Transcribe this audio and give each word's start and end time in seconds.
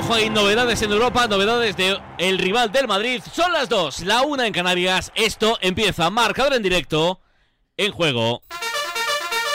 Ojo, 0.00 0.14
hay 0.14 0.30
novedades 0.30 0.80
en 0.80 0.92
Europa, 0.92 1.26
novedades 1.26 1.76
de 1.76 1.98
el 2.16 2.38
rival 2.38 2.72
del 2.72 2.88
Madrid. 2.88 3.20
Son 3.34 3.52
las 3.52 3.68
dos, 3.68 4.00
la 4.00 4.22
una 4.22 4.46
en 4.46 4.52
Canarias. 4.54 5.12
Esto 5.14 5.58
empieza, 5.60 6.08
marcador 6.08 6.54
en 6.54 6.62
directo, 6.62 7.20
en 7.76 7.92
juego. 7.92 8.40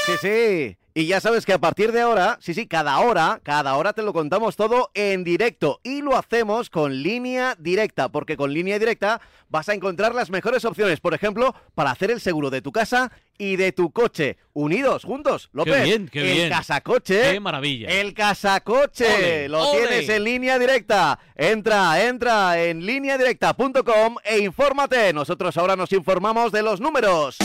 Sí, 0.05 0.11
sí. 0.21 0.77
Y 0.97 1.07
ya 1.07 1.19
sabes 1.19 1.45
que 1.45 1.51
a 1.51 1.59
partir 1.59 1.91
de 1.91 1.99
ahora, 1.99 2.37
sí, 2.39 2.53
sí, 2.53 2.67
cada 2.67 2.97
hora, 2.99 3.41
cada 3.43 3.75
hora 3.75 3.91
te 3.91 4.01
lo 4.01 4.13
contamos 4.13 4.55
todo 4.55 4.91
en 4.93 5.25
directo. 5.25 5.81
Y 5.83 6.01
lo 6.01 6.15
hacemos 6.15 6.69
con 6.69 7.03
línea 7.03 7.57
directa, 7.59 8.07
porque 8.07 8.37
con 8.37 8.53
línea 8.53 8.79
directa 8.79 9.19
vas 9.49 9.67
a 9.67 9.73
encontrar 9.73 10.15
las 10.15 10.29
mejores 10.29 10.63
opciones, 10.63 11.01
por 11.01 11.13
ejemplo, 11.13 11.53
para 11.75 11.91
hacer 11.91 12.11
el 12.11 12.21
seguro 12.21 12.49
de 12.49 12.61
tu 12.61 12.71
casa 12.71 13.11
y 13.37 13.57
de 13.57 13.73
tu 13.73 13.91
coche. 13.91 14.37
Unidos, 14.53 15.03
juntos, 15.03 15.49
López. 15.51 15.75
Qué 15.75 15.83
bien, 15.83 16.07
qué 16.07 16.31
el 16.31 16.37
bien. 16.37 16.49
casacoche. 16.49 17.33
Qué 17.33 17.39
maravilla. 17.41 17.89
El 17.89 18.13
casacoche. 18.13 19.15
Ole, 19.17 19.49
lo 19.49 19.71
ole. 19.71 19.87
tienes 19.87 20.07
en 20.07 20.23
línea 20.23 20.57
directa. 20.57 21.19
Entra, 21.35 22.05
entra 22.05 22.63
en 22.63 22.85
lineadirecta.com 22.85 24.15
e 24.23 24.39
infórmate. 24.39 25.11
Nosotros 25.11 25.57
ahora 25.57 25.75
nos 25.75 25.91
informamos 25.91 26.53
de 26.53 26.63
los 26.63 26.79
números. 26.79 27.37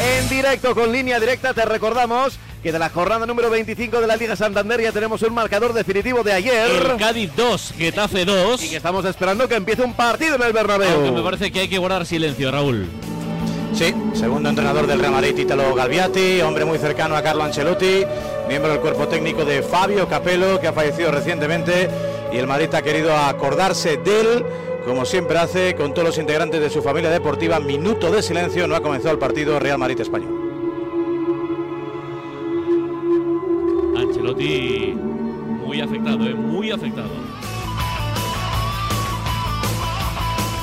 En 0.00 0.28
directo 0.28 0.74
con 0.74 0.92
línea 0.92 1.18
directa 1.18 1.54
te 1.54 1.64
recordamos 1.64 2.38
que 2.62 2.70
de 2.70 2.78
la 2.78 2.90
jornada 2.90 3.24
número 3.24 3.48
25 3.48 4.00
de 4.00 4.06
la 4.06 4.16
Liga 4.16 4.36
Santander 4.36 4.80
ya 4.80 4.92
tenemos 4.92 5.22
un 5.22 5.32
marcador 5.32 5.72
definitivo 5.72 6.22
de 6.22 6.32
ayer. 6.32 6.68
El 6.70 6.96
Cádiz 6.98 7.30
2, 7.34 7.74
Getafe 7.78 8.24
2. 8.24 8.62
Y 8.62 8.68
que 8.70 8.76
estamos 8.76 9.04
esperando 9.04 9.48
que 9.48 9.54
empiece 9.54 9.82
un 9.82 9.94
partido 9.94 10.36
en 10.36 10.42
el 10.42 10.52
Bernabéu. 10.52 10.90
Aunque 10.90 11.12
me 11.12 11.22
parece 11.22 11.50
que 11.50 11.60
hay 11.60 11.68
que 11.68 11.78
guardar 11.78 12.04
silencio, 12.04 12.50
Raúl. 12.50 12.86
Sí, 13.72 13.94
segundo 14.14 14.48
entrenador 14.48 14.86
del 14.86 14.98
Real 14.98 15.12
Madrid, 15.12 15.36
Italo 15.36 15.74
Galviati, 15.74 16.40
hombre 16.40 16.64
muy 16.64 16.78
cercano 16.78 17.14
a 17.14 17.22
Carlo 17.22 17.44
Ancelotti, 17.44 18.04
miembro 18.48 18.70
del 18.70 18.80
cuerpo 18.80 19.06
técnico 19.06 19.44
de 19.44 19.62
Fabio 19.62 20.08
Capello, 20.08 20.58
que 20.58 20.68
ha 20.68 20.72
fallecido 20.72 21.10
recientemente, 21.10 21.88
y 22.32 22.38
el 22.38 22.46
Madrid 22.46 22.74
ha 22.74 22.82
querido 22.82 23.14
acordarse 23.14 23.98
de 23.98 24.20
él, 24.20 24.44
como 24.86 25.04
siempre 25.04 25.36
hace, 25.38 25.74
con 25.74 25.92
todos 25.92 26.08
los 26.08 26.18
integrantes 26.18 26.60
de 26.60 26.70
su 26.70 26.82
familia 26.82 27.10
deportiva. 27.10 27.60
Minuto 27.60 28.10
de 28.10 28.22
silencio, 28.22 28.66
no 28.66 28.76
ha 28.76 28.80
comenzado 28.80 29.12
el 29.12 29.18
partido 29.18 29.58
Real 29.58 29.78
Madrid 29.78 30.00
Español. 30.00 30.32
Ancelotti 33.96 34.94
muy 35.66 35.80
afectado, 35.80 36.24
¿eh? 36.24 36.34
muy 36.34 36.70
afectado. 36.70 37.25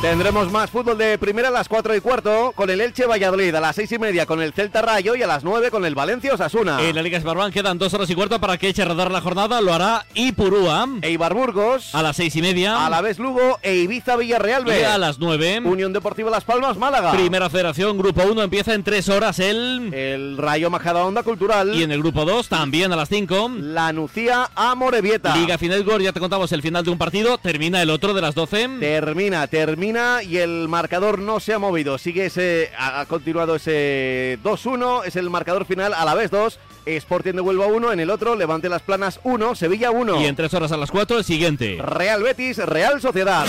Tendremos 0.04 0.52
más 0.52 0.70
fútbol 0.70 0.98
de 0.98 1.18
primera 1.18 1.48
a 1.48 1.52
las 1.52 1.70
4 1.70 1.96
y 1.96 2.02
cuarto 2.02 2.52
con 2.58 2.70
el 2.70 2.82
Elche 2.82 3.06
Valladolid, 3.06 3.56
a 3.56 3.62
las 3.62 3.78
6 3.78 3.94
y 3.94 4.00
media 4.00 4.26
con 4.26 4.42
el 4.42 4.52
Celta 4.52 4.82
Rayo 4.82 5.16
y 5.16 5.24
a 5.24 5.28
las 5.28 5.46
9 5.46 5.72
con 5.72 5.86
el 5.86 5.96
Valencia 5.96 6.34
Osasuna. 6.34 6.82
En 6.82 6.94
la 6.94 7.02
Liga 7.02 7.22
Sparban 7.22 7.54
quedan 7.54 7.78
dos 7.78 7.94
horas 7.94 8.10
y 8.10 8.14
cuarto 8.14 8.38
para 8.42 8.58
que 8.58 8.68
eche 8.68 8.82
a 8.82 8.86
rodar 8.86 9.10
la 9.10 9.22
jornada. 9.22 9.62
Lo 9.62 9.74
hará 9.74 10.06
Ipurúa 10.14 10.90
Eibar 11.04 11.34
Burgos, 11.34 11.96
a 11.96 12.04
las 12.04 12.18
seis 12.18 12.36
y 12.36 12.42
media. 12.42 12.86
a 12.86 12.90
la 12.90 13.00
vez 13.00 13.18
Lugo 13.18 13.60
e 13.62 13.76
Ibiza 13.76 14.18
Villarreal 14.18 14.64
y 14.64 14.72
B. 14.72 14.86
a 14.86 14.98
las 14.98 15.20
nueve. 15.20 15.62
Unión 15.64 15.94
Deportiva 15.94 16.30
Las 16.30 16.44
Palmas 16.44 16.76
Málaga. 16.78 17.14
Primera 17.14 17.50
Federación, 17.50 17.98
Grupo 17.98 18.24
1 18.24 18.44
empieza 18.44 18.74
en 18.74 18.84
tres 18.84 19.08
horas 19.08 19.40
el... 19.40 19.94
El 19.94 20.38
Rayo 20.38 20.70
Majadahonda 20.70 21.24
Cultural. 21.24 21.74
Y 21.76 21.84
en 21.84 21.94
el 21.94 22.02
Grupo 22.02 22.26
2 22.26 22.50
también 22.50 22.92
a 22.92 22.98
las 22.98 23.08
5. 23.08 23.52
La 23.62 23.94
Nucía 23.94 24.50
a 24.54 24.76
Morevieta. 24.76 25.34
Liga 25.38 25.58
Final 25.58 25.86
Gol, 25.86 26.02
ya 26.04 26.12
te 26.12 26.20
contamos 26.20 26.52
el 26.52 26.62
final 26.62 26.84
de 26.84 26.92
un 26.92 26.98
partido. 26.98 27.38
Termina 27.38 27.82
el 27.82 27.90
otro 27.90 28.14
de 28.14 28.20
las 28.20 28.36
12. 28.36 28.68
Termina, 28.82 29.48
termina 29.48 29.93
y 30.24 30.38
el 30.38 30.68
marcador 30.70 31.20
no 31.20 31.40
se 31.40 31.54
ha 31.54 31.60
movido. 31.60 31.98
Sigue 31.98 32.26
ese, 32.26 32.72
ha 32.78 33.06
continuado 33.06 33.56
ese 33.56 34.40
2-1, 34.44 35.06
es 35.06 35.16
el 35.16 35.30
marcador 35.30 35.66
final 35.66 35.94
a 35.94 36.06
la 36.06 36.16
vez 36.16 36.32
2. 36.32 36.60
Sporting 36.86 37.34
de 37.34 37.42
Huelva 37.42 37.68
1, 37.68 37.92
en 37.94 38.00
el 38.00 38.10
otro 38.10 38.36
Levante 38.36 38.70
Las 38.70 38.82
Planas 38.82 39.20
1, 39.24 39.56
Sevilla 39.56 39.92
1. 39.92 40.22
Y 40.22 40.26
en 40.26 40.36
tres 40.36 40.54
horas 40.54 40.72
a 40.72 40.78
las 40.78 40.92
4 40.92 41.18
el 41.18 41.24
siguiente. 41.24 41.78
Real 41.82 42.22
Betis, 42.24 42.58
Real 42.58 43.00
Sociedad. 43.02 43.46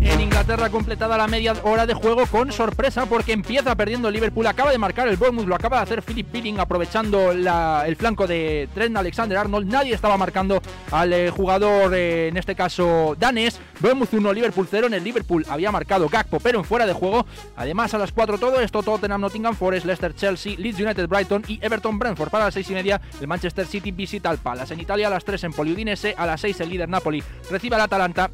En 0.00 0.18
Inglaterra 0.18 0.70
completada 0.70 1.18
la 1.18 1.26
media 1.26 1.52
hora 1.62 1.84
de 1.84 1.92
juego 1.92 2.24
con 2.26 2.50
sorpresa 2.52 3.04
porque 3.04 3.32
empieza 3.32 3.74
perdiendo 3.74 4.08
el 4.08 4.14
Liverpool, 4.14 4.46
acaba 4.46 4.70
de 4.70 4.78
marcar 4.78 5.06
el 5.08 5.18
Bournemouth, 5.18 5.46
lo 5.46 5.54
acaba 5.54 5.76
de 5.76 5.82
hacer 5.82 6.00
Philip 6.02 6.26
Pilling 6.26 6.58
aprovechando 6.58 7.34
la- 7.34 7.84
el 7.86 7.96
flanco 7.96 8.26
de 8.26 8.66
Trent 8.72 8.96
Alexander-Arnold, 8.96 9.70
nadie 9.70 9.92
estaba 9.92 10.16
marcando 10.16 10.62
al 10.90 11.12
eh, 11.12 11.28
jugador, 11.30 11.92
eh, 11.94 12.28
en 12.28 12.38
este 12.38 12.54
caso 12.54 13.14
danés, 13.18 13.60
Bournemouth 13.80 14.14
1, 14.14 14.32
Liverpool 14.32 14.66
0, 14.70 14.86
en 14.86 14.94
el 14.94 15.04
Liverpool 15.04 15.44
había 15.50 15.70
marcado 15.70 16.08
Gakpo 16.08 16.40
pero 16.40 16.60
en 16.60 16.64
fuera 16.64 16.86
de 16.86 16.94
juego, 16.94 17.26
además 17.56 17.92
a 17.92 17.98
las 17.98 18.10
4 18.10 18.38
todo 18.38 18.58
esto, 18.60 18.82
Tottenham, 18.82 19.20
Nottingham 19.20 19.54
Forest, 19.54 19.84
Leicester, 19.84 20.14
Chelsea, 20.14 20.54
Leeds 20.56 20.80
United, 20.80 21.08
Brighton 21.08 21.44
y 21.46 21.58
Everton, 21.62 21.98
Brentford 21.98 22.30
para 22.30 22.46
las 22.46 22.56
6 22.62 22.70
y 22.70 22.74
media, 22.74 23.00
el 23.20 23.26
Manchester 23.26 23.66
City 23.66 23.90
visita 23.90 24.30
al 24.30 24.38
Palace, 24.38 24.74
en 24.74 24.80
Italia 24.80 25.06
a 25.06 25.10
las 25.10 25.24
3 25.24 25.44
en 25.44 25.52
Poliudinese, 25.52 26.14
a 26.16 26.26
las 26.26 26.40
6 26.40 26.60
el 26.60 26.68
líder 26.68 26.88
Napoli 26.88 27.22
recibe 27.50 27.76
al 27.76 27.82
Atalanta, 27.82 28.30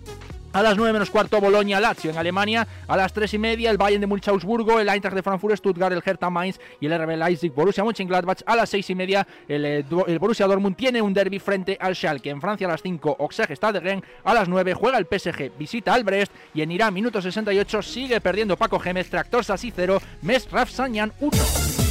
a 0.56 0.62
las 0.62 0.75
9 0.75 0.94
menos 0.94 1.10
cuarto, 1.10 1.38
Bolonia, 1.38 1.78
Lazio 1.81 2.10
en 2.10 2.16
Alemania. 2.16 2.66
A 2.88 2.97
las 2.97 3.12
3 3.12 3.34
y 3.34 3.38
media, 3.38 3.70
el 3.70 3.76
Bayern 3.76 4.00
de 4.00 4.06
Múnich, 4.06 4.26
Augsburgo, 4.28 4.81
el 4.81 4.88
Eintracht 4.88 5.14
de 5.14 5.22
Frankfurt, 5.22 5.56
Stuttgart, 5.56 5.92
el 5.92 6.03
Hertha 6.03 6.31
Mainz 6.31 6.59
y 6.81 6.87
el 6.87 6.98
RB 6.98 7.14
Leipzig, 7.14 7.53
Borussia 7.53 7.84
Mönchengladbach. 7.84 8.38
A 8.47 8.56
las 8.56 8.70
6 8.70 8.88
y 8.88 8.94
media, 8.94 9.26
el, 9.48 9.66
eh, 9.66 9.84
el 10.06 10.19
Borussia 10.19 10.47
Dortmund 10.47 10.75
tiene 10.75 11.03
un 11.03 11.12
derby 11.12 11.38
frente 11.41 11.76
al 11.78 11.94
Schalke. 11.94 12.31
En 12.31 12.41
Francia, 12.41 12.66
a 12.66 12.70
las 12.70 12.81
5, 12.81 13.19
Auxerre 13.20 13.54
Stade 13.54 13.75
de 13.75 13.81
Rennes. 13.81 14.04
A 14.25 14.32
las 14.32 14.48
9, 14.48 14.72
juega 14.72 14.97
el 14.97 15.04
PSG, 15.04 15.53
visita 15.58 15.93
al 15.93 16.04
Brest. 16.04 16.32
Y 16.54 16.62
en 16.62 16.70
Irán, 16.70 16.94
minuto 16.94 17.20
68, 17.20 17.82
sigue 17.82 18.22
perdiendo 18.22 18.56
Paco 18.56 18.78
Gémez, 18.78 19.10
Tractor 19.10 19.44
Sassi 19.44 19.70
0, 19.76 20.00
Mes 20.22 20.50
Rafsanyan 20.50 21.12
1. 21.20 21.85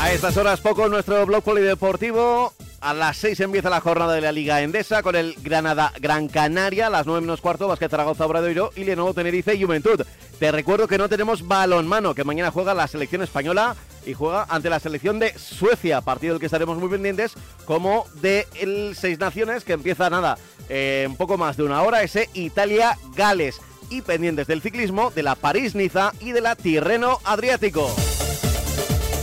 A 0.00 0.12
estas 0.12 0.36
horas 0.36 0.60
poco 0.60 0.88
nuestro 0.88 1.26
blog 1.26 1.42
polideportivo. 1.42 2.52
A 2.80 2.94
las 2.94 3.16
6 3.16 3.40
empieza 3.40 3.68
la 3.68 3.80
jornada 3.80 4.14
de 4.14 4.20
la 4.20 4.30
Liga 4.30 4.62
Endesa 4.62 5.02
con 5.02 5.16
el 5.16 5.34
Granada 5.42 5.92
Gran 6.00 6.28
Canaria. 6.28 6.86
A 6.86 6.90
las 6.90 7.04
9 7.04 7.22
menos 7.22 7.40
cuarto, 7.40 7.66
Basket 7.66 7.88
Zaragoza 7.88 8.24
Obradoiro 8.24 8.70
y 8.76 8.84
Lenovo 8.84 9.12
Tenerife 9.12 9.56
y 9.56 9.64
Juventud. 9.64 10.00
Te 10.38 10.52
recuerdo 10.52 10.86
que 10.86 10.98
no 10.98 11.08
tenemos 11.08 11.48
balonmano, 11.48 12.14
que 12.14 12.22
mañana 12.22 12.52
juega 12.52 12.74
la 12.74 12.86
selección 12.86 13.22
española 13.22 13.74
y 14.06 14.14
juega 14.14 14.46
ante 14.48 14.70
la 14.70 14.78
selección 14.78 15.18
de 15.18 15.36
Suecia, 15.36 16.00
partido 16.00 16.34
del 16.34 16.40
que 16.40 16.46
estaremos 16.46 16.78
muy 16.78 16.88
pendientes, 16.88 17.34
como 17.64 18.06
de 18.22 18.46
el 18.60 18.94
Seis 18.94 19.18
Naciones, 19.18 19.64
que 19.64 19.72
empieza 19.72 20.08
nada, 20.08 20.38
eh, 20.68 21.06
un 21.08 21.16
poco 21.16 21.36
más 21.36 21.56
de 21.56 21.64
una 21.64 21.82
hora, 21.82 22.04
ese 22.04 22.30
Italia-Gales. 22.34 23.60
Y 23.90 24.02
pendientes 24.02 24.46
del 24.46 24.62
ciclismo, 24.62 25.10
de 25.10 25.24
la 25.24 25.34
París-Niza 25.34 26.12
y 26.20 26.32
de 26.32 26.42
la 26.42 26.54
Tirreno 26.54 27.18
Adriático. 27.24 27.90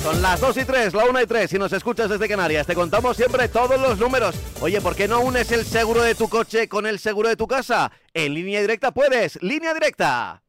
Son 0.06 0.22
las 0.22 0.40
2 0.40 0.58
y 0.58 0.66
3, 0.66 0.94
la 0.94 1.06
1 1.06 1.22
y 1.22 1.26
3. 1.26 1.50
Si 1.50 1.58
nos 1.58 1.74
escuchas 1.74 2.08
desde 2.08 2.28
Canarias, 2.28 2.68
te 2.68 2.76
contamos 2.76 3.18
siempre 3.18 3.48
todos 3.48 3.82
los 3.82 3.98
números. 3.98 4.36
Oye, 4.62 4.80
¿por 4.80 4.96
qué 4.96 5.08
no 5.08 5.22
unes 5.22 5.52
el 5.52 5.66
seguro 5.66 6.04
de 6.04 6.14
tu 6.14 6.30
coche 6.30 6.70
con 6.70 6.86
el 6.86 7.00
seguro 7.00 7.28
de 7.28 7.36
tu 7.36 7.48
casa? 7.48 7.92
En 8.14 8.36
línea 8.36 8.62
directa 8.62 8.92
puedes. 8.92 9.42
Línea 9.42 9.74
directa. 9.74 10.44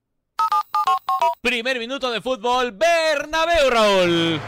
Primer 1.41 1.79
minuto 1.79 2.11
de 2.11 2.21
fútbol, 2.21 2.73
Bernabéu, 2.73 3.71
Raúl. 3.71 4.41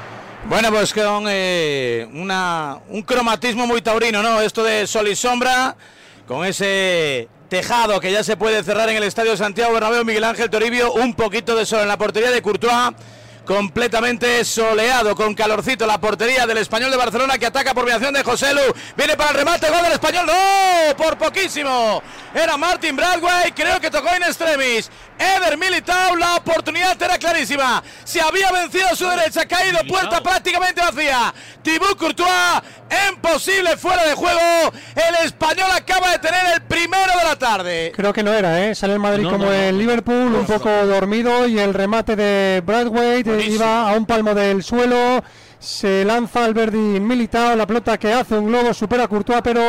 Bueno, 0.45 0.69
pues 0.71 0.93
con 0.93 1.25
eh, 1.27 2.07
una, 2.13 2.79
un 2.91 3.01
cromatismo 3.01 3.67
muy 3.67 3.81
taurino, 3.81 4.23
¿no? 4.23 4.43
Esto 4.43 4.63
de 4.63 4.87
sol 4.87 5.09
y 5.09 5.17
sombra, 5.17 5.75
con 6.27 6.45
ese 6.45 7.31
tejado 7.49 7.99
que 7.99 8.13
ya 8.13 8.23
se 8.23 8.37
puede 8.37 8.63
cerrar 8.63 8.91
en 8.91 8.99
el 8.99 9.05
Estadio 9.05 9.39
Santiago 9.39 9.73
Bernabéu, 9.73 10.05
Miguel 10.05 10.25
Ángel 10.25 10.51
Toribio, 10.51 10.93
un 10.93 11.15
poquito 11.15 11.57
de 11.57 11.65
sol 11.65 11.81
en 11.81 11.89
la 11.89 11.97
portería 11.97 12.31
de 12.31 12.43
Courtois, 12.43 12.93
completamente 13.49 14.45
soleado, 14.45 15.17
con 15.17 15.35
calorcito, 15.35 15.87
la 15.87 15.99
portería 15.99 16.47
del 16.47 16.59
Español 16.59 16.91
de 16.91 16.99
Barcelona 16.99 17.39
que 17.39 17.47
ataca 17.47 17.73
por 17.73 17.87
mediación 17.87 18.13
de 18.13 18.23
José 18.23 18.53
Lu, 18.53 18.61
viene 18.95 19.17
para 19.17 19.31
el 19.31 19.37
remate, 19.39 19.71
gol 19.71 19.81
del 19.81 19.93
Español, 19.93 20.27
¡no! 20.27 20.95
Por 20.99 21.17
poquísimo, 21.17 22.03
era 22.35 22.59
Martin 22.59 22.95
Bradway, 22.95 23.53
creo 23.53 23.81
que 23.81 23.91
tocó 23.91 24.11
en 24.15 24.25
extremis, 24.25 24.91
Eder 25.19 25.57
Militao, 25.57 26.15
la 26.17 26.37
oportunidad 26.37 27.01
era 27.01 27.17
clarísima, 27.17 27.83
se 28.05 28.21
había 28.21 28.53
vencido 28.53 28.89
a 28.89 28.95
su 28.95 29.09
derecha, 29.09 29.47
caído, 29.47 29.79
puerta 29.89 30.23
prácticamente 30.23 30.83
vacía, 30.83 31.33
Thibaut 31.63 31.97
Courtois, 31.97 32.29
imposible 33.11 33.79
fuera 33.79 34.05
de 34.05 34.15
juego, 34.15 34.73
el 34.95 35.27
Español 35.27 35.71
acaba 35.75 36.13
de 36.13 36.19
tener 36.19 36.55
el 36.55 36.63
primero 36.65 37.17
de 37.19 37.25
la 37.25 37.37
tarde. 37.37 37.93
Creo 37.97 38.13
que 38.13 38.23
no 38.23 38.35
era, 38.35 38.67
¿eh? 38.67 38.75
Sale 38.75 38.93
el 38.93 38.99
Madrid 38.99 39.25
No, 39.25 39.31
como 39.31 39.47
no, 39.47 39.51
no. 39.51 39.57
el 39.57 39.79
Liverpool, 39.79 40.35
un 40.35 40.45
poco 40.45 40.69
dormido 40.69 41.47
y 41.47 41.59
el 41.59 41.73
remate 41.73 42.15
de 42.15 42.63
Bradway 42.65 43.23
iba 43.47 43.91
a 43.91 43.97
un 43.97 44.07
palmo 44.07 44.35
del 44.35 44.63
suelo. 44.63 45.23
Se 45.59 46.05
lanza 46.05 46.45
Alberdi 46.45 47.01
Militao, 47.01 47.57
la 47.57 47.67
pelota 47.67 47.99
que 47.99 48.13
hace 48.13 48.37
un 48.37 48.47
globo, 48.47 48.73
supera 48.73 49.05
a 49.05 49.09
Courtois, 49.09 49.41
pero 49.43 49.61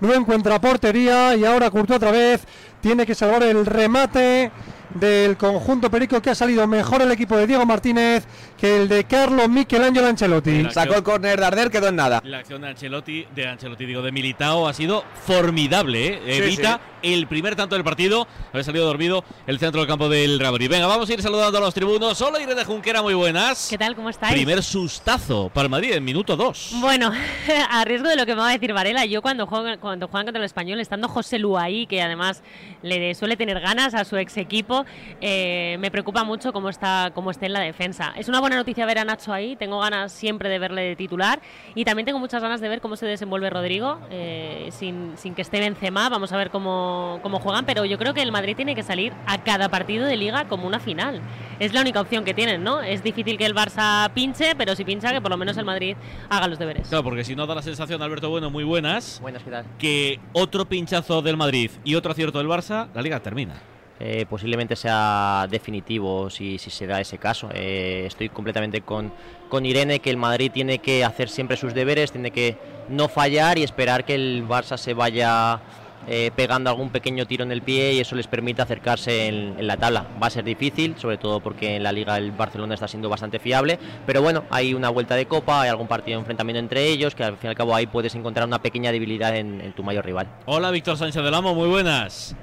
no 0.00 0.12
encuentra 0.12 0.60
portería 0.60 1.36
y 1.36 1.44
ahora 1.44 1.70
Courtois 1.70 1.98
otra 1.98 2.10
vez 2.10 2.44
tiene 2.80 3.06
que 3.06 3.14
salvar 3.14 3.44
el 3.44 3.64
remate 3.64 4.50
del 4.94 5.36
conjunto 5.36 5.90
Perico 5.90 6.20
que 6.22 6.30
ha 6.30 6.34
salido 6.34 6.66
mejor 6.66 7.02
el 7.02 7.10
equipo 7.10 7.36
de 7.36 7.46
Diego 7.46 7.66
Martínez 7.66 8.26
que 8.58 8.76
el 8.76 8.88
de 8.88 9.04
Carlos 9.04 9.48
Michelangelo 9.48 10.06
Ancelotti. 10.06 10.70
Sacó 10.70 10.94
el 10.94 11.02
córner 11.02 11.38
de 11.38 11.46
Arder, 11.46 11.70
quedó 11.70 11.88
en 11.88 11.96
nada. 11.96 12.22
La 12.24 12.38
acción 12.38 12.62
de 12.62 12.68
Ancelotti, 12.68 13.26
de 13.34 13.48
Ancelotti, 13.48 13.86
digo, 13.86 14.02
de 14.02 14.12
Militao 14.12 14.66
ha 14.66 14.72
sido 14.72 15.04
formidable. 15.26 16.06
¿eh? 16.06 16.38
Evita 16.38 16.80
el 17.12 17.26
primer 17.26 17.56
tanto 17.56 17.74
del 17.74 17.84
partido. 17.84 18.26
Había 18.52 18.64
salido 18.64 18.86
dormido 18.86 19.24
el 19.46 19.58
centro 19.58 19.80
del 19.80 19.88
campo 19.88 20.08
del 20.08 20.38
Real 20.38 20.52
Madrid. 20.52 20.68
Venga, 20.70 20.86
vamos 20.86 21.08
a 21.08 21.12
ir 21.12 21.22
saludando 21.22 21.58
a 21.58 21.60
los 21.60 21.74
tribunos. 21.74 22.20
Hola 22.20 22.40
Irene 22.40 22.64
Junquera, 22.64 23.02
muy 23.02 23.14
buenas. 23.14 23.68
¿Qué 23.70 23.78
tal? 23.78 23.94
¿Cómo 23.94 24.10
estáis? 24.10 24.32
Primer 24.32 24.62
sustazo 24.62 25.50
para 25.52 25.64
el 25.66 25.70
Madrid 25.70 25.92
en 25.92 26.04
minuto 26.04 26.36
2. 26.36 26.76
Bueno, 26.80 27.12
a 27.70 27.84
riesgo 27.84 28.08
de 28.08 28.16
lo 28.16 28.26
que 28.26 28.34
me 28.34 28.40
va 28.40 28.48
a 28.48 28.52
decir 28.52 28.72
Varela, 28.72 29.04
yo 29.04 29.22
cuando 29.22 29.46
juegan, 29.46 29.78
cuando 29.78 30.08
juegan 30.08 30.26
contra 30.26 30.40
el 30.40 30.46
español, 30.46 30.80
estando 30.80 31.08
José 31.08 31.38
Lu 31.38 31.56
ahí, 31.56 31.86
que 31.86 32.02
además 32.02 32.42
le 32.82 33.14
suele 33.14 33.36
tener 33.36 33.60
ganas 33.60 33.94
a 33.94 34.04
su 34.04 34.16
ex 34.16 34.36
equipo, 34.36 34.84
eh, 35.20 35.76
me 35.78 35.90
preocupa 35.90 36.24
mucho 36.24 36.52
cómo 36.52 36.68
está, 36.68 37.10
cómo 37.14 37.30
está 37.30 37.46
en 37.46 37.52
la 37.52 37.60
defensa. 37.60 38.12
Es 38.16 38.28
una 38.28 38.40
buena 38.40 38.56
noticia 38.56 38.86
ver 38.86 38.98
a 38.98 39.04
Nacho 39.04 39.32
ahí, 39.32 39.56
tengo 39.56 39.78
ganas 39.78 40.12
siempre 40.12 40.48
de 40.48 40.58
verle 40.58 40.82
de 40.82 40.96
titular 40.96 41.40
y 41.74 41.84
también 41.84 42.06
tengo 42.06 42.18
muchas 42.18 42.42
ganas 42.42 42.60
de 42.60 42.68
ver 42.68 42.80
cómo 42.80 42.96
se 42.96 43.06
desenvuelve 43.06 43.50
Rodrigo, 43.50 44.00
eh, 44.10 44.68
sin, 44.72 45.12
sin, 45.16 45.34
que 45.34 45.42
esté 45.42 45.60
Benzema, 45.60 46.08
vamos 46.08 46.32
a 46.32 46.36
ver 46.36 46.50
cómo, 46.50 46.95
cómo 47.22 47.40
juegan, 47.40 47.64
pero 47.64 47.84
yo 47.84 47.98
creo 47.98 48.14
que 48.14 48.22
el 48.22 48.32
Madrid 48.32 48.56
tiene 48.56 48.74
que 48.74 48.82
salir 48.82 49.12
a 49.26 49.42
cada 49.42 49.68
partido 49.68 50.06
de 50.06 50.16
liga 50.16 50.46
como 50.48 50.66
una 50.66 50.80
final. 50.80 51.20
Es 51.58 51.72
la 51.72 51.80
única 51.80 52.00
opción 52.00 52.24
que 52.24 52.34
tienen, 52.34 52.62
¿no? 52.62 52.82
Es 52.82 53.02
difícil 53.02 53.38
que 53.38 53.46
el 53.46 53.54
Barça 53.54 54.10
pinche, 54.12 54.54
pero 54.56 54.74
si 54.74 54.84
pincha 54.84 55.12
que 55.12 55.20
por 55.20 55.30
lo 55.30 55.36
menos 55.36 55.56
el 55.56 55.64
Madrid 55.64 55.96
haga 56.28 56.48
los 56.48 56.58
deberes. 56.58 56.88
Claro, 56.88 57.04
porque 57.04 57.24
si 57.24 57.34
no 57.34 57.46
da 57.46 57.54
la 57.54 57.62
sensación, 57.62 58.02
Alberto 58.02 58.30
Bueno, 58.30 58.50
muy 58.50 58.64
buenas, 58.64 59.18
buenas 59.20 59.42
¿qué 59.42 59.50
tal? 59.50 59.64
que 59.78 60.20
otro 60.32 60.66
pinchazo 60.66 61.22
del 61.22 61.36
Madrid 61.36 61.70
y 61.84 61.94
otro 61.94 62.12
acierto 62.12 62.38
del 62.38 62.48
Barça, 62.48 62.88
la 62.94 63.02
liga 63.02 63.20
termina. 63.20 63.54
Eh, 63.98 64.26
posiblemente 64.28 64.76
sea 64.76 65.46
definitivo 65.50 66.28
si, 66.28 66.58
si, 66.58 66.68
se 66.68 66.86
da 66.86 67.00
ese 67.00 67.16
caso. 67.16 67.48
Eh, 67.54 68.04
estoy 68.06 68.28
completamente 68.28 68.82
con, 68.82 69.10
con 69.48 69.64
Irene 69.64 70.00
que 70.00 70.10
el 70.10 70.18
Madrid 70.18 70.50
tiene 70.52 70.80
que 70.80 71.02
hacer 71.02 71.30
siempre 71.30 71.56
sus 71.56 71.72
deberes, 71.72 72.12
tiene 72.12 72.30
que 72.30 72.58
no 72.90 73.08
fallar 73.08 73.56
y 73.56 73.62
esperar 73.62 74.04
que 74.04 74.14
el 74.14 74.44
Barça 74.46 74.76
se 74.76 74.92
vaya 74.92 75.60
eh, 76.06 76.30
pegando 76.34 76.70
algún 76.70 76.90
pequeño 76.90 77.26
tiro 77.26 77.44
en 77.44 77.52
el 77.52 77.62
pie 77.62 77.94
y 77.94 78.00
eso 78.00 78.14
les 78.14 78.26
permite 78.26 78.62
acercarse 78.62 79.26
en, 79.26 79.54
en, 79.58 79.66
la 79.66 79.76
tabla. 79.76 80.06
Va 80.22 80.28
a 80.28 80.30
ser 80.30 80.44
difícil, 80.44 80.94
sobre 80.98 81.18
todo 81.18 81.40
porque 81.40 81.76
en 81.76 81.82
la 81.82 81.92
liga 81.92 82.16
el 82.18 82.32
Barcelona 82.32 82.74
está 82.74 82.88
siendo 82.88 83.08
bastante 83.08 83.38
fiable, 83.38 83.78
pero 84.06 84.22
bueno, 84.22 84.44
hay 84.50 84.74
una 84.74 84.90
vuelta 84.90 85.14
de 85.14 85.26
copa, 85.26 85.62
hay 85.62 85.68
algún 85.68 85.88
partido 85.88 86.16
de 86.16 86.20
enfrentamiento 86.20 86.60
entre 86.60 86.86
ellos, 86.86 87.14
que 87.14 87.24
al 87.24 87.36
fin 87.36 87.48
y 87.48 87.48
al 87.48 87.56
cabo 87.56 87.74
ahí 87.74 87.86
puedes 87.86 88.14
encontrar 88.14 88.46
una 88.46 88.62
pequeña 88.62 88.92
debilidad 88.92 89.36
en, 89.36 89.60
en 89.60 89.72
tu 89.72 89.82
mayor 89.82 90.04
rival. 90.04 90.28
Hola 90.46 90.70
Víctor 90.70 90.96
Sánchez 90.96 91.22
del 91.22 91.34
Amo, 91.34 91.54
muy 91.54 91.68
buenas. 91.68 92.36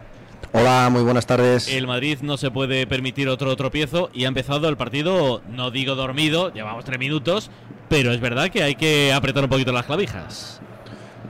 Hola, 0.55 0.89
muy 0.91 1.01
buenas 1.01 1.25
tardes. 1.25 1.67
El 1.67 1.87
Madrid 1.87 2.19
no 2.21 2.37
se 2.37 2.51
puede 2.51 2.85
permitir 2.85 3.27
otro 3.27 3.55
tropiezo 3.55 4.11
y 4.13 4.25
ha 4.25 4.27
empezado 4.27 4.69
el 4.69 4.77
partido, 4.77 5.41
no 5.49 5.71
digo 5.71 5.95
dormido, 5.95 6.53
llevamos 6.53 6.85
tres 6.85 6.99
minutos, 6.99 7.49
pero 7.89 8.11
es 8.11 8.19
verdad 8.19 8.49
que 8.49 8.61
hay 8.61 8.75
que 8.75 9.11
apretar 9.13 9.43
un 9.43 9.49
poquito 9.49 9.71
las 9.71 9.85
clavijas. 9.85 10.61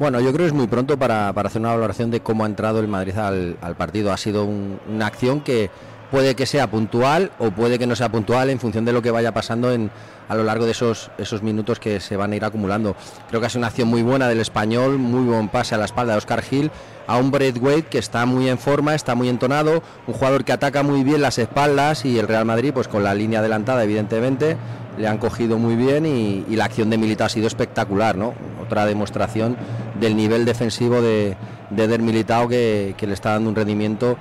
Bueno, 0.03 0.19
yo 0.19 0.33
creo 0.33 0.39
que 0.39 0.47
es 0.47 0.53
muy 0.53 0.67
pronto 0.67 0.99
para, 0.99 1.31
para 1.31 1.47
hacer 1.47 1.61
una 1.61 1.69
valoración 1.69 2.11
de 2.11 2.19
cómo 2.19 2.43
ha 2.43 2.47
entrado 2.47 2.81
el 2.81 2.89
Madrid 2.89 3.17
al, 3.17 3.75
partido. 3.77 4.11
Ha 4.11 4.17
sido 4.17 4.43
un, 4.43 4.77
una 4.93 5.07
acción 5.07 5.39
que 5.39 5.69
puede 6.11 6.35
que 6.35 6.45
sea 6.45 6.69
puntual 6.69 7.31
o 7.39 7.51
puede 7.51 7.79
que 7.79 7.87
no 7.87 7.95
sea 7.95 8.09
puntual 8.09 8.49
en 8.49 8.59
función 8.59 8.83
de 8.83 8.91
lo 8.91 9.01
que 9.01 9.11
vaya 9.11 9.33
pasando 9.33 9.71
en, 9.71 9.91
a 10.27 10.35
lo 10.35 10.43
largo 10.43 10.65
de 10.65 10.71
esos, 10.71 11.09
esos 11.17 11.41
minutos 11.41 11.79
que 11.79 12.01
se 12.01 12.17
van 12.17 12.33
a 12.33 12.35
ir 12.35 12.43
acumulando. 12.43 12.97
Creo 13.29 13.39
que 13.39 13.47
ha 13.47 13.49
sido 13.49 13.61
una 13.61 13.67
acción 13.67 13.87
muy 13.87 14.01
buena 14.01 14.27
del 14.27 14.41
español, 14.41 14.97
muy 14.97 15.23
buen 15.23 15.47
pase 15.47 15.73
a 15.73 15.77
la 15.77 15.85
espalda 15.85 16.11
de 16.11 16.17
Oscar 16.17 16.41
Gil, 16.41 16.69
a 17.07 17.15
un 17.15 17.31
Braithwaite 17.31 17.87
que 17.87 17.99
está 17.99 18.25
muy 18.25 18.49
en 18.49 18.57
forma, 18.57 18.95
está 18.95 19.15
muy 19.15 19.29
entonado, 19.29 19.83
un 20.05 20.13
jugador 20.13 20.43
que 20.43 20.51
ataca 20.51 20.83
muy 20.83 21.05
bien 21.05 21.21
las 21.21 21.37
espaldas 21.37 22.03
y 22.03 22.19
el 22.19 22.27
Real 22.27 22.43
Madrid, 22.43 22.73
pues 22.73 22.89
con 22.89 23.05
la 23.05 23.15
línea 23.15 23.39
adelantada, 23.39 23.85
evidentemente, 23.85 24.57
le 24.97 25.07
han 25.07 25.17
cogido 25.17 25.57
muy 25.57 25.77
bien 25.77 26.05
y, 26.05 26.45
y 26.49 26.57
la 26.57 26.65
acción 26.65 26.89
de 26.89 26.97
Militao 26.97 27.27
ha 27.27 27.29
sido 27.29 27.47
espectacular, 27.47 28.17
¿no? 28.17 28.33
Otra 28.61 28.85
demostración 28.85 29.57
del 29.99 30.15
nivel 30.15 30.45
defensivo 30.45 31.01
de, 31.01 31.35
de 31.69 31.87
Der 31.87 32.01
Militao 32.01 32.47
que, 32.47 32.95
le 32.99 33.13
está 33.13 33.31
dando 33.33 33.49
un 33.49 33.55
rendimiento 33.55 34.17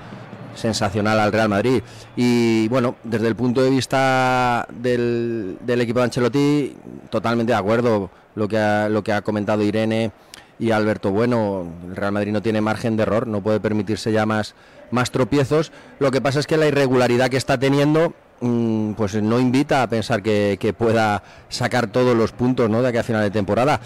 sensacional 0.54 1.18
al 1.18 1.32
Real 1.32 1.48
Madrid. 1.48 1.82
Y 2.16 2.68
bueno, 2.68 2.96
desde 3.04 3.28
el 3.28 3.36
punto 3.36 3.62
de 3.62 3.70
vista 3.70 4.66
del, 4.70 5.58
del 5.60 5.80
equipo 5.80 6.00
de 6.00 6.04
Ancelotti, 6.04 6.76
totalmente 7.10 7.52
de 7.52 7.58
acuerdo 7.58 8.10
lo 8.34 8.48
que 8.48 8.58
ha, 8.58 8.88
lo 8.88 9.02
que 9.02 9.12
ha 9.12 9.22
comentado 9.22 9.62
Irene 9.62 10.12
y 10.58 10.70
Alberto 10.70 11.10
Bueno. 11.10 11.66
El 11.88 11.96
Real 11.96 12.12
Madrid 12.12 12.32
no 12.32 12.42
tiene 12.42 12.60
margen 12.60 12.96
de 12.96 13.02
error, 13.02 13.26
no 13.26 13.42
puede 13.42 13.60
permitirse 13.60 14.12
ya 14.12 14.26
más, 14.26 14.54
más 14.90 15.10
tropiezos. 15.10 15.72
Lo 15.98 16.10
que 16.10 16.20
pasa 16.20 16.40
es 16.40 16.46
que 16.46 16.56
la 16.56 16.66
irregularidad 16.66 17.30
que 17.30 17.36
está 17.36 17.58
teniendo 17.58 18.14
mm, 18.40 18.92
pues 18.92 19.14
no 19.20 19.40
invita 19.40 19.82
a 19.82 19.88
pensar 19.88 20.22
que, 20.22 20.58
que, 20.60 20.72
pueda 20.72 21.22
sacar 21.48 21.88
todos 21.88 22.16
los 22.16 22.32
puntos 22.32 22.70
¿no? 22.70 22.82
de 22.82 22.88
aquí 22.88 22.98
a 22.98 23.02
final 23.02 23.22
de 23.22 23.30
temporada. 23.30 23.80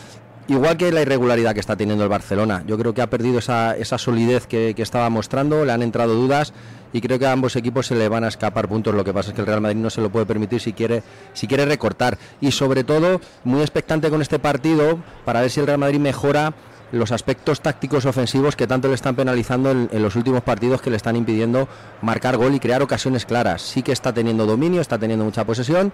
Igual 0.48 0.76
que 0.76 0.93
la 0.93 1.02
irregularidad 1.02 1.54
que 1.54 1.60
está 1.60 1.76
teniendo 1.76 2.04
el 2.04 2.08
Barcelona. 2.08 2.62
Yo 2.66 2.78
creo 2.78 2.94
que 2.94 3.02
ha 3.02 3.10
perdido 3.10 3.40
esa, 3.40 3.76
esa 3.76 3.98
solidez 3.98 4.46
que, 4.46 4.75
estaba 4.78 5.10
mostrando, 5.10 5.64
le 5.64 5.72
han 5.72 5.82
entrado 5.82 6.14
dudas 6.14 6.52
y 6.93 7.00
creo 7.00 7.19
que 7.19 7.26
a 7.26 7.32
ambos 7.32 7.56
equipos 7.56 7.88
se 7.88 7.96
le 7.96 8.08
van 8.08 8.22
a 8.22 8.28
escapar 8.28 8.69
puntos. 8.69 8.94
Lo 8.94 9.02
que 9.02 9.12
pasa 9.12 9.31
es 9.31 9.34
que 9.34 9.40
el 9.40 9.46
Real 9.48 9.60
Madrid 9.60 9.81
no 9.81 9.90
se 9.90 10.00
lo 10.00 10.10
puede 10.10 10.25
permitir 10.25 10.60
si 10.60 10.72
quiere, 10.72 11.02
si 11.32 11.48
quiere 11.48 11.66
recortar. 11.66 12.16
Y 12.40 12.52
sobre 12.52 12.84
todo, 12.84 13.20
muy 13.43 13.60
expectante 13.60 14.08
con 14.08 14.22
este 14.22 14.38
partido 14.38 15.00
para 15.25 15.40
ver 15.40 15.50
si 15.50 15.58
el 15.58 15.66
Real 15.66 15.78
Madrid 15.78 15.98
mejora 15.98 16.54
los 16.92 17.10
aspectos 17.10 17.60
tácticos 17.60 18.06
ofensivos 18.06 18.54
que 18.54 18.69
tanto 18.69 18.87
le 18.87 18.94
están 18.94 19.16
penalizando 19.16 19.72
en, 19.72 19.88
en, 19.90 20.00
los 20.00 20.14
últimos 20.14 20.44
partidos 20.44 20.81
que 20.81 20.90
le 20.90 20.96
están 20.96 21.16
impidiendo 21.16 21.69
marcar 22.00 22.37
gol 22.37 22.54
y 22.54 22.60
crear 22.60 22.81
ocasiones 22.81 23.26
claras. 23.26 23.62
Sí 23.62 23.82
que 23.82 23.90
está 23.90 24.12
teniendo 24.12 24.46
dominio, 24.46 24.81
está 24.81 24.96
teniendo 24.96 25.25
mucha 25.25 25.44
posesión, 25.44 25.92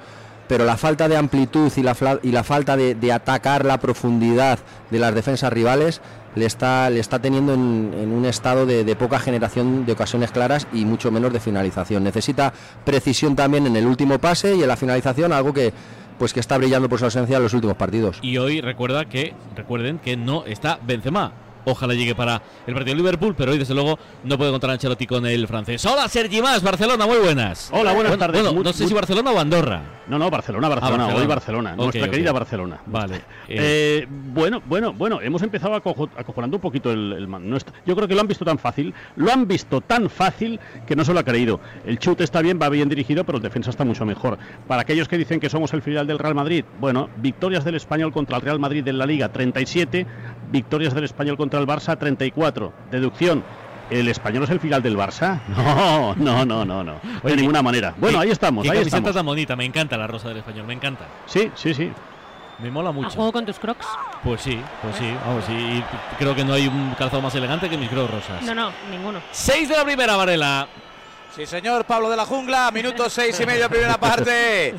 pero 0.49 0.65
la 0.65 0.77
falta 0.77 1.09
de 1.09 1.17
amplitud 1.17 1.73
y 1.77 1.83
la, 1.83 1.97
y 2.23 2.33
la 2.33 2.44
falta 2.44 2.77
de, 2.77 3.12
atacar 3.12 3.65
la 3.65 3.79
profundidad 3.79 4.59
de 4.91 4.99
las 4.99 5.15
defensas 5.15 5.53
rivales 5.53 6.00
le 6.35 6.47
está, 6.47 6.89
le 6.91 7.00
está 7.00 7.19
teniendo 7.21 7.55
en, 7.55 7.93
en 7.94 8.12
un 8.12 8.25
estado 8.25 8.65
de, 8.67 8.85
de, 8.85 8.97
poca 8.97 9.19
generación 9.19 9.85
de 9.85 9.93
ocasiones 9.93 10.31
claras 10.31 10.67
y 10.73 10.85
mucho 10.85 11.11
menos 11.11 11.33
de 11.33 11.41
finalización. 11.41 12.05
Necesita 12.05 12.53
precisión 12.85 13.37
también 13.37 13.67
en 13.67 13.77
el 13.77 13.87
último 13.87 14.19
pase 14.19 14.55
y 14.56 14.62
en 14.62 14.69
la 14.69 14.77
finalización, 14.77 15.33
algo 15.33 15.53
que 15.53 15.73
pues 16.19 16.33
que 16.33 16.41
está 16.41 16.56
brillando 16.56 16.89
por 16.89 16.99
su 16.99 17.05
ausencia 17.06 17.37
en 17.37 17.43
los 17.43 17.53
últimos 17.53 17.77
partidos. 17.77 18.19
Y 18.23 18.39
hoy 18.39 18.61
recuerda 18.61 19.06
que 19.06 19.35
recuerden 19.56 19.99
que 19.99 20.17
no 20.17 20.44
está 20.47 20.79
Benzema. 20.87 21.33
Ojalá 21.64 21.94
llegue 21.94 22.14
para 22.14 22.43
el 22.67 22.75
partido 22.75 22.97
de 22.97 23.03
Liverpool, 23.03 23.35
pero 23.37 23.53
hoy 23.53 23.59
desde 23.59 23.75
luego 23.75 23.99
no 24.25 24.37
puede 24.37 24.50
contar 24.50 24.70
Ancelotti 24.70 25.06
con 25.06 25.26
el 25.26 25.47
francés. 25.47 25.85
Hola 25.87 26.09
Sergi 26.09 26.43
Más, 26.43 26.62
Barcelona, 26.62 27.06
muy 27.06 27.19
buenas. 27.19 27.70
Hola, 27.72 27.93
buenas 27.93 28.13
bueno, 28.13 28.19
tardes. 28.19 28.43
Bueno, 28.43 28.63
no 28.63 28.72
sé 28.72 28.86
si 28.86 28.94
Barcelona 28.94 29.31
o 29.31 29.39
Andorra. 29.39 29.82
No, 30.08 30.19
no, 30.19 30.31
Barcelona, 30.31 30.69
Barcelona, 30.69 31.05
ah, 31.05 31.06
Barcelona. 31.06 31.22
hoy 31.22 31.27
Barcelona, 31.29 31.70
okay, 31.70 31.84
nuestra 31.84 32.03
okay. 32.03 32.10
querida 32.10 32.32
Barcelona. 32.32 32.81
Vale. 32.86 33.22
Eh, 33.48 34.06
bueno, 34.08 34.60
bueno, 34.67 34.93
bueno, 34.93 35.20
hemos 35.20 35.43
empezado 35.43 35.75
acojonando 35.75 36.56
un 36.56 36.60
poquito 36.60 36.91
el, 36.91 37.13
el 37.13 37.31
no 37.31 37.56
está, 37.56 37.72
Yo 37.86 37.94
creo 37.94 38.08
que 38.08 38.15
lo 38.15 38.20
han 38.20 38.29
visto 38.29 38.44
tan 38.44 38.58
fácil, 38.58 38.93
lo 39.17 39.32
han 39.32 39.46
visto 39.46 39.81
tan 39.81 40.10
fácil 40.10 40.58
que 40.86 40.96
no 40.96 41.05
se 41.05 41.13
lo 41.13 41.20
ha 41.20 41.25
creído. 41.25 41.60
El 41.86 41.98
chute 41.98 42.25
está 42.25 42.43
bien, 42.43 42.58
va 42.60 42.69
bien 42.69 42.89
dirigido, 42.89 43.25
pero 43.25 43.39
el 43.39 43.43
defensa 43.43 43.70
está 43.70 43.84
mucho 43.84 44.05
mejor. 44.05 44.39
Para 44.67 44.82
aquellos 44.82 45.08
que 45.08 45.17
dicen 45.17 45.41
que 45.41 45.48
somos 45.48 45.72
el 45.72 45.82
filial 45.82 46.06
del 46.06 46.19
Real 46.19 46.34
Madrid, 46.34 46.65
bueno, 46.81 47.08
victorias 47.19 47.65
del 47.65 47.77
Español 47.77 48.13
contra 48.13 48.36
el 48.36 48.43
Real 48.43 48.58
Madrid 48.58 48.86
en 48.89 48.98
la 48.98 49.06
Liga 49.06 49.31
37, 49.31 50.06
victorias 50.53 50.94
del 50.94 51.05
Español 51.05 51.37
contra 51.37 51.59
el 51.59 51.67
Barça 51.67 51.99
34. 51.99 52.73
Deducción, 52.91 53.43
¿El 53.91 54.09
español 54.09 54.44
es 54.44 54.51
el 54.51 54.61
final 54.61 54.82
del 54.82 54.97
Barça? 54.97 55.41
No, 55.49 56.15
no, 56.15 56.44
no, 56.44 56.65
no, 56.65 56.85
no. 56.85 57.01
Oye, 57.23 57.35
de 57.35 57.43
ninguna 57.43 57.63
manera. 57.63 57.94
Bueno, 57.99 58.19
¿qué, 58.19 58.25
ahí 58.25 58.31
estamos. 58.31 58.63
Qué 58.63 58.71
ahí 58.71 58.79
camiseta 58.79 58.97
estamos. 58.99 59.15
tan 59.17 59.27
bonita, 59.27 59.56
me 59.56 59.65
encanta 59.65 59.97
la 59.99 60.06
rosa 60.06 60.29
del 60.29 60.39
español, 60.39 60.67
me 60.67 60.75
encanta. 60.75 61.06
Sí, 61.27 61.51
sí, 61.55 61.75
sí. 61.75 61.93
Me 62.59 62.71
mola 62.71 62.93
mucho. 62.93 63.09
¿A 63.09 63.11
juego 63.11 63.32
con 63.32 63.44
tus 63.44 63.59
crocs? 63.59 63.87
Pues 64.23 64.41
sí, 64.41 64.59
pues 64.81 64.97
sí, 64.97 65.13
vamos, 65.27 65.44
sí. 65.47 65.53
Y 65.53 65.85
creo 66.19 66.35
que 66.35 66.44
no 66.44 66.55
hay 66.55 66.69
un 66.69 66.94
calzado 66.97 67.21
más 67.21 67.35
elegante 67.35 67.69
que 67.69 67.77
mis 67.77 67.89
crocs 67.91 68.11
rosas. 68.11 68.43
No, 68.43 68.55
no, 68.55 68.71
ninguno. 68.91 69.21
Seis 69.32 69.69
de 69.69 69.77
la 69.77 69.85
primera, 69.85 70.17
Varela. 70.17 70.69
Sí, 71.35 71.44
señor, 71.44 71.85
Pablo 71.85 72.09
de 72.09 72.17
la 72.17 72.25
Jungla, 72.25 72.71
minuto 72.71 73.11
seis 73.11 73.39
y 73.41 73.47
medio, 73.47 73.69
primera 73.69 73.99
parte. 73.99 74.75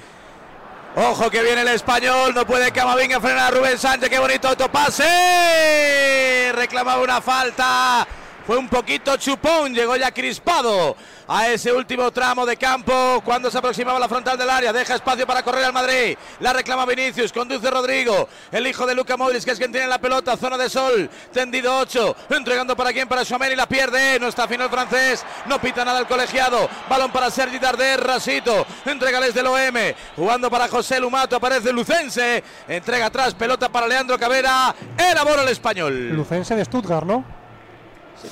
Ojo 0.95 1.31
que 1.31 1.41
viene 1.41 1.61
el 1.61 1.69
español, 1.69 2.35
no 2.35 2.45
puede 2.45 2.71
Camavinga 2.71 3.19
frenar 3.19 3.51
a 3.51 3.57
Rubén 3.57 3.79
Sánchez, 3.79 4.09
qué 4.09 4.19
bonito 4.19 4.49
autopase. 4.49 6.51
Reclamaba 6.53 7.01
una 7.01 7.19
falta. 7.19 8.07
Fue 8.45 8.57
un 8.57 8.67
poquito 8.67 9.15
chupón, 9.15 9.73
llegó 9.73 9.95
ya 9.95 10.11
crispado 10.11 10.97
a 11.27 11.47
ese 11.47 11.71
último 11.71 12.11
tramo 12.11 12.45
de 12.45 12.57
campo 12.57 13.21
cuando 13.23 13.49
se 13.49 13.57
aproximaba 13.57 13.97
la 13.99 14.09
frontal 14.09 14.37
del 14.37 14.49
área. 14.49 14.73
Deja 14.73 14.95
espacio 14.95 15.25
para 15.25 15.43
correr 15.43 15.63
al 15.63 15.71
Madrid. 15.71 16.17
La 16.41 16.51
reclama 16.51 16.85
Vinicius, 16.85 17.31
conduce 17.31 17.71
Rodrigo, 17.71 18.27
el 18.51 18.67
hijo 18.67 18.85
de 18.85 18.95
Luca 18.95 19.15
Modric, 19.15 19.45
que 19.45 19.51
es 19.51 19.57
quien 19.57 19.71
tiene 19.71 19.87
la 19.87 19.97
pelota. 19.97 20.35
Zona 20.35 20.57
de 20.57 20.69
sol, 20.69 21.09
tendido 21.31 21.77
8, 21.77 22.15
entregando 22.31 22.75
para 22.75 22.91
quién, 22.91 23.07
para 23.07 23.23
Suamén 23.23 23.53
y 23.53 23.55
la 23.55 23.65
pierde. 23.65 24.19
No 24.19 24.27
está 24.27 24.45
fino 24.45 24.65
el 24.65 24.69
francés, 24.69 25.25
no 25.45 25.61
pita 25.61 25.85
nada 25.85 25.99
el 25.99 26.07
colegiado. 26.07 26.69
Balón 26.89 27.13
para 27.13 27.31
Sergi 27.31 27.59
Darder, 27.59 28.01
Rasito, 28.01 28.65
entregales 28.85 29.33
del 29.33 29.47
OM, 29.47 29.75
jugando 30.17 30.49
para 30.49 30.67
José 30.67 30.99
Lumato, 30.99 31.37
aparece 31.37 31.71
Lucense, 31.71 32.43
entrega 32.67 33.05
atrás, 33.05 33.33
pelota 33.35 33.69
para 33.69 33.87
Leandro 33.87 34.19
Cabera, 34.19 34.75
elabora 34.97 35.43
el 35.43 35.49
español. 35.49 36.09
Lucense 36.09 36.55
de 36.57 36.65
Stuttgart, 36.65 37.05
¿no? 37.05 37.42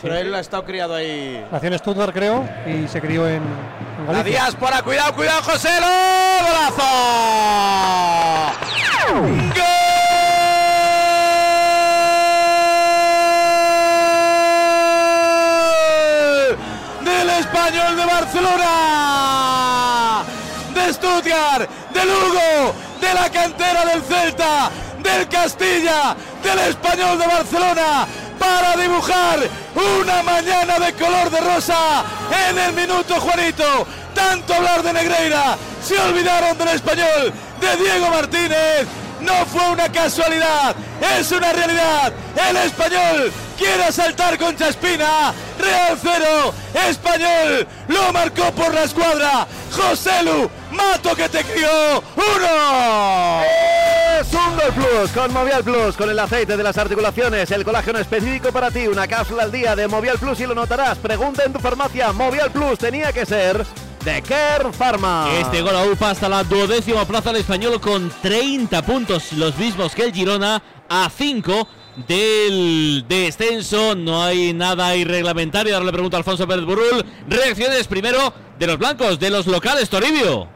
Pero 0.02 0.16
él 0.16 0.34
ha 0.34 0.40
estado 0.40 0.64
criado 0.66 0.96
ahí. 0.96 1.46
Nació 1.52 1.70
en 1.70 1.78
Stuttgart, 1.80 2.14
creo, 2.14 2.48
y 2.66 2.88
se 2.88 3.02
crió 3.02 3.28
en, 3.28 3.36
en 3.44 4.08
La 4.08 4.14
Galicia. 4.14 4.42
diáspora, 4.44 4.82
cuidado, 4.82 5.14
cuidado, 5.16 5.42
José 5.44 5.70
Lu, 5.80 6.46
¡Golazo! 6.48 6.84
¡Gol! 15.62 16.58
Del 17.04 17.30
español 17.30 17.96
de 17.98 18.06
Barcelona, 18.06 18.68
de 20.74 20.94
Stuttgart, 20.94 21.70
de 21.94 22.06
Lugo, 22.06 22.74
de 23.00 23.14
la 23.14 23.30
cantera 23.30 23.86
del 23.86 24.02
Celta, 24.04 24.70
del 25.02 25.28
Castilla, 25.28 26.16
del 26.44 26.60
español 26.70 27.18
de 27.20 27.28
Barcelona, 27.28 28.08
para 28.42 28.76
dibujar 28.76 29.40
una 29.76 30.24
mañana 30.24 30.80
de 30.80 30.94
color 30.94 31.30
de 31.30 31.42
rosa 31.42 32.04
en 32.50 32.58
el 32.58 32.74
minuto 32.74 33.22
Juanito. 33.22 33.86
Tanto 34.16 34.56
hablar 34.56 34.82
de 34.82 34.94
Negreira, 34.94 35.56
se 35.84 36.00
olvidaron 36.00 36.58
del 36.58 36.70
español 36.70 37.32
de 37.62 37.78
Diego 37.78 38.10
Martínez. 38.10 39.01
No 39.22 39.46
fue 39.46 39.70
una 39.70 39.92
casualidad, 39.92 40.76
es 41.18 41.32
una 41.32 41.54
realidad. 41.54 42.12
El 42.50 42.58
español 42.58 43.32
quiere 43.58 43.84
asaltar 43.84 44.38
con 44.38 44.56
Chaspina. 44.56 45.34
Real 45.60 45.98
cero, 46.02 46.54
español 46.90 47.68
lo 47.88 48.12
marcó 48.14 48.52
por 48.52 48.74
la 48.74 48.84
escuadra. 48.84 49.48
José 49.72 50.24
Lu, 50.24 50.50
mato 50.72 51.16
que 51.16 51.30
te 51.30 51.44
crió. 51.44 52.04
Uno. 52.16 53.42
Es 54.20 54.34
un 54.34 54.56
Gol 54.56 54.74
Plus 54.74 55.12
con 55.12 55.34
Movial 55.34 55.64
Plus, 55.64 55.96
con 55.96 56.10
el 56.10 56.20
aceite 56.20 56.58
de 56.58 56.64
las 56.64 56.78
articulaciones, 56.78 57.50
el 57.52 57.64
colágeno 57.64 58.00
específico 58.00 58.52
para 58.52 58.72
ti, 58.72 58.88
una 58.88 59.08
cápsula 59.08 59.44
al 59.44 59.52
día 59.52 59.76
de 59.76 59.88
Movial 59.88 60.18
Plus 60.18 60.40
y 60.40 60.48
lo 60.48 60.56
notarás. 60.56 60.98
Pregunta 60.98 61.44
en 61.44 61.54
tu 61.54 61.60
farmacia, 61.60 62.12
Movial 62.12 62.52
Plus 62.52 62.80
tenía 62.80 63.14
que 63.14 63.26
ser 63.26 63.66
de 64.04 64.22
Kerr 64.22 64.74
Pharma. 64.74 65.28
Este 65.40 65.62
gol 65.62 65.76
aún 65.76 65.98
hasta 66.00 66.28
la 66.28 66.44
duodécima 66.44 67.06
plaza 67.06 67.32
del 67.32 67.42
español 67.42 67.80
con 67.80 68.12
30 68.22 68.82
puntos, 68.84 69.34
los 69.34 69.58
mismos 69.58 69.94
que 69.94 70.04
el 70.04 70.14
Girona, 70.14 70.62
a 70.90 71.10
5 71.10 71.68
del 72.08 73.06
descenso. 73.08 73.96
No 73.96 74.24
hay 74.24 74.54
nada 74.54 74.96
irreglamentario. 74.96 75.74
Ahora 75.74 75.86
le 75.86 75.92
pregunto 75.92 76.18
a 76.18 76.20
Alfonso 76.20 76.48
Pérez 76.48 76.66
Burrul. 76.66 77.06
Reacciones 77.28 77.88
primero 77.88 78.34
de 78.58 78.68
los 78.68 78.78
blancos, 78.78 79.20
de 79.20 79.30
los 79.30 79.46
locales, 79.48 79.90
Toribio. 79.90 80.48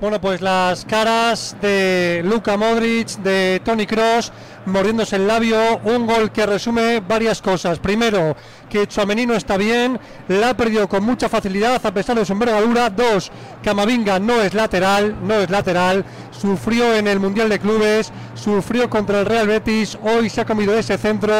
Bueno, 0.00 0.20
pues 0.20 0.42
las 0.42 0.84
caras 0.84 1.56
de 1.62 2.22
Luka 2.22 2.58
Modric, 2.58 3.08
de 3.18 3.62
Tony 3.64 3.86
Cross, 3.86 4.30
mordiéndose 4.66 5.16
el 5.16 5.26
labio, 5.26 5.78
un 5.84 6.06
gol 6.06 6.30
que 6.32 6.44
resume 6.44 7.00
varias 7.00 7.40
cosas. 7.40 7.78
Primero, 7.78 8.36
que 8.68 8.86
Chouameni 8.86 9.26
no 9.26 9.34
está 9.34 9.56
bien, 9.56 9.98
la 10.28 10.50
ha 10.50 10.56
perdido 10.56 10.88
con 10.88 11.04
mucha 11.04 11.28
facilidad 11.28 11.84
a 11.84 11.94
pesar 11.94 12.16
de 12.16 12.24
su 12.24 12.32
envergadura. 12.32 12.90
Dos, 12.90 13.30
Camavinga 13.62 14.18
no 14.18 14.40
es 14.42 14.54
lateral, 14.54 15.16
no 15.22 15.34
es 15.34 15.50
lateral, 15.50 16.04
sufrió 16.30 16.94
en 16.94 17.06
el 17.06 17.20
Mundial 17.20 17.48
de 17.48 17.58
Clubes, 17.58 18.12
sufrió 18.34 18.90
contra 18.90 19.20
el 19.20 19.26
Real 19.26 19.46
Betis, 19.46 19.98
hoy 20.02 20.28
se 20.28 20.40
ha 20.40 20.44
comido 20.44 20.76
ese 20.76 20.98
centro 20.98 21.34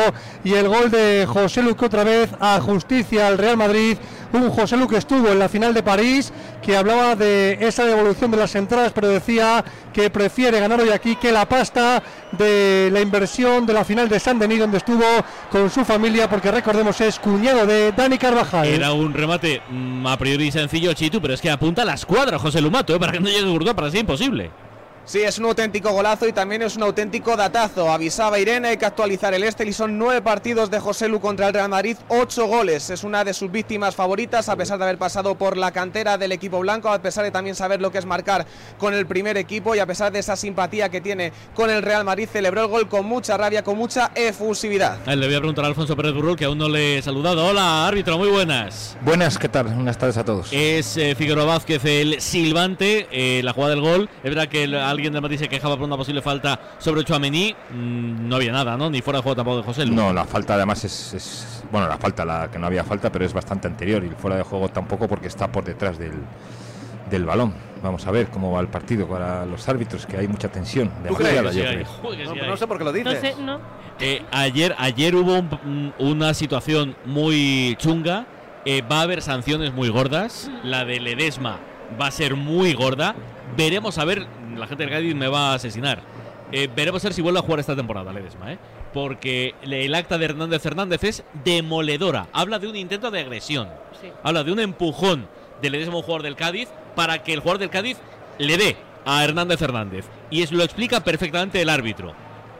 y 0.45 0.55
el 0.55 0.69
gol 0.69 0.91
de 0.91 1.27
José 1.29 1.63
Lu 1.63 1.77
que 1.77 1.87
otra 1.87 2.05
vez 2.05 2.31
a 2.41 2.61
justicia 2.61 3.27
al 3.27 3.39
Real 3.39 3.57
Madrid. 3.57 3.99
Un 4.33 4.51
José 4.51 4.77
Lu 4.77 4.89
que 4.89 4.97
estuvo 4.97 5.29
en 5.29 5.39
la 5.39 5.49
final 5.49 5.73
de 5.73 5.83
París, 5.83 6.33
que 6.61 6.77
hablaba 6.77 7.15
de 7.15 7.59
esa 7.61 7.85
devolución 7.85 8.31
de 8.31 8.37
las 8.37 8.55
entradas, 8.57 8.93
pero 8.93 9.09
decía 9.09 9.65
que 9.93 10.11
prefiere 10.11 10.59
ganar 10.61 10.81
hoy 10.81 10.91
aquí 10.91 11.17
que 11.17 11.31
la 11.31 11.49
pasta 11.49 12.03
de 12.33 12.91
la 12.93 13.01
inversión 13.01 13.65
de 13.65 13.73
la 13.73 13.85
final 13.85 14.09
de 14.09 14.19
San 14.19 14.39
Denis, 14.39 14.59
donde 14.59 14.79
estuvo 14.79 15.05
con 15.51 15.71
su 15.71 15.85
familia, 15.85 16.29
porque 16.29 16.51
recordemos 16.51 17.01
es 17.01 17.16
de 17.67 17.93
Dani 17.93 18.19
Carvajal. 18.19 18.67
Era 18.67 18.93
un 18.93 19.13
remate 19.13 19.63
mm, 19.69 20.07
a 20.07 20.17
priori 20.17 20.51
sencillo, 20.51 20.93
Chitu, 20.93 21.21
pero 21.21 21.35
es 21.35 21.41
que 21.41 21.51
apunta 21.51 21.83
a 21.83 21.85
la 21.85 21.95
escuadra 21.95 22.39
José 22.39 22.61
Lumato, 22.61 22.95
¿eh? 22.95 23.01
para 23.01 23.13
que 23.13 23.21
no 23.21 23.29
llegue 23.29 23.49
Gurdó, 23.49 23.75
para 23.75 23.91
ser 23.91 24.01
imposible. 24.01 24.51
Sí, 25.09 25.21
es 25.21 25.39
un 25.39 25.45
auténtico 25.45 25.93
golazo 25.93 26.27
y 26.27 26.33
también 26.33 26.63
es 26.63 26.75
un 26.75 26.83
auténtico 26.83 27.37
datazo. 27.37 27.89
Avisaba 27.93 28.41
Irene, 28.41 28.69
hay 28.71 28.77
que 28.77 28.87
actualizar 28.87 29.33
el 29.35 29.45
Estel 29.45 29.69
y 29.69 29.73
son 29.73 29.97
nueve 29.99 30.21
partidos 30.21 30.69
de 30.69 30.81
José 30.81 31.07
Lu 31.07 31.21
contra 31.21 31.47
el 31.47 31.55
Real 31.55 31.69
Madrid, 31.69 31.97
ocho 32.09 32.47
goles. 32.49 32.91
Es 32.91 33.05
una 33.05 33.23
de 33.23 33.33
sus 33.33 33.49
víctimas 33.53 33.95
favoritas, 33.95 34.49
a 34.49 34.57
pesar 34.57 34.79
de 34.79 34.85
haber 34.85 34.99
pasado 34.99 35.37
por 35.37 35.57
la 35.57 35.71
cantera 35.71 36.19
del 36.19 36.33
equipo 36.33 36.59
blanco, 36.59 36.89
a 36.89 37.01
pesar 37.01 37.23
de 37.23 37.31
también 37.31 37.55
saber 37.55 37.81
lo 37.81 37.93
que 37.93 37.99
es 37.99 38.05
marcar 38.05 38.47
con 38.79 38.95
el 38.95 39.07
primer 39.07 39.37
equipo 39.37 39.77
y 39.77 39.79
a 39.79 39.87
pesar 39.87 40.11
de 40.11 40.19
esa 40.19 40.35
simpatía 40.35 40.89
que 40.89 41.01
tiene 41.01 41.33
con 41.55 41.71
el 41.71 41.83
Real 41.83 42.05
Madrid, 42.05 42.29
celebró 42.31 42.63
el 42.63 42.67
gol 42.67 42.89
con 42.89 43.07
mucha 43.07 43.37
rabia, 43.37 43.63
con 43.63 43.79
mucha 43.79 44.11
efusividad. 44.17 44.99
Él 45.07 45.21
le 45.21 45.27
voy 45.29 45.37
a 45.37 45.39
preguntar 45.39 45.67
a 45.67 45.69
Alfonso 45.69 45.95
Pérez 45.95 46.15
Burrul, 46.15 46.37
que 46.37 46.47
aún 46.47 46.59
no 46.59 46.69
le 46.69 46.99
he 46.99 47.03
saludado. 47.03 47.47
Hola, 47.47 47.87
árbitro, 47.87 48.19
muy 48.19 48.29
buenas. 48.29 48.97
Buenas, 49.03 49.39
¿qué 49.39 49.49
tal? 49.49 49.67
Buenas 49.67 49.99
tardes 49.99 50.17
a 50.17 50.25
todos. 50.25 50.49
Es 50.51 50.97
eh, 50.97 51.15
Figueroa 51.15 51.45
Vázquez 51.45 51.85
el 51.85 52.21
silbante, 52.21 53.07
eh, 53.13 53.41
la 53.45 53.53
jugada 53.53 53.71
del 53.77 53.83
gol. 53.83 54.09
Es 54.25 54.31
verdad 54.35 54.49
que 54.49 54.65
el- 54.65 54.96
alguien 54.97 55.13
del 55.13 55.23
Madrid 55.23 55.39
se 55.39 55.49
quejaba 55.49 55.77
por 55.77 55.85
una 55.87 55.97
posible 55.97 56.21
falta 56.23 56.59
sobre 56.79 57.05
Chouameni. 57.05 57.55
Mm, 57.71 58.29
no 58.29 58.37
había 58.37 58.53
nada, 58.53 58.77
¿no? 58.77 58.91
Ni 58.91 59.01
fuera 59.03 59.19
de 59.19 59.23
juego 59.23 59.37
tampoco 59.37 59.57
de 59.59 59.63
José 59.63 59.87
Lu. 59.87 59.95
No, 59.95 60.13
la 60.13 60.25
falta 60.25 60.55
además 60.55 60.83
es, 60.85 61.15
es- 61.15 61.65
Bueno, 61.71 61.89
la 61.89 61.99
falta, 61.99 62.25
la 62.25 62.51
que 62.51 62.59
no 62.59 62.67
había 62.67 62.85
falta, 62.85 63.11
pero 63.11 63.25
es 63.25 63.33
bastante 63.33 63.67
anterior 63.69 64.05
y 64.05 64.09
fuera 64.11 64.37
de 64.37 64.43
juego 64.43 64.69
tampoco 64.69 65.07
porque 65.09 65.27
está 65.29 65.51
por 65.51 65.65
detrás 65.65 65.99
del, 65.99 66.13
del 67.11 67.25
balón. 67.25 67.55
Vamos 67.83 68.07
a 68.07 68.11
ver 68.11 68.29
cómo 68.29 68.53
va 68.53 68.61
el 68.61 68.69
partido 68.69 69.07
para 69.07 69.45
los 69.47 69.69
árbitros, 69.69 70.07
que 70.07 70.17
hay 70.17 70.27
mucha 70.29 70.49
tensión. 70.49 70.91
Demasiada, 71.05 71.53
Sí 71.53 71.59
yo 71.59 71.69
hay, 71.69 71.75
creo. 71.77 71.87
joder, 71.87 72.19
que 72.33 72.47
No, 72.47 72.57
sé 72.57 72.67
por 72.67 72.79
qué 72.79 72.85
lo 72.85 72.93
dices. 72.93 73.15
No 73.15 73.21
sé, 73.21 73.43
no. 73.43 73.61
Eh, 74.01 74.23
ayer, 74.33 74.75
ayer 74.79 75.15
hubo 75.15 75.35
un- 75.39 75.93
mm, 75.99 76.03
una 76.03 76.35
situación 76.35 76.97
muy 77.05 77.77
chunga. 77.79 78.27
Eh, 78.65 78.83
va 78.83 78.99
a 78.99 79.03
haber 79.03 79.23
sanciones 79.23 79.73
muy 79.73 79.89
gordas. 79.91 80.51
La 80.65 80.85
de 80.85 80.99
Ledesma 81.01 81.59
va 82.01 82.09
a 82.09 82.11
ser 82.11 82.35
muy 82.35 82.73
gorda. 82.75 83.15
Veremos 83.57 83.99
a 83.99 84.05
ver. 84.05 84.27
La 84.57 84.67
gente 84.67 84.85
del 84.85 84.93
Cádiz 84.93 85.15
me 85.15 85.29
va 85.29 85.53
a 85.53 85.55
asesinar. 85.55 86.01
Eh, 86.53 86.69
veremos 86.75 87.05
a 87.05 87.09
ver 87.09 87.15
si 87.15 87.23
vuelve 87.23 87.41
a 87.41 87.43
jugar 87.43 87.61
esta 87.61 87.75
temporada 87.75 88.13
Ledesma, 88.13 88.53
¿eh? 88.53 88.59
Porque 88.93 89.55
el 89.63 89.95
acta 89.95 90.17
de 90.17 90.27
Hernández 90.27 90.65
Hernández 90.65 91.05
es 91.05 91.25
demoledora. 91.45 92.29
Habla 92.33 92.59
de 92.59 92.69
un 92.69 92.77
intento 92.77 93.11
de 93.11 93.21
agresión. 93.21 93.69
Sí. 94.01 94.09
Habla 94.23 94.45
de 94.45 94.53
un 94.53 94.61
empujón 94.61 95.29
de 95.61 95.71
Ledesma 95.71 95.95
jugador 95.95 96.23
del 96.23 96.37
Cádiz 96.37 96.69
para 96.95 97.23
que 97.23 97.33
el 97.33 97.41
jugador 97.41 97.59
del 97.59 97.71
Cádiz 97.71 97.99
le 98.39 98.57
dé 98.57 98.77
a 99.05 99.25
Hernández 99.25 99.61
Hernández. 99.61 100.07
Y 100.31 100.43
eso 100.43 100.55
lo 100.55 100.63
explica 100.63 101.03
perfectamente 101.03 101.61
el 101.61 101.69
árbitro. 101.69 102.15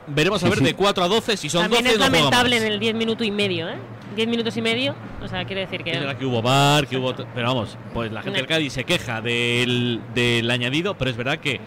Veremos 0.09 0.43
a 0.45 0.49
ver 0.49 0.61
de 0.61 0.75
4 0.75 1.05
a 1.05 1.09
12 1.09 1.37
si 1.37 1.49
son 1.49 1.63
También 1.63 1.85
12 1.85 1.95
es 1.95 1.99
no 1.99 2.05
lamentable 2.05 2.57
en 2.57 2.65
el 2.65 2.79
10 2.79 2.95
minutos 2.95 3.27
y 3.27 3.31
medio, 3.31 3.69
¿eh? 3.69 3.77
10 4.15 4.29
minutos 4.29 4.57
y 4.57 4.63
medio, 4.63 4.95
o 5.23 5.29
sea, 5.29 5.45
quiere 5.45 5.63
decir 5.63 5.83
que... 5.83 5.91
Es 5.91 5.99
verdad 5.99 6.17
que 6.17 6.25
hubo 6.25 6.41
bar, 6.41 6.87
que 6.87 6.97
hubo. 6.97 7.13
Pero 7.13 7.49
vamos, 7.49 7.77
pues 7.93 8.11
la 8.13 8.23
gente 8.23 8.39
del 8.39 8.47
Cádiz 8.47 8.73
se 8.73 8.85
queja 8.85 9.21
del, 9.21 10.01
del 10.15 10.51
añadido, 10.51 10.97
pero 10.97 11.11
es 11.11 11.17
verdad 11.17 11.39
que 11.39 11.61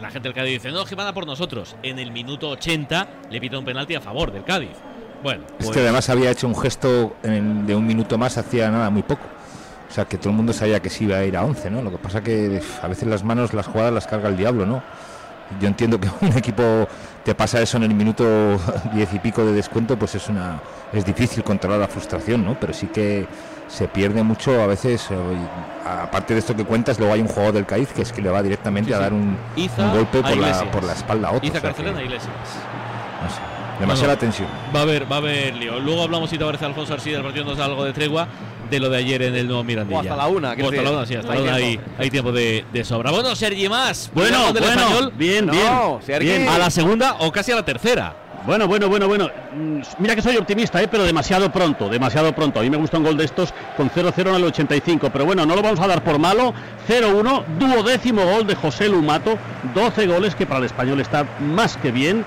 la 0.00 0.10
gente 0.10 0.28
del 0.28 0.34
Cádiz 0.34 0.54
dice: 0.62 0.70
No, 0.70 0.84
que 0.84 0.94
van 0.94 1.06
a 1.06 1.12
por 1.14 1.26
nosotros. 1.26 1.76
En 1.82 1.98
el 1.98 2.10
minuto 2.12 2.48
80 2.50 3.08
le 3.30 3.40
pita 3.40 3.58
un 3.58 3.64
penalti 3.64 3.94
a 3.94 4.00
favor 4.00 4.32
del 4.32 4.44
Cádiz. 4.44 4.70
Bueno, 5.22 5.44
Es 5.58 5.66
pues, 5.66 5.70
que 5.76 5.80
además 5.80 6.08
había 6.10 6.30
hecho 6.30 6.48
un 6.48 6.56
gesto 6.56 7.16
en- 7.22 7.64
de 7.66 7.74
un 7.76 7.86
minuto 7.86 8.18
más, 8.18 8.36
hacía 8.38 8.70
nada, 8.70 8.90
muy 8.90 9.02
poco. 9.02 9.22
O 9.88 9.94
sea, 9.94 10.04
que 10.06 10.16
todo 10.18 10.30
el 10.30 10.36
mundo 10.36 10.52
sabía 10.52 10.80
que 10.80 10.88
sí 10.90 11.04
iba 11.04 11.18
a 11.18 11.24
ir 11.24 11.36
a 11.36 11.44
11, 11.44 11.70
¿no? 11.70 11.82
Lo 11.82 11.90
que 11.90 11.98
pasa 11.98 12.22
que 12.22 12.60
a 12.82 12.88
veces 12.88 13.06
las 13.06 13.22
manos, 13.22 13.52
las 13.54 13.66
jugadas 13.66 13.92
las 13.92 14.06
carga 14.06 14.28
el 14.28 14.36
diablo, 14.36 14.66
¿no? 14.66 14.82
Yo 15.60 15.68
entiendo 15.68 16.00
que 16.00 16.08
un 16.22 16.32
equipo 16.36 16.88
te 17.24 17.34
pasa 17.34 17.60
eso 17.60 17.76
en 17.76 17.84
el 17.84 17.94
minuto 17.94 18.24
10 18.94 19.12
y 19.14 19.18
pico 19.18 19.44
de 19.44 19.52
descuento, 19.52 19.96
pues 19.98 20.14
es 20.14 20.28
una 20.28 20.60
es 20.92 21.04
difícil 21.04 21.44
controlar 21.44 21.78
la 21.78 21.88
frustración, 21.88 22.44
¿no? 22.44 22.58
Pero 22.58 22.72
sí 22.72 22.86
que 22.88 23.26
se 23.72 23.88
pierde 23.88 24.22
mucho 24.22 24.60
a 24.62 24.66
veces, 24.66 25.06
eh, 25.10 25.14
aparte 25.86 26.34
de 26.34 26.40
esto 26.40 26.54
que 26.54 26.64
cuentas, 26.64 26.98
luego 26.98 27.14
hay 27.14 27.20
un 27.22 27.28
jugador 27.28 27.54
del 27.54 27.64
Cádiz 27.66 27.88
que 27.92 28.02
es 28.02 28.12
que 28.12 28.20
le 28.20 28.28
va 28.30 28.42
directamente 28.42 28.90
Sí, 28.90 28.94
a 28.94 28.98
dar 28.98 29.12
un, 29.14 29.36
Iza 29.56 29.82
un 29.86 29.92
golpe 29.92 30.20
por 30.22 30.36
la, 30.36 30.70
por 30.70 30.84
la 30.84 30.92
espalda 30.92 31.28
a 31.28 31.32
otro. 31.32 31.46
Iza 31.48 31.58
o 31.58 31.60
sea 31.60 31.70
que, 31.70 31.76
Carcelena 31.76 32.02
Iglesias. 32.02 32.32
no 33.22 33.30
sé, 33.30 33.40
demasiada 33.80 34.08
No, 34.12 34.14
no. 34.14 34.18
tensión. 34.20 34.48
Va 34.74 34.80
a 34.80 34.82
haber, 34.82 35.10
va 35.10 35.16
a 35.16 35.18
haber 35.20 35.54
lío. 35.54 35.80
Luego 35.80 36.02
hablamos, 36.02 36.28
si 36.28 36.36
te 36.36 36.44
parece, 36.44 36.64
Alfonso 36.66 36.92
Arcida, 36.92 37.14
del 37.16 37.24
partido 37.24 37.44
nos 37.46 37.56
da 37.56 37.64
algo 37.64 37.84
de 37.84 37.92
tregua 37.94 38.28
de 38.70 38.80
lo 38.80 38.88
de 38.90 38.98
ayer 38.98 39.22
en 39.22 39.36
el 39.36 39.46
nuevo 39.46 39.64
Mirandilla. 39.64 39.98
O 39.98 40.00
hasta 40.02 40.16
la 40.16 40.26
una, 40.28 40.50
O 40.52 40.54
quiero 40.54 40.68
hasta 40.70 40.82
la 40.82 40.90
una, 40.90 41.06
sí, 41.06 41.14
hasta 41.14 41.32
Hay 41.32 41.38
la 41.38 41.44
una 41.44 41.54
hay, 41.54 41.62
tiempo. 41.76 41.90
hay 41.98 42.10
tiempo 42.10 42.32
de, 42.32 42.64
de 42.72 42.84
sobra. 42.84 43.10
Bueno, 43.10 43.34
Sergi 43.36 43.68
más. 43.68 44.10
Bueno, 44.14 44.38
bueno, 44.52 44.66
español. 44.68 45.12
bien, 45.16 45.46
bien. 45.46 45.64
No, 45.66 45.98
Sergi. 46.04 46.26
bien. 46.28 46.48
A 46.48 46.58
la 46.58 46.70
segunda 46.70 47.16
o 47.20 47.32
casi 47.32 47.52
a 47.52 47.56
la 47.56 47.64
tercera. 47.64 48.16
Bueno, 48.44 48.66
bueno, 48.66 48.88
bueno, 48.88 49.06
bueno. 49.06 49.30
Mm, 49.54 49.80
Mira 49.98 50.16
que 50.16 50.22
soy 50.22 50.36
optimista, 50.36 50.82
¿eh? 50.82 50.88
pero 50.88 51.04
demasiado 51.04 51.52
pronto, 51.52 51.88
demasiado 51.88 52.34
pronto. 52.34 52.58
A 52.58 52.62
mí 52.62 52.70
me 52.70 52.76
gusta 52.76 52.98
un 52.98 53.04
gol 53.04 53.16
de 53.16 53.24
estos 53.24 53.54
con 53.76 53.88
0-0 53.88 54.30
en 54.30 54.34
el 54.34 54.44
85, 54.44 55.10
pero 55.12 55.24
bueno, 55.24 55.46
no 55.46 55.54
lo 55.54 55.62
vamos 55.62 55.78
a 55.78 55.86
dar 55.86 56.02
por 56.02 56.18
malo. 56.18 56.52
0-1, 56.88 57.44
duodécimo 57.58 58.24
gol 58.24 58.46
de 58.46 58.56
José 58.56 58.88
Lumato, 58.88 59.38
12 59.74 60.06
goles 60.08 60.34
que 60.34 60.46
para 60.46 60.58
el 60.58 60.66
español 60.66 61.00
está 61.00 61.24
más 61.40 61.76
que 61.76 61.92
bien. 61.92 62.24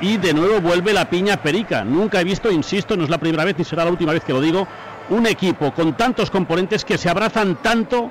Y 0.00 0.16
de 0.16 0.34
nuevo 0.34 0.60
vuelve 0.60 0.92
la 0.92 1.08
piña 1.08 1.36
perica. 1.36 1.84
Nunca 1.84 2.20
he 2.20 2.24
visto, 2.24 2.50
insisto, 2.50 2.96
no 2.96 3.04
es 3.04 3.10
la 3.10 3.18
primera 3.18 3.44
vez 3.44 3.56
ni 3.56 3.64
será 3.64 3.84
la 3.84 3.92
última 3.92 4.12
vez 4.12 4.24
que 4.24 4.32
lo 4.32 4.40
digo, 4.40 4.66
un 5.10 5.26
equipo 5.26 5.72
con 5.72 5.96
tantos 5.96 6.28
componentes 6.28 6.84
que 6.84 6.98
se 6.98 7.08
abrazan 7.08 7.62
tanto 7.62 8.10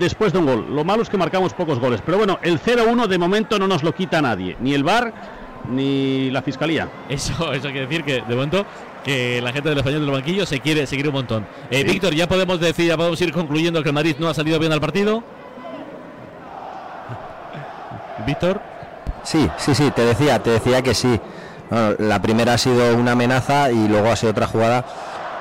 después 0.00 0.32
de 0.32 0.40
un 0.40 0.46
gol. 0.46 0.74
Lo 0.74 0.82
malo 0.82 1.02
es 1.02 1.08
que 1.08 1.16
marcamos 1.16 1.54
pocos 1.54 1.78
goles. 1.78 2.02
Pero 2.04 2.18
bueno, 2.18 2.40
el 2.42 2.60
0-1 2.60 3.06
de 3.06 3.18
momento 3.18 3.56
no 3.60 3.68
nos 3.68 3.84
lo 3.84 3.94
quita 3.94 4.20
nadie. 4.20 4.56
Ni 4.60 4.74
el 4.74 4.82
VAR 4.82 5.37
ni 5.68 6.30
la 6.30 6.42
fiscalía. 6.42 6.88
Eso, 7.08 7.52
eso 7.52 7.68
quiere 7.68 7.86
decir 7.86 8.04
que 8.04 8.22
de 8.22 8.34
momento 8.34 8.64
que 9.04 9.40
la 9.40 9.52
gente 9.52 9.68
del 9.68 9.78
español 9.78 10.00
del 10.02 10.10
banquillo 10.10 10.44
se 10.46 10.60
quiere 10.60 10.86
seguir 10.86 11.08
un 11.08 11.14
montón. 11.14 11.46
Eh, 11.70 11.84
Víctor, 11.84 12.14
ya 12.14 12.26
podemos 12.28 12.60
decir, 12.60 12.86
ya 12.86 12.96
podemos 12.96 13.20
ir 13.20 13.32
concluyendo 13.32 13.82
que 13.82 13.88
el 13.88 13.94
Madrid 13.94 14.16
no 14.18 14.28
ha 14.28 14.34
salido 14.34 14.58
bien 14.58 14.72
al 14.72 14.80
partido. 14.80 15.22
Víctor. 18.26 18.60
Sí, 19.22 19.48
sí, 19.56 19.74
sí, 19.74 19.90
te 19.90 20.02
decía, 20.04 20.42
te 20.42 20.50
decía 20.50 20.82
que 20.82 20.94
sí. 20.94 21.20
Bueno, 21.70 21.96
la 21.98 22.20
primera 22.20 22.54
ha 22.54 22.58
sido 22.58 22.94
una 22.96 23.12
amenaza 23.12 23.70
y 23.70 23.88
luego 23.88 24.10
ha 24.10 24.16
sido 24.16 24.32
otra 24.32 24.46
jugada 24.46 24.84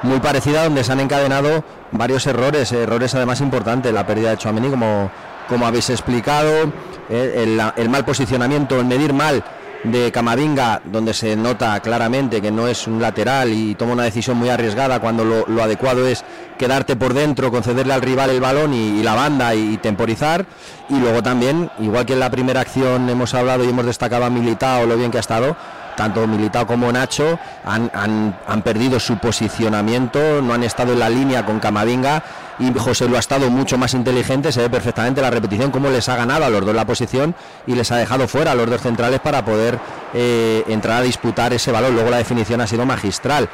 muy 0.04 0.20
parecida 0.20 0.64
donde 0.64 0.84
se 0.84 0.92
han 0.92 1.00
encadenado 1.00 1.64
varios 1.92 2.28
errores, 2.28 2.72
errores 2.72 3.16
además 3.16 3.42
importantes, 3.42 3.92
la 3.94 4.06
pérdida 4.06 4.32
de 4.32 4.38
Chouameni 4.38 4.70
como, 4.70 5.10
como 5.50 5.66
habéis 5.66 5.90
explicado, 5.90 6.72
eh, 7.10 7.44
el, 7.44 7.62
el 7.76 7.90
mal 7.90 8.06
posicionamiento, 8.06 8.80
el 8.80 8.86
medir 8.86 9.14
mal 9.14 9.44
de 9.84 10.12
Camavinga, 10.12 10.82
donde 10.86 11.14
se 11.14 11.36
nota 11.36 11.80
claramente 11.80 12.42
que 12.42 12.52
no 12.52 12.68
es 12.68 12.88
un 12.88 13.02
lateral 13.02 13.54
y 13.54 13.76
toma 13.76 13.94
una 13.94 14.04
decisión 14.04 14.38
muy 14.38 14.50
arriesgada 14.50 15.00
cuando 15.00 15.24
lo, 15.24 15.64
adecuado 15.64 16.08
es 16.08 16.24
quedarte 16.58 16.96
por 16.96 17.14
dentro, 17.14 17.52
concederle 17.52 17.94
al 17.94 18.02
rival 18.02 18.30
el 18.30 18.42
balón 18.42 18.74
y, 18.74 19.04
la 19.04 19.16
banda 19.16 19.54
y, 19.56 19.74
y, 19.74 19.78
temporizar. 19.78 20.46
Y 20.90 21.00
luego 21.00 21.22
también, 21.22 21.70
igual 21.80 22.06
que 22.06 22.14
en 22.14 22.20
la 22.20 22.32
primera 22.32 22.62
acción 22.62 23.10
hemos 23.10 23.34
hablado 23.34 23.64
y 23.64 23.70
hemos 23.70 23.86
destacado 23.86 24.26
a 24.26 24.30
Militao 24.30 24.86
lo 24.86 24.98
bien 24.98 25.12
que 25.12 25.18
ha 25.18 25.22
estado, 25.22 25.56
tanto 25.96 26.26
Militao 26.28 26.66
como 26.66 26.92
Nacho 26.92 27.40
han, 27.66 27.92
han, 27.94 28.38
han, 28.48 28.62
perdido 28.62 29.00
su 29.00 29.18
posicionamiento, 29.18 30.42
no 30.42 30.54
han 30.54 30.64
estado 30.64 30.94
en 30.94 31.00
la 31.00 31.10
línea 31.10 31.46
con 31.46 31.60
Camavinga 31.60 32.24
y 32.60 32.74
José 32.78 33.08
lo 33.08 33.18
ha 33.18 33.20
estado 33.20 33.50
mucho 33.50 33.78
más 33.78 33.94
inteligente, 33.94 34.52
se 34.52 34.62
ve 34.62 34.70
perfectamente 34.70 35.22
la 35.22 35.30
repetición, 35.30 35.72
cómo 35.72 35.90
les 35.90 36.10
ha 36.10 36.16
ganado 36.16 36.46
a 36.46 36.50
los 36.50 36.66
dos 36.66 36.76
la 36.76 36.86
posición 36.86 37.36
y 37.66 37.76
les 37.76 37.92
ha 37.92 37.98
dejado 37.98 38.28
fuera 38.28 38.52
a 38.52 38.56
los 38.56 38.70
dos 38.70 38.82
centrales 38.82 39.20
para 39.20 39.46
poder 39.46 39.80
eh, 40.14 40.64
entrar 40.68 41.02
a 41.02 41.02
disputar 41.02 41.54
ese 41.54 41.72
balón. 41.72 41.94
Luego 41.94 42.10
la 42.10 42.18
definición 42.18 42.62
ha 42.62 42.68
sido 42.68 42.86
magistral. 42.86 43.50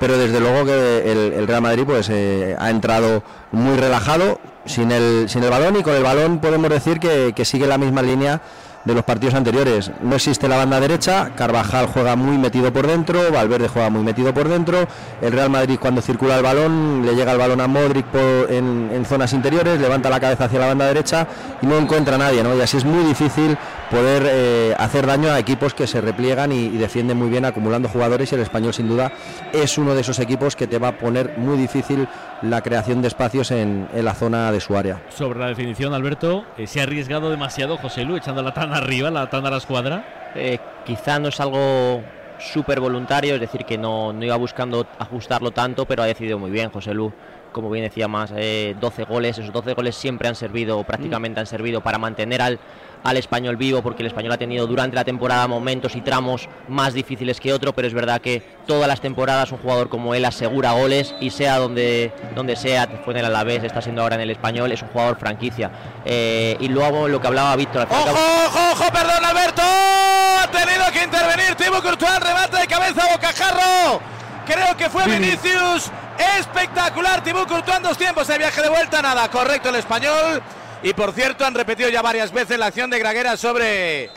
Pero 0.00 0.16
desde 0.16 0.38
luego 0.38 0.64
que 0.64 1.10
el, 1.10 1.32
el 1.32 1.48
Real 1.48 1.60
Madrid 1.60 1.82
pues 1.84 2.08
eh, 2.08 2.54
ha 2.56 2.70
entrado 2.70 3.24
muy 3.50 3.76
relajado, 3.76 4.38
sin 4.64 4.92
el, 4.92 5.28
sin 5.28 5.42
el 5.42 5.50
balón 5.50 5.74
y 5.76 5.82
con 5.82 5.94
el 5.94 6.04
balón 6.04 6.38
podemos 6.38 6.70
decir 6.70 7.00
que, 7.00 7.32
que 7.34 7.44
sigue 7.44 7.66
la 7.66 7.78
misma 7.78 8.02
línea 8.02 8.40
de 8.84 8.94
los 8.94 9.04
partidos 9.04 9.34
anteriores. 9.34 9.90
No 10.02 10.16
existe 10.16 10.48
la 10.48 10.56
banda 10.56 10.80
derecha, 10.80 11.30
Carvajal 11.34 11.86
juega 11.86 12.16
muy 12.16 12.38
metido 12.38 12.72
por 12.72 12.86
dentro, 12.86 13.32
Valverde 13.32 13.68
juega 13.68 13.90
muy 13.90 14.02
metido 14.02 14.32
por 14.32 14.48
dentro, 14.48 14.86
el 15.20 15.32
Real 15.32 15.50
Madrid 15.50 15.78
cuando 15.80 16.00
circula 16.00 16.36
el 16.36 16.42
balón 16.42 17.04
le 17.04 17.14
llega 17.14 17.32
el 17.32 17.38
balón 17.38 17.60
a 17.60 17.66
Modric 17.66 18.06
en, 18.48 18.90
en, 18.92 19.04
zonas 19.04 19.32
interiores, 19.32 19.80
levanta 19.80 20.08
la 20.10 20.20
cabeza 20.20 20.44
hacia 20.44 20.58
la 20.60 20.66
banda 20.66 20.86
derecha 20.86 21.26
y 21.60 21.66
no 21.66 21.76
encuentra 21.76 22.14
a 22.14 22.18
nadie, 22.18 22.42
¿no? 22.42 22.54
Y 22.54 22.60
así 22.60 22.76
es 22.76 22.84
muy 22.84 23.04
difícil 23.04 23.56
poder 23.90 24.22
eh, 24.26 24.74
hacer 24.78 25.06
daño 25.06 25.30
a 25.30 25.38
equipos 25.38 25.74
que 25.74 25.86
se 25.86 26.00
repliegan 26.00 26.52
y, 26.52 26.66
y, 26.66 26.76
defienden 26.76 27.16
muy 27.16 27.28
bien 27.28 27.44
acumulando 27.44 27.88
jugadores 27.88 28.30
y 28.32 28.34
el 28.34 28.42
español 28.42 28.74
sin 28.74 28.88
duda 28.88 29.12
es 29.52 29.78
uno 29.78 29.94
de 29.94 30.02
esos 30.02 30.18
equipos 30.18 30.56
que 30.56 30.66
te 30.66 30.78
va 30.78 30.88
a 30.88 30.98
poner 30.98 31.38
muy 31.38 31.56
difícil 31.56 32.06
la 32.42 32.60
creación 32.60 33.02
de 33.02 33.08
espacios 33.08 33.50
en, 33.50 33.88
en 33.92 34.04
la 34.04 34.14
zona 34.14 34.52
de 34.52 34.60
su 34.60 34.76
área. 34.76 35.02
Sobre 35.08 35.38
la 35.38 35.46
definición, 35.46 35.94
Alberto, 35.94 36.44
eh, 36.56 36.66
¿se 36.66 36.80
ha 36.80 36.84
arriesgado 36.84 37.30
demasiado 37.30 37.76
José 37.76 38.04
Lu 38.04 38.16
echando 38.16 38.42
la 38.42 38.54
tan 38.54 38.72
arriba, 38.72 39.10
la 39.10 39.28
tan 39.30 39.46
a 39.46 39.50
la 39.50 39.56
escuadra? 39.56 40.32
Eh, 40.34 40.58
quizá 40.84 41.18
no 41.18 41.28
es 41.28 41.40
algo 41.40 42.02
súper 42.38 42.80
voluntario, 42.80 43.34
es 43.34 43.40
decir, 43.40 43.64
que 43.64 43.78
no, 43.78 44.12
no, 44.12 44.24
iba 44.24 44.36
buscando 44.36 44.86
ajustarlo 44.98 45.50
tanto, 45.50 45.86
pero 45.86 46.02
ha 46.02 46.06
decidido 46.06 46.38
muy 46.38 46.50
bien 46.50 46.70
José 46.70 46.94
Lu. 46.94 47.12
Como 47.52 47.70
bien 47.70 47.84
decía 47.84 48.08
más, 48.08 48.32
eh, 48.36 48.76
12 48.78 49.04
goles, 49.04 49.38
esos 49.38 49.52
12 49.52 49.72
goles 49.72 49.96
siempre 49.96 50.28
han 50.28 50.34
servido, 50.34 50.84
prácticamente 50.84 51.40
han 51.40 51.46
servido 51.46 51.80
para 51.80 51.98
mantener 51.98 52.42
al, 52.42 52.60
al 53.04 53.16
español 53.16 53.56
vivo, 53.56 53.82
porque 53.82 54.02
el 54.02 54.08
español 54.08 54.32
ha 54.32 54.38
tenido 54.38 54.66
durante 54.66 54.96
la 54.96 55.04
temporada 55.04 55.46
momentos 55.46 55.94
y 55.96 56.00
tramos 56.00 56.48
más 56.68 56.94
difíciles 56.94 57.40
que 57.40 57.52
otro, 57.52 57.72
pero 57.72 57.88
es 57.88 57.94
verdad 57.94 58.20
que 58.20 58.42
todas 58.66 58.88
las 58.88 59.00
temporadas 59.00 59.52
un 59.52 59.58
jugador 59.58 59.88
como 59.88 60.14
él 60.14 60.24
asegura 60.24 60.72
goles 60.72 61.14
y 61.20 61.30
sea 61.30 61.58
donde, 61.58 62.12
donde 62.34 62.56
sea, 62.56 62.88
fue 63.04 63.14
en 63.14 63.20
el 63.20 63.26
Alavés, 63.26 63.64
está 63.64 63.80
siendo 63.80 64.02
ahora 64.02 64.16
en 64.16 64.22
el 64.22 64.30
español, 64.30 64.72
es 64.72 64.82
un 64.82 64.88
jugador 64.88 65.18
franquicia. 65.18 65.70
Eh, 66.04 66.56
y 66.60 66.68
luego 66.68 67.08
lo 67.08 67.20
que 67.20 67.26
hablaba 67.26 67.56
Víctor. 67.56 67.86
¡Ojo, 67.90 68.10
ojo, 68.46 68.72
ojo! 68.72 68.92
¡Perdón, 68.92 69.24
Alberto! 69.24 69.62
Ha 69.62 70.48
tenido 70.50 70.84
que 70.92 71.04
intervenir 71.04 71.54
Timo 71.54 71.82
Courtois, 71.82 72.20
remate 72.20 72.58
de 72.58 72.66
cabeza 72.66 73.02
a 73.04 73.12
Bocajarro. 73.12 74.00
Creo 74.46 74.76
que 74.76 74.88
fue 74.88 75.04
Vinicius. 75.06 75.90
Espectacular, 76.38 77.22
Timo 77.22 77.46
Courtois 77.46 77.76
en 77.76 77.82
dos 77.82 77.98
tiempos. 77.98 78.28
El 78.30 78.38
viaje 78.38 78.62
de 78.62 78.68
vuelta, 78.68 79.02
nada. 79.02 79.28
Correcto 79.28 79.68
el 79.68 79.76
español. 79.76 80.42
Y 80.82 80.92
por 80.94 81.12
cierto, 81.12 81.44
han 81.44 81.54
repetido 81.54 81.88
ya 81.88 82.02
varias 82.02 82.32
veces 82.32 82.58
la 82.58 82.66
acción 82.66 82.88
de 82.90 82.98
Graguera 82.98 83.36
sobre 83.36 84.10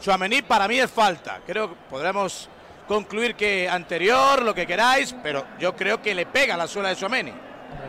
Suamení. 0.00 0.42
Para 0.42 0.66
mí 0.66 0.78
es 0.78 0.90
falta. 0.90 1.38
Creo 1.46 1.70
que 1.70 1.76
podremos 1.88 2.48
concluir 2.88 3.36
que 3.36 3.68
anterior, 3.68 4.42
lo 4.42 4.52
que 4.54 4.66
queráis, 4.66 5.14
pero 5.22 5.44
yo 5.60 5.76
creo 5.76 6.02
que 6.02 6.14
le 6.14 6.26
pega 6.26 6.56
la 6.56 6.66
suela 6.66 6.88
de 6.88 6.96
Suamení. 6.96 7.32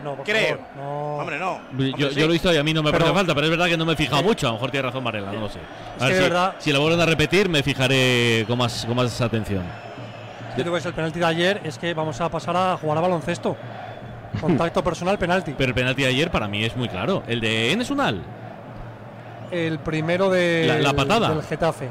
No, 0.04 0.16
creo. 0.22 0.58
Favor, 0.58 0.66
no. 0.76 1.16
Hombre, 1.16 1.38
no. 1.38 1.56
Yo, 1.56 1.68
Hombre, 1.70 1.92
yo 1.96 2.10
sí. 2.10 2.20
lo 2.20 2.24
he 2.26 2.28
visto 2.28 2.52
y 2.52 2.56
a 2.56 2.62
mí 2.62 2.72
no 2.72 2.82
me 2.82 2.92
Pero- 2.92 3.04
parece 3.06 3.18
falta, 3.18 3.34
pero 3.34 3.46
es 3.46 3.50
verdad 3.50 3.66
que 3.66 3.76
no 3.76 3.84
me 3.84 3.94
he 3.94 3.96
fijado 3.96 4.22
mucho. 4.22 4.46
A 4.46 4.50
lo 4.50 4.54
mejor 4.54 4.70
tiene 4.70 4.86
razón 4.86 5.02
Varela, 5.04 5.32
no 5.32 5.40
lo 5.40 5.48
sé. 5.48 5.58
Es 5.96 6.02
A 6.02 6.06
ver 6.06 6.14
si, 6.16 6.22
verdad- 6.22 6.54
si 6.60 6.72
lo 6.72 6.80
vuelven 6.80 7.00
a 7.00 7.06
repetir, 7.06 7.48
me 7.48 7.62
fijaré 7.64 8.44
con 8.46 8.56
más, 8.58 8.84
con 8.86 8.94
más 8.96 9.20
atención. 9.20 9.64
Yo 10.56 10.64
que 10.70 10.78
es 10.78 10.86
el 10.86 10.92
penalti 10.94 11.18
de 11.18 11.24
ayer, 11.26 11.60
es 11.64 11.78
que 11.78 11.94
vamos 11.94 12.20
a 12.20 12.28
pasar 12.28 12.56
a 12.56 12.76
jugar 12.76 12.98
a 12.98 13.00
baloncesto. 13.00 13.56
Contacto 14.40 14.82
personal, 14.82 15.18
penalti. 15.18 15.54
Pero 15.56 15.68
el 15.68 15.74
penalti 15.74 16.02
de 16.02 16.08
ayer 16.08 16.30
para 16.30 16.48
mí 16.48 16.64
es 16.64 16.76
muy 16.76 16.88
claro. 16.88 17.22
El 17.26 17.40
de 17.40 17.72
Enes 17.72 17.90
Unal, 17.90 18.22
El 19.50 19.78
primero 19.80 20.30
de 20.30 20.64
La- 20.66 20.78
la 20.78 20.92
patada. 20.94 21.28
del 21.30 21.42
Getafe. 21.42 21.88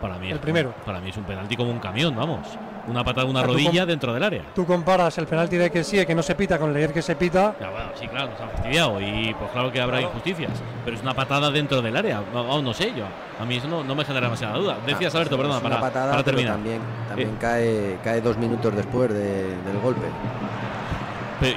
para 0.00 0.18
mí, 0.18 0.26
El 0.28 0.34
es- 0.34 0.38
primero. 0.40 0.74
Para 0.84 1.00
mí 1.00 1.08
es 1.10 1.16
un 1.16 1.24
penalti 1.24 1.56
como 1.56 1.70
un 1.70 1.78
camión, 1.78 2.14
vamos. 2.14 2.40
Una 2.88 3.02
patada, 3.02 3.26
una 3.26 3.42
rodilla 3.42 3.84
dentro 3.86 4.12
del 4.12 4.22
área. 4.22 4.42
Tú 4.54 4.64
comparas 4.66 5.16
el 5.18 5.26
penalti 5.26 5.56
de 5.56 5.70
que 5.70 5.82
sí, 5.82 6.04
que 6.04 6.14
no 6.14 6.22
se 6.22 6.34
pita, 6.36 6.58
con 6.58 6.68
el 6.68 6.74
de 6.74 6.80
ayer 6.84 6.92
que 6.92 7.02
se 7.02 7.16
pita. 7.16 7.54
Ya, 7.60 7.70
bueno, 7.70 7.86
sí, 7.94 8.06
claro, 8.06 8.30
nos 8.30 8.40
han 8.40 8.50
fastidiado 8.50 9.00
y 9.00 9.34
pues 9.38 9.50
claro 9.52 9.72
que 9.72 9.80
habrá 9.80 9.96
Claro. 9.98 10.08
injusticias, 10.12 10.52
pero 10.84 10.96
es 10.96 11.02
una 11.02 11.14
patada 11.14 11.50
dentro 11.50 11.80
del 11.82 11.96
área, 11.96 12.22
no, 12.32 12.60
no, 12.62 12.74
sé 12.74 12.92
yo, 12.96 13.04
a 13.40 13.44
mí 13.44 13.56
eso 13.56 13.66
no, 13.66 13.82
no 13.82 13.94
me 13.96 14.04
genera 14.04 14.26
demasiada 14.26 14.56
duda. 14.58 14.76
Decías, 14.86 15.12
Ah, 15.14 15.18
Alberto, 15.18 15.36
perdona, 15.38 15.60
para, 15.60 15.80
patada, 15.80 16.10
para 16.12 16.22
terminar. 16.22 16.52
También, 16.54 16.80
también 17.08 17.28
Eh. 17.30 17.34
cae, 17.40 17.98
cae 18.04 18.20
dos 18.20 18.36
minutos 18.36 18.76
después 18.76 19.12
de- 19.12 19.56
del 19.56 19.78
golpe. 19.82 20.06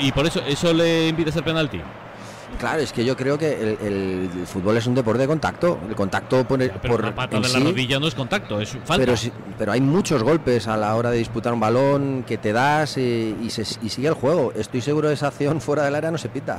Y 0.01 0.11
por 0.11 0.25
eso, 0.25 0.41
¿eso 0.47 0.73
le 0.73 1.07
impide 1.07 1.31
ser 1.31 1.43
penalti? 1.43 1.79
Claro, 2.59 2.81
es 2.81 2.91
que 2.91 3.05
yo 3.05 3.15
creo 3.15 3.37
que 3.37 3.53
el, 3.53 3.77
el- 3.81 4.29
el 4.39 4.47
fútbol 4.47 4.75
es 4.75 4.85
un 4.87 4.95
deporte 4.95 5.21
de 5.21 5.27
contacto. 5.27 5.77
El 5.87 5.95
contacto 5.95 6.43
por, 6.45 6.57
Pero 6.57 6.79
por 6.95 7.13
patada 7.13 7.37
en 7.37 7.43
de 7.43 7.49
la 7.49 7.59
sí, 7.59 7.63
rodilla 7.63 7.99
no 7.99 8.07
es 8.07 8.15
contacto, 8.15 8.59
es 8.59 8.71
falta. 8.83 8.97
Pero, 9.05 9.13
pero 9.57 9.71
hay 9.71 9.79
muchos 9.79 10.23
golpes 10.23 10.67
a 10.67 10.75
la 10.75 10.93
hora 10.95 11.11
de 11.11 11.19
disputar 11.19 11.53
un 11.53 11.59
balón 11.59 12.23
que 12.27 12.37
te 12.37 12.51
das 12.51 12.97
y, 12.97 13.35
se- 13.49 13.77
y 13.81 13.89
sigue 13.89 14.09
el 14.09 14.15
juego. 14.15 14.51
Estoy 14.55 14.81
seguro 14.81 15.07
de 15.07 15.13
esa 15.13 15.27
acción 15.27 15.61
fuera 15.61 15.83
del 15.83 15.95
área 15.95 16.11
no 16.11 16.17
se 16.17 16.27
pita. 16.27 16.57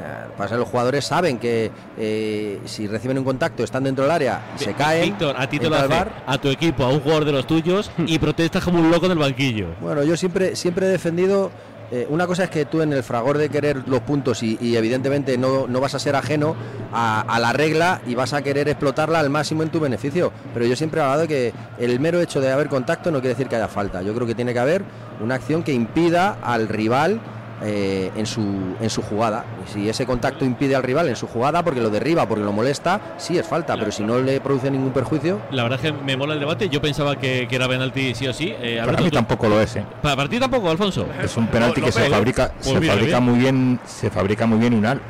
Eh, 0.00 0.28
Pasa, 0.36 0.56
los 0.56 0.68
jugadores 0.68 1.04
saben 1.04 1.38
que 1.38 1.70
eh, 1.98 2.60
si 2.64 2.86
reciben 2.88 3.18
un 3.18 3.24
contacto, 3.24 3.62
están 3.62 3.84
dentro 3.84 4.04
del 4.04 4.12
área, 4.12 4.40
y 4.58 4.64
se 4.64 4.72
caen. 4.74 5.04
Víctor, 5.10 5.36
a 5.38 5.48
ti 5.48 5.58
te 5.58 5.68
lo 5.68 5.76
hace 5.76 5.88
VAR. 5.88 6.22
a 6.26 6.38
tu 6.38 6.48
equipo, 6.48 6.84
a 6.84 6.88
un 6.88 7.00
jugador 7.00 7.24
de 7.24 7.32
los 7.32 7.46
tuyos 7.46 7.90
y 8.06 8.18
protestas 8.18 8.64
como 8.64 8.78
un 8.80 8.90
loco 8.90 9.06
en 9.06 9.12
el 9.12 9.18
banquillo. 9.18 9.68
Bueno, 9.80 10.02
yo 10.04 10.16
siempre, 10.16 10.56
siempre 10.56 10.86
he 10.86 10.90
defendido. 10.90 11.50
Eh, 11.90 12.06
una 12.10 12.26
cosa 12.26 12.44
es 12.44 12.50
que 12.50 12.64
tú 12.66 12.82
en 12.82 12.92
el 12.92 13.02
fragor 13.02 13.38
de 13.38 13.48
querer 13.48 13.88
los 13.88 14.00
puntos 14.00 14.42
y, 14.42 14.76
evidentemente 14.76 15.38
no, 15.38 15.66
no 15.66 15.80
vas 15.80 15.94
a 15.94 15.98
ser 15.98 16.16
ajeno 16.16 16.54
a, 16.92 17.20
a 17.20 17.38
la 17.38 17.52
regla 17.52 18.02
y 18.06 18.14
vas 18.14 18.32
a 18.32 18.42
querer 18.42 18.68
explotarla 18.68 19.20
al 19.20 19.30
máximo 19.30 19.62
en 19.62 19.70
tu 19.70 19.80
beneficio. 19.80 20.32
Pero 20.52 20.66
yo 20.66 20.76
siempre 20.76 21.00
he 21.00 21.04
hablado 21.04 21.22
de 21.22 21.28
que 21.28 21.52
el 21.78 21.98
mero 22.00 22.20
hecho 22.20 22.40
de 22.40 22.52
haber 22.52 22.68
contacto 22.68 23.10
no 23.10 23.20
quiere 23.20 23.34
decir 23.34 23.48
que 23.48 23.56
haya 23.56 23.68
falta. 23.68 24.02
Yo 24.02 24.14
creo 24.14 24.26
que 24.26 24.34
tiene 24.34 24.52
que 24.52 24.58
haber 24.58 24.84
una 25.22 25.36
acción 25.36 25.62
que 25.62 25.72
impida 25.72 26.38
al 26.42 26.68
rival 26.68 27.20
eh, 27.62 28.10
en, 28.16 28.26
su, 28.26 28.42
en 28.80 28.90
su 28.90 29.02
jugada. 29.02 29.44
Y 29.66 29.72
si 29.72 29.88
ese 29.88 30.06
contacto 30.06 30.44
impide 30.44 30.76
al 30.76 30.82
rival 30.82 31.08
en 31.08 31.16
su 31.16 31.26
jugada 31.26 31.62
porque 31.62 31.80
lo 31.80 31.90
derriba, 31.90 32.26
porque 32.28 32.44
lo 32.44 32.52
molesta, 32.52 33.00
sí 33.18 33.36
es 33.38 33.46
falta. 33.46 33.76
Pero 33.76 33.90
si 33.92 34.02
no 34.04 34.18
le 34.20 34.40
produce 34.40 34.70
ningún 34.70 34.92
perjuicio, 34.92 35.40
La 35.50 35.62
verdad 35.64 35.80
es 35.82 35.90
que 35.92 35.98
me 36.04 36.16
mola 36.16 36.34
el 36.34 36.40
debate, 36.40 36.68
yo 36.68 36.80
pensaba 36.80 37.16
que, 37.16 37.46
que 37.48 37.56
era 37.56 37.68
penalti 37.68 38.14
sí 38.14 38.26
o 38.28 38.32
sí. 38.32 38.54
Eh, 38.60 38.80
Para 38.84 38.98
mí 38.98 39.04
tú- 39.10 39.10
tampoco 39.16 39.48
lo 39.48 39.60
es, 39.60 39.76
¿eh? 39.76 39.84
para, 40.02 40.16
para 40.16 40.28
ti 40.28 40.38
tampoco, 40.38 40.70
Alfonso. 40.70 41.06
Es 41.22 41.36
un 41.36 41.46
penalti 41.48 41.80
que 41.80 41.92
se 41.92 42.08
fabrica, 42.08 42.52
Pues 42.54 42.66
se 42.68 42.74
fabrica 42.86 43.18
bien. 43.18 43.22
muy 43.22 43.38
bien, 43.38 43.80
se 43.86 44.10
fabrica 44.10 44.46
muy 44.46 44.58
bien 44.58 44.74
Unal. 44.74 45.00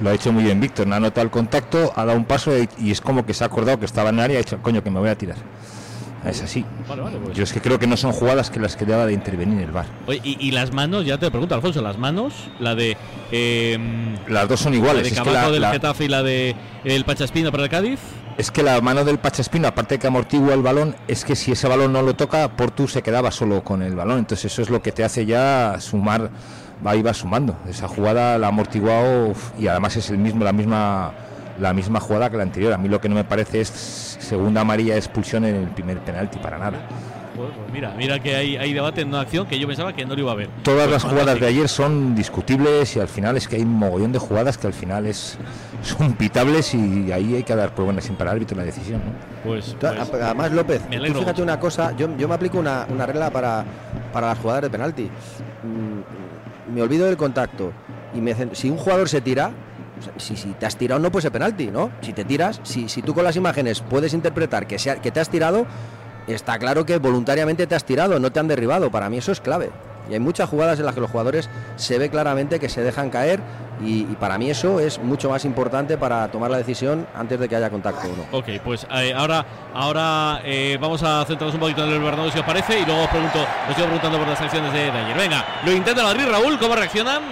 Lo 0.00 0.10
ha 0.10 0.12
hecho 0.14 0.30
muy 0.30 0.44
bien 0.44 0.60
Víctor, 0.60 0.86
no 0.86 0.94
ha 0.94 1.00
notado 1.00 1.24
el 1.24 1.30
contacto, 1.30 1.90
ha 1.96 2.04
dado 2.04 2.18
un 2.18 2.26
paso 2.26 2.56
y, 2.58 2.68
y 2.78 2.90
es 2.90 3.00
como 3.00 3.24
que 3.24 3.32
se 3.32 3.44
ha 3.44 3.46
acordado 3.46 3.78
que 3.78 3.86
estaba 3.86 4.10
en 4.10 4.16
el 4.16 4.20
área 4.24 4.34
y 4.34 4.36
ha 4.36 4.40
dicho, 4.40 4.58
coño, 4.60 4.82
que 4.82 4.90
me 4.90 5.00
voy 5.00 5.08
a 5.08 5.16
tirar. 5.16 5.36
Es 6.26 6.42
así. 6.42 6.64
Vale, 6.88 7.02
vale, 7.02 7.18
pues. 7.18 7.36
Yo 7.36 7.44
es 7.44 7.52
que 7.52 7.60
creo 7.60 7.78
que 7.78 7.86
no 7.86 7.96
son 7.96 8.12
jugadas 8.12 8.50
que 8.50 8.58
las 8.58 8.74
que 8.76 8.84
deba 8.84 9.06
de 9.06 9.12
intervenir 9.12 9.60
el 9.60 9.70
VAR. 9.70 9.86
Oye, 10.06 10.20
y, 10.24 10.36
y 10.48 10.50
las 10.50 10.72
manos, 10.72 11.06
ya 11.06 11.18
te 11.18 11.30
pregunto, 11.30 11.54
Alfonso, 11.54 11.80
las 11.82 11.98
manos, 11.98 12.34
la 12.58 12.74
de. 12.74 12.96
eh, 13.30 13.78
Las 14.28 14.48
dos 14.48 14.60
son 14.60 14.72
la 14.72 14.78
iguales. 14.78 15.02
de 15.02 15.08
Es 15.08 15.14
que 15.14 15.20
Camacho 15.20 15.34
la, 15.46 15.50
del 15.50 15.62
la- 15.62 15.70
Getafe 15.72 16.04
y 16.04 16.08
la 16.08 16.22
de 16.22 16.56
el 16.84 17.04
Pachaspina 17.04 17.50
para 17.50 17.64
el 17.64 17.68
Cádiz. 17.70 18.00
es 18.38 18.50
que 18.50 18.62
la 18.62 18.80
mano 18.80 19.04
del 19.04 19.18
Pachaspino, 19.18 19.68
aparte 19.68 19.94
de 19.94 19.98
que 20.00 20.06
amortigua 20.08 20.52
el 20.54 20.62
balón, 20.62 20.96
es 21.08 21.24
que 21.24 21.36
si 21.36 21.52
ese 21.52 21.68
balón 21.68 21.92
no 21.92 22.02
lo 22.02 22.14
toca, 22.16 22.48
Portu 22.56 22.88
se 22.88 23.02
quedaba 23.02 23.30
solo 23.30 23.62
con 23.62 23.82
el 23.82 23.94
balón. 23.94 24.18
Entonces 24.18 24.52
eso 24.52 24.62
es 24.62 24.70
lo 24.70 24.82
que 24.82 24.92
te 24.92 25.04
hace 25.04 25.26
ya 25.26 25.76
sumar, 25.80 26.30
va 26.84 26.96
y 26.96 27.02
va 27.02 27.14
sumando. 27.14 27.56
Esa 27.68 27.86
jugada 27.88 28.36
la 28.38 28.46
ha 28.46 28.50
amortiguado 28.50 29.32
y 29.58 29.68
además 29.68 29.96
es 29.96 30.10
el 30.10 30.18
mismo, 30.18 30.44
la 30.44 30.52
misma 30.52 31.12
la 31.60 31.72
misma 31.72 32.00
jugada 32.00 32.30
que 32.30 32.36
la 32.36 32.42
anterior. 32.42 32.72
A 32.72 32.78
mí 32.78 32.88
lo 32.88 33.00
que 33.00 33.08
no 33.08 33.14
me 33.14 33.24
parece 33.24 33.60
es 33.60 33.68
segunda 33.68 34.60
amarilla 34.62 34.96
expulsión 34.96 35.44
en 35.44 35.56
el 35.56 35.68
primer 35.68 35.98
penalti, 35.98 36.38
para 36.38 36.58
nada. 36.58 36.78
Pues, 37.36 37.50
pues 37.54 37.70
mira, 37.70 37.92
mira 37.98 38.18
que 38.18 38.34
hay, 38.34 38.56
hay 38.56 38.72
debate 38.72 39.02
en 39.02 39.08
una 39.08 39.20
acción 39.20 39.46
que 39.46 39.58
yo 39.58 39.66
pensaba 39.66 39.92
que 39.92 40.06
no 40.06 40.14
lo 40.14 40.20
iba 40.22 40.32
a 40.32 40.36
ver. 40.36 40.48
Todas 40.62 40.88
Pues 40.88 40.90
las 41.02 41.04
jugadas 41.04 41.38
de 41.38 41.46
ayer 41.46 41.68
son 41.68 42.14
discutibles 42.14 42.96
y 42.96 43.00
al 43.00 43.08
final 43.08 43.36
es 43.36 43.46
que 43.46 43.56
hay 43.56 43.62
un 43.62 43.74
mogollón 43.74 44.10
de 44.12 44.18
jugadas 44.18 44.56
que 44.56 44.66
al 44.66 44.72
final 44.72 45.04
es, 45.04 45.36
son 45.82 46.14
pitables 46.14 46.72
y 46.74 47.12
ahí 47.12 47.34
hay 47.36 47.42
que 47.42 47.54
dar 47.54 47.74
por 47.74 47.84
buena 47.84 48.00
sin 48.00 48.16
para 48.16 48.30
el 48.30 48.36
árbitro 48.36 48.56
la 48.56 48.64
decisión. 48.64 49.02
¿no? 49.04 49.12
Pues, 49.50 49.76
pues, 49.78 49.92
Además, 50.22 50.50
López, 50.52 50.80
tú 50.88 50.96
fíjate 50.96 51.20
mucho. 51.24 51.42
una 51.42 51.60
cosa, 51.60 51.94
yo, 51.94 52.08
yo 52.16 52.26
me 52.26 52.34
aplico 52.34 52.58
una, 52.58 52.86
una 52.88 53.04
regla 53.04 53.30
para, 53.30 53.64
para 54.14 54.28
las 54.28 54.38
jugadas 54.38 54.62
de 54.62 54.70
penalti. 54.70 55.02
Mm, 55.62 56.72
Me 56.74 56.80
olvido 56.80 57.04
del 57.04 57.18
contacto 57.18 57.70
y 58.14 58.20
me 58.22 58.34
si 58.54 58.70
un 58.70 58.78
jugador 58.78 59.10
se 59.10 59.20
tira, 59.20 59.50
si, 60.16 60.36
si 60.36 60.48
te 60.52 60.66
has 60.66 60.76
tirado 60.76 61.00
no 61.00 61.10
puede 61.10 61.22
ser 61.22 61.32
penalti, 61.32 61.66
¿no? 61.66 61.90
Si 62.00 62.12
te 62.12 62.24
tiras, 62.24 62.60
si, 62.62 62.88
si 62.88 63.02
tú 63.02 63.14
con 63.14 63.24
las 63.24 63.36
imágenes 63.36 63.80
puedes 63.80 64.14
interpretar 64.14 64.66
que, 64.66 64.78
sea, 64.78 64.96
que 64.96 65.10
te 65.10 65.20
has 65.20 65.28
tirado, 65.28 65.66
está 66.26 66.58
claro 66.58 66.84
que 66.84 66.98
voluntariamente 66.98 67.66
te 67.66 67.74
has 67.74 67.84
tirado, 67.84 68.18
no 68.18 68.32
te 68.32 68.40
han 68.40 68.48
derribado. 68.48 68.90
Para 68.90 69.08
mí 69.10 69.18
eso 69.18 69.32
es 69.32 69.40
clave. 69.40 69.70
Y 70.08 70.14
hay 70.14 70.20
muchas 70.20 70.48
jugadas 70.48 70.78
en 70.78 70.86
las 70.86 70.94
que 70.94 71.00
los 71.00 71.10
jugadores 71.10 71.50
se 71.76 71.98
ve 71.98 72.10
claramente 72.10 72.60
que 72.60 72.68
se 72.68 72.82
dejan 72.82 73.10
caer 73.10 73.40
y, 73.80 74.04
para 74.20 74.38
mí 74.38 74.48
eso 74.48 74.80
es 74.80 74.98
mucho 74.98 75.28
más 75.28 75.44
importante 75.44 75.98
para 75.98 76.28
tomar 76.28 76.50
la 76.50 76.58
decisión 76.58 77.06
antes 77.14 77.38
de 77.38 77.48
que 77.48 77.56
haya 77.56 77.68
contacto 77.68 78.08
no. 78.08 78.38
Ok, 78.38 78.46
pues 78.64 78.86
eh, 78.90 79.12
ahora, 79.14 79.44
ahora 79.74 80.40
eh, 80.44 80.78
vamos 80.80 81.02
a 81.02 81.24
centrarnos 81.26 81.54
un 81.54 81.60
poquito 81.60 81.84
en 81.84 81.90
el 81.90 82.00
Bernabéu 82.00 82.30
si 82.30 82.38
os 82.38 82.44
parece 82.44 82.78
y 82.78 82.86
luego 82.86 83.02
os 83.02 83.08
pregunto, 83.08 83.40
os 83.68 83.74
sigo 83.74 83.86
preguntando 83.86 84.18
por 84.18 84.28
las 84.28 84.40
acciones 84.40 84.72
de, 84.72 84.90
de. 84.90 85.14
Venga, 85.14 85.44
lo 85.64 85.72
intenta 85.72 86.02
Madrid, 86.02 86.24
Raúl, 86.30 86.58
¿cómo 86.58 86.74
reaccionan? 86.74 87.22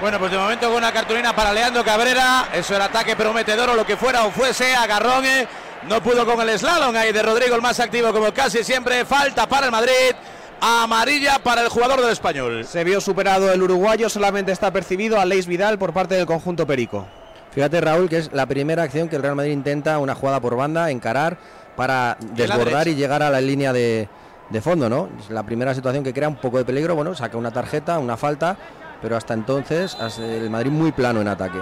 Bueno, 0.00 0.18
pues 0.18 0.30
de 0.30 0.38
momento 0.38 0.68
con 0.68 0.76
una 0.76 0.92
cartulina 0.92 1.34
para 1.34 1.52
Leandro 1.52 1.82
Cabrera. 1.84 2.48
Eso 2.52 2.74
era 2.76 2.86
ataque 2.86 3.16
prometedor 3.16 3.70
o 3.70 3.74
lo 3.74 3.86
que 3.86 3.96
fuera 3.96 4.24
o 4.26 4.30
fuese. 4.30 4.74
Agarrón. 4.74 5.24
eh, 5.24 5.46
No 5.88 6.02
pudo 6.02 6.26
con 6.26 6.40
el 6.46 6.58
slalom 6.58 6.94
ahí 6.96 7.12
de 7.12 7.22
Rodrigo, 7.22 7.54
el 7.54 7.62
más 7.62 7.80
activo 7.80 8.12
como 8.12 8.32
casi 8.32 8.62
siempre. 8.62 9.04
Falta 9.04 9.46
para 9.48 9.66
el 9.66 9.72
Madrid. 9.72 10.14
Amarilla 10.60 11.38
para 11.38 11.62
el 11.62 11.68
jugador 11.68 12.00
del 12.00 12.10
español. 12.10 12.64
Se 12.64 12.82
vio 12.84 13.00
superado 13.00 13.52
el 13.52 13.62
uruguayo, 13.62 14.08
solamente 14.08 14.52
está 14.52 14.70
percibido 14.70 15.20
a 15.20 15.24
Leis 15.24 15.46
Vidal 15.46 15.78
por 15.78 15.92
parte 15.92 16.14
del 16.14 16.24
conjunto 16.26 16.66
perico. 16.66 17.06
Fíjate 17.52 17.80
Raúl 17.80 18.08
que 18.08 18.18
es 18.18 18.32
la 18.32 18.46
primera 18.46 18.82
acción 18.82 19.08
que 19.08 19.16
el 19.16 19.22
Real 19.22 19.34
Madrid 19.36 19.52
intenta 19.52 19.98
una 19.98 20.14
jugada 20.14 20.40
por 20.40 20.56
banda, 20.56 20.90
encarar 20.90 21.36
para 21.76 22.16
desbordar 22.20 22.88
y 22.88 22.94
llegar 22.94 23.22
a 23.22 23.28
la 23.30 23.40
línea 23.40 23.72
de, 23.72 24.08
de 24.48 24.60
fondo, 24.62 24.88
¿no? 24.88 25.08
Es 25.20 25.30
la 25.30 25.42
primera 25.42 25.74
situación 25.74 26.02
que 26.02 26.12
crea 26.14 26.28
un 26.28 26.36
poco 26.36 26.56
de 26.58 26.64
peligro, 26.64 26.94
bueno, 26.94 27.14
saca 27.14 27.36
una 27.36 27.50
tarjeta, 27.50 27.98
una 27.98 28.16
falta, 28.16 28.56
pero 29.02 29.16
hasta 29.16 29.34
entonces 29.34 29.96
el 30.18 30.50
Madrid 30.50 30.70
muy 30.70 30.92
plano 30.92 31.20
en 31.20 31.28
ataque. 31.28 31.60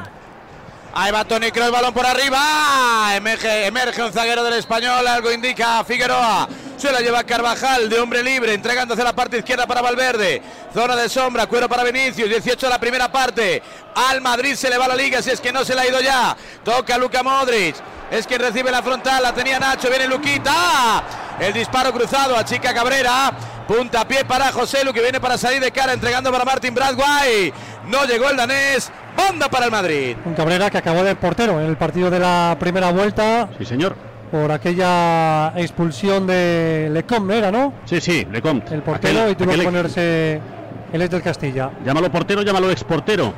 Ahí 0.96 1.10
va 1.10 1.24
Tony 1.24 1.50
Kroos, 1.50 1.72
balón 1.72 1.92
por 1.92 2.06
arriba. 2.06 3.16
Emerge, 3.16 3.66
emerge 3.66 4.00
un 4.00 4.12
zaguero 4.12 4.44
del 4.44 4.54
español, 4.54 5.04
algo 5.08 5.32
indica 5.32 5.82
Figueroa. 5.82 6.48
Se 6.76 6.92
la 6.92 7.00
lleva 7.00 7.24
Carvajal 7.24 7.88
de 7.88 7.98
hombre 7.98 8.22
libre, 8.22 8.54
entregando 8.54 8.94
hacia 8.94 9.04
la 9.04 9.12
parte 9.12 9.38
izquierda 9.38 9.66
para 9.66 9.82
Valverde. 9.82 10.40
Zona 10.72 10.94
de 10.94 11.08
sombra, 11.08 11.46
cuero 11.46 11.68
para 11.68 11.82
Vinicius, 11.82 12.28
18 12.28 12.66
de 12.66 12.70
la 12.70 12.78
primera 12.78 13.10
parte. 13.10 13.60
Al 14.08 14.20
Madrid 14.20 14.54
se 14.54 14.70
le 14.70 14.78
va 14.78 14.86
la 14.86 14.94
liga, 14.94 15.20
si 15.20 15.30
es 15.30 15.40
que 15.40 15.52
no 15.52 15.64
se 15.64 15.74
le 15.74 15.80
ha 15.80 15.88
ido 15.88 16.00
ya. 16.00 16.36
Toca 16.62 16.96
Luca 16.96 17.24
Modric. 17.24 17.74
Es 18.10 18.26
quien 18.28 18.40
recibe 18.40 18.70
la 18.70 18.80
frontal, 18.80 19.20
la 19.20 19.32
tenía 19.32 19.58
Nacho, 19.58 19.88
viene 19.88 20.06
Luquita. 20.06 21.02
El 21.40 21.52
disparo 21.52 21.92
cruzado 21.92 22.36
a 22.36 22.44
Chica 22.44 22.72
Cabrera. 22.72 23.32
Punta 23.68 24.06
pie 24.06 24.24
para 24.26 24.52
José 24.52 24.84
Lu 24.84 24.92
que 24.92 25.00
viene 25.00 25.20
para 25.20 25.38
salir 25.38 25.60
de 25.60 25.70
cara, 25.70 25.92
entregando 25.94 26.30
para 26.30 26.44
Martin 26.44 26.74
Bradway. 26.74 27.52
No 27.88 28.04
llegó 28.04 28.28
el 28.28 28.36
danés. 28.36 28.90
Banda 29.16 29.48
para 29.48 29.66
el 29.66 29.70
Madrid. 29.70 30.16
Un 30.24 30.34
Cabrera 30.34 30.68
que 30.70 30.78
acabó 30.78 31.02
de 31.02 31.14
portero 31.14 31.60
en 31.60 31.66
el 31.68 31.76
partido 31.76 32.10
de 32.10 32.18
la 32.18 32.56
primera 32.60 32.90
vuelta 32.92 33.48
Sí, 33.58 33.64
señor. 33.64 33.96
por 34.30 34.50
aquella 34.52 35.52
expulsión 35.56 36.26
de 36.26 36.88
Lecombe, 36.92 37.38
¿era, 37.38 37.50
no? 37.52 37.72
Sí, 37.84 38.00
sí, 38.00 38.26
Lecomte. 38.30 38.74
El 38.74 38.82
portero 38.82 39.20
Aquel- 39.20 39.30
y 39.30 39.34
tuvo 39.36 39.48
que 39.48 39.54
aquel- 39.54 39.64
ponerse 39.64 40.40
el 40.92 41.00
ex 41.02 41.10
del 41.10 41.22
Castilla. 41.22 41.70
Llámalo 41.86 42.10
portero, 42.10 42.42
llámalo 42.42 42.70
exportero. 42.70 43.32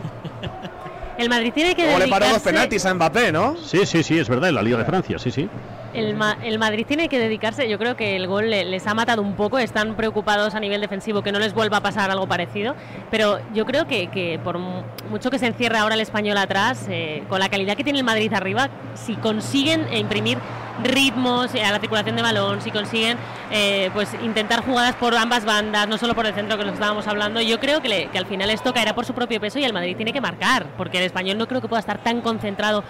El 1.19 1.29
Madrid 1.31 1.53
tiene 1.55 1.75
que 1.75 1.83
Luego 1.85 1.99
le 1.99 2.09
paró 2.09 2.29
dos 2.29 2.43
penaltis 2.43 2.85
a 2.85 2.93
Mbappé, 2.95 3.33
¿no? 3.33 3.57
Sí, 3.63 3.87
sí, 3.87 4.03
sí, 4.03 4.19
es 4.19 4.29
verdad, 4.29 4.49
en 4.51 4.55
la 4.55 4.63
Liga 4.63 4.79
de 4.79 4.85
Francia, 4.85 5.19
sí, 5.19 5.31
sí. 5.31 5.49
El, 5.97 6.15
Ma- 6.15 6.37
el 6.45 6.59
Madrid 6.59 6.85
tiene 6.87 7.09
que 7.09 7.19
dedicarse, 7.19 7.69
yo 7.69 7.79
creo 7.79 7.97
que 7.97 8.17
el 8.17 8.27
gol 8.27 8.51
le- 8.51 8.67
les 8.67 8.87
ha 8.87 8.93
matado 8.95 9.23
un 9.23 9.33
poco, 9.35 9.59
están 9.59 9.95
preocupados 9.97 10.55
a 10.55 10.61
nivel 10.61 10.81
defensivo 10.83 11.23
que 11.23 11.33
no 11.33 11.39
les 11.39 11.55
vuelva 11.55 11.79
a 11.79 11.81
pasar 11.81 12.11
algo 12.11 12.27
parecido, 12.27 12.75
pero 13.11 13.39
yo 13.55 13.65
creo 13.65 13.87
que, 13.87 14.09
que 14.09 14.39
por 14.45 14.59
mu- 14.59 14.83
mucho 15.11 15.31
que 15.31 15.39
se 15.39 15.47
encierra 15.47 15.81
ahora 15.81 15.95
el 15.95 16.03
español 16.03 16.37
atrás, 16.37 16.87
eh, 16.91 17.23
con 17.31 17.41
la 17.41 17.49
calidad 17.49 17.77
que 17.77 17.83
tiene 17.85 17.99
el 17.99 18.05
Madrid 18.05 18.31
arriba, 18.35 18.69
si 18.95 19.15
consiguen 19.15 19.87
imprimir 19.97 20.37
ritmos 20.83 21.55
eh, 21.55 21.65
a 21.65 21.73
la 21.73 21.79
circulación 21.79 22.17
de 22.17 22.23
balón, 22.23 22.61
si 22.61 22.71
consiguen 22.71 23.17
eh, 23.51 23.91
pues 23.95 24.09
intentar 24.23 24.65
jugadas 24.65 24.95
por 24.97 25.15
ambas 25.17 25.45
bandas, 25.45 25.89
no 25.89 25.99
solo 25.99 26.15
por 26.15 26.27
el 26.27 26.35
centro 26.35 26.59
que 26.59 26.65
nos 26.65 26.75
estábamos 26.75 27.07
hablando, 27.07 27.41
yo 27.41 27.59
creo 27.61 27.81
que, 27.81 27.89
le- 27.89 28.07
que 28.09 28.19
al 28.19 28.27
final 28.27 28.51
esto 28.51 28.73
caerá 28.75 28.95
por 28.95 29.05
su 29.05 29.15
propio 29.15 29.41
peso 29.41 29.59
y 29.59 29.65
el 29.65 29.73
Madrid 29.73 29.97
tiene 29.97 30.13
que 30.13 30.21
marcar, 30.21 30.67
porque 30.77 30.99
el 30.99 31.05
español 31.05 31.39
no 31.39 31.47
creo 31.49 31.61
que 31.61 31.69
pueda 31.69 31.81
estar 31.81 31.99
tan 31.99 32.21
concentrado. 32.21 32.85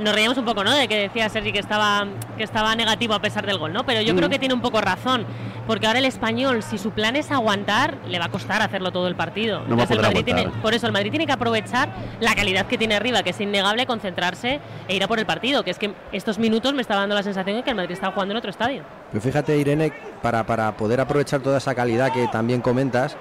Nos 0.00 0.14
reíamos 0.14 0.38
un 0.38 0.44
poco, 0.44 0.64
¿no? 0.64 0.72
De 0.72 0.88
que 0.88 0.98
decía 0.98 1.28
Sergi 1.28 1.52
que 1.52 1.58
estaba, 1.58 2.06
que 2.36 2.44
estaba 2.44 2.74
negativo 2.74 3.14
a 3.14 3.20
pesar 3.20 3.46
del 3.46 3.58
gol, 3.58 3.72
¿no? 3.72 3.84
Pero 3.84 4.00
yo 4.02 4.14
creo 4.16 4.28
que 4.28 4.38
tiene 4.38 4.54
un 4.54 4.60
poco 4.60 4.80
razón, 4.80 5.26
porque 5.66 5.86
ahora 5.86 5.98
el 5.98 6.04
español, 6.04 6.62
si 6.62 6.78
su 6.78 6.90
plan 6.90 7.16
es 7.16 7.30
aguantar, 7.30 7.96
le 8.08 8.18
va 8.18 8.26
a 8.26 8.30
costar 8.30 8.62
hacerlo 8.62 8.90
todo 8.92 9.08
el 9.08 9.14
partido. 9.16 9.58
No 9.60 9.74
Entonces, 9.74 9.90
el 9.96 10.02
Madrid 10.02 10.24
tiene, 10.24 10.42
por 10.62 10.74
eso 10.74 10.86
el 10.86 10.92
Madrid 10.92 11.10
tiene 11.10 11.26
que 11.26 11.32
aprovechar 11.32 11.88
la 12.20 12.34
calidad 12.34 12.66
que 12.66 12.78
tiene 12.78 12.94
arriba, 12.96 13.22
que 13.22 13.30
es 13.30 13.40
innegable, 13.40 13.86
concentrarse 13.86 14.60
e 14.88 14.96
ir 14.96 15.02
a 15.04 15.08
por 15.08 15.18
el 15.18 15.26
partido, 15.26 15.62
que 15.64 15.70
es 15.70 15.78
que 15.78 15.92
estos 16.12 16.38
minutos 16.38 16.72
me 16.74 16.82
está 16.82 16.96
dando 16.96 17.14
la 17.14 17.22
sensación 17.22 17.31
de 17.34 17.62
que 17.62 17.70
el 17.70 17.76
Madrid 17.76 17.92
está 17.92 18.10
jugando 18.12 18.32
en 18.32 18.38
otro 18.38 18.50
estadio. 18.50 18.82
Pero 19.10 19.20
fíjate, 19.22 19.56
Irene, 19.56 19.92
para, 20.22 20.44
para 20.44 20.72
poder 20.76 21.00
aprovechar 21.00 21.40
toda 21.40 21.58
esa 21.58 21.74
calidad 21.74 22.12
que 22.12 22.26
también 22.28 22.60
comentas, 22.60 23.16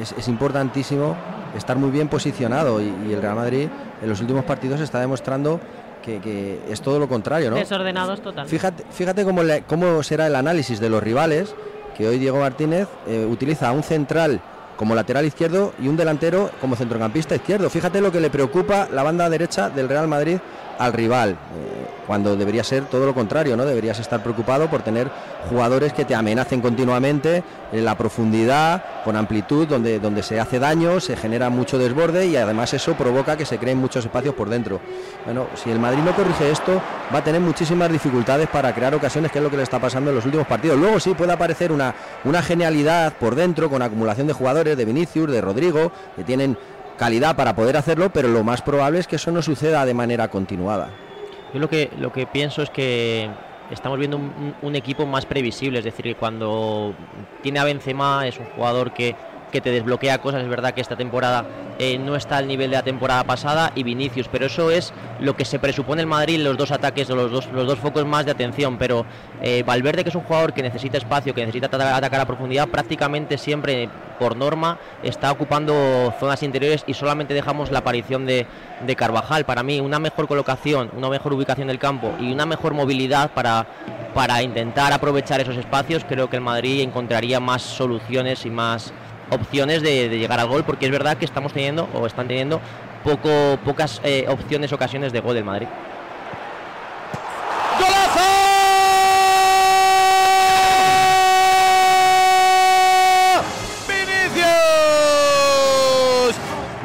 es, 0.00 0.12
es 0.12 0.28
importantísimo 0.28 1.16
estar 1.56 1.76
muy 1.76 1.90
bien 1.90 2.08
posicionado 2.08 2.80
y, 2.80 2.92
y 3.08 3.12
el 3.12 3.22
Real 3.22 3.34
Madrid 3.36 3.68
en 4.02 4.08
los 4.08 4.20
últimos 4.20 4.44
partidos 4.44 4.80
está 4.80 5.00
demostrando 5.00 5.60
que, 6.04 6.20
que 6.20 6.60
es 6.70 6.80
todo 6.80 6.98
lo 6.98 7.08
contrario, 7.08 7.50
¿no? 7.50 7.56
Desordenados 7.56 8.20
total. 8.20 8.46
Fíjate, 8.46 8.84
fíjate 8.90 9.24
cómo, 9.24 9.42
le- 9.42 9.62
cómo 9.62 10.02
será 10.02 10.26
el 10.26 10.36
análisis 10.36 10.78
de 10.80 10.88
los 10.88 11.02
rivales, 11.02 11.54
que 11.96 12.06
hoy 12.06 12.18
Diego 12.18 12.38
Martínez 12.38 12.86
eh, 13.06 13.26
utiliza 13.28 13.72
un 13.72 13.82
central 13.82 14.40
como 14.76 14.94
lateral 14.94 15.24
izquierdo 15.26 15.72
y 15.82 15.88
un 15.88 15.96
delantero 15.96 16.50
como 16.60 16.76
centrocampista 16.76 17.34
izquierdo. 17.34 17.68
Fíjate 17.68 18.00
lo 18.00 18.12
que 18.12 18.20
le 18.20 18.30
preocupa 18.30 18.88
la 18.92 19.02
banda 19.02 19.28
derecha 19.28 19.70
del 19.70 19.88
Real 19.88 20.06
Madrid 20.06 20.38
al 20.78 20.92
rival, 20.92 21.30
eh, 21.30 21.86
cuando 22.06 22.36
debería 22.36 22.64
ser 22.64 22.84
todo 22.84 23.04
lo 23.04 23.14
contrario, 23.14 23.56
¿no? 23.56 23.64
Deberías 23.64 23.98
estar 23.98 24.22
preocupado 24.22 24.70
por 24.70 24.82
tener 24.82 25.10
jugadores 25.50 25.92
que 25.92 26.04
te 26.04 26.14
amenacen 26.14 26.60
continuamente 26.60 27.42
en 27.72 27.84
la 27.84 27.96
profundidad, 27.96 28.82
con 29.04 29.16
amplitud, 29.16 29.66
donde, 29.66 29.98
donde 30.00 30.22
se 30.22 30.40
hace 30.40 30.58
daño, 30.58 31.00
se 31.00 31.16
genera 31.16 31.50
mucho 31.50 31.78
desborde 31.78 32.26
y 32.26 32.36
además 32.36 32.72
eso 32.74 32.94
provoca 32.94 33.36
que 33.36 33.44
se 33.44 33.58
creen 33.58 33.78
muchos 33.78 34.04
espacios 34.04 34.34
por 34.34 34.48
dentro. 34.48 34.80
Bueno, 35.24 35.48
si 35.54 35.70
el 35.70 35.78
Madrid 35.78 36.02
no 36.02 36.14
corrige 36.14 36.50
esto, 36.50 36.80
va 37.12 37.18
a 37.18 37.24
tener 37.24 37.40
muchísimas 37.40 37.90
dificultades 37.90 38.48
para 38.48 38.74
crear 38.74 38.94
ocasiones, 38.94 39.30
que 39.30 39.38
es 39.38 39.44
lo 39.44 39.50
que 39.50 39.56
le 39.56 39.64
está 39.64 39.78
pasando 39.78 40.10
en 40.10 40.16
los 40.16 40.24
últimos 40.24 40.46
partidos. 40.46 40.78
Luego 40.78 40.98
sí 41.00 41.14
puede 41.14 41.32
aparecer 41.32 41.72
una, 41.72 41.94
una 42.24 42.40
genialidad 42.42 43.12
por 43.14 43.34
dentro, 43.34 43.68
con 43.68 43.82
acumulación 43.82 44.26
de 44.26 44.32
jugadores, 44.32 44.76
de 44.76 44.84
Vinicius, 44.84 45.30
de 45.30 45.40
Rodrigo, 45.40 45.92
que 46.16 46.24
tienen 46.24 46.56
calidad 46.98 47.36
para 47.36 47.54
poder 47.54 47.78
hacerlo, 47.78 48.10
pero 48.10 48.28
lo 48.28 48.44
más 48.44 48.60
probable 48.60 48.98
es 48.98 49.06
que 49.06 49.16
eso 49.16 49.30
no 49.30 49.40
suceda 49.40 49.86
de 49.86 49.94
manera 49.94 50.28
continuada. 50.28 50.90
Yo 51.54 51.60
lo 51.60 51.70
que, 51.70 51.90
lo 51.98 52.12
que 52.12 52.26
pienso 52.26 52.60
es 52.60 52.68
que 52.68 53.30
estamos 53.70 53.98
viendo 53.98 54.20
un, 54.60 54.76
equipo 54.76 55.06
más 55.06 55.24
previsible, 55.24 55.78
es 55.78 55.84
decir, 55.84 56.04
que 56.04 56.14
cuando 56.14 56.94
tiene 57.42 57.58
a 57.58 57.64
Benzema 57.64 58.26
es 58.26 58.38
un 58.38 58.46
jugador 58.46 58.92
que, 58.92 59.16
que 59.50 59.60
te 59.60 59.70
desbloquea 59.70 60.18
cosas, 60.18 60.42
es 60.42 60.48
verdad 60.48 60.72
que 60.74 60.80
esta 60.80 60.96
temporada 60.96 61.44
eh, 61.78 61.98
no 61.98 62.16
está 62.16 62.36
al 62.38 62.46
nivel 62.48 62.70
de 62.70 62.76
la 62.76 62.82
temporada 62.82 63.24
pasada 63.24 63.72
y 63.74 63.82
Vinicius, 63.82 64.28
pero 64.28 64.46
eso 64.46 64.70
es 64.70 64.92
lo 65.20 65.36
que 65.36 65.44
se 65.44 65.58
presupone 65.58 66.00
el 66.02 66.06
Madrid, 66.06 66.40
los 66.40 66.56
dos 66.56 66.70
ataques 66.70 67.08
los 67.08 67.30
dos, 67.30 67.48
los 67.52 67.66
dos 67.66 67.78
focos 67.78 68.04
más 68.04 68.24
de 68.24 68.32
atención, 68.32 68.78
pero 68.78 69.06
eh, 69.42 69.62
Valverde 69.64 70.02
que 70.02 70.10
es 70.10 70.14
un 70.14 70.22
jugador 70.22 70.52
que 70.52 70.62
necesita 70.62 70.98
espacio, 70.98 71.34
que 71.34 71.40
necesita 71.40 71.66
ata- 71.66 71.96
atacar 71.96 72.20
a 72.20 72.26
profundidad, 72.26 72.68
prácticamente 72.68 73.38
siempre 73.38 73.88
por 74.18 74.36
norma 74.36 74.78
está 75.02 75.30
ocupando 75.30 76.12
zonas 76.18 76.42
interiores 76.42 76.82
y 76.86 76.94
solamente 76.94 77.34
dejamos 77.34 77.70
la 77.70 77.78
aparición 77.78 78.26
de, 78.26 78.46
de 78.84 78.96
Carvajal. 78.96 79.44
Para 79.44 79.62
mí, 79.62 79.78
una 79.80 80.00
mejor 80.00 80.26
colocación, 80.26 80.90
una 80.96 81.08
mejor 81.08 81.32
ubicación 81.34 81.68
del 81.68 81.78
campo 81.78 82.12
y 82.20 82.32
una 82.32 82.44
mejor 82.44 82.74
movilidad 82.74 83.30
para, 83.30 83.64
para 84.14 84.42
intentar 84.42 84.92
aprovechar 84.92 85.40
esos 85.40 85.56
espacios, 85.56 86.04
creo 86.04 86.28
que 86.28 86.34
el 86.36 86.42
Madrid 86.42 86.80
encontraría 86.80 87.38
más 87.38 87.62
soluciones 87.62 88.44
y 88.44 88.50
más 88.50 88.92
opciones 89.30 89.82
de, 89.82 90.08
llegar 90.08 90.40
al 90.40 90.48
gol, 90.48 90.64
porque 90.64 90.86
es 90.86 90.92
verdad 90.92 91.16
que 91.16 91.24
estamos 91.24 91.52
teniendo 91.52 91.88
o 91.94 92.06
están 92.06 92.28
teniendo 92.28 92.60
poco, 93.04 93.58
pocas 93.64 94.00
eh, 94.04 94.26
opciones, 94.28 94.72
ocasiones 94.72 95.12
de 95.12 95.20
gol 95.20 95.34
del 95.34 95.44
Madrid. 95.44 95.68
¡Vinicius! 103.86 104.46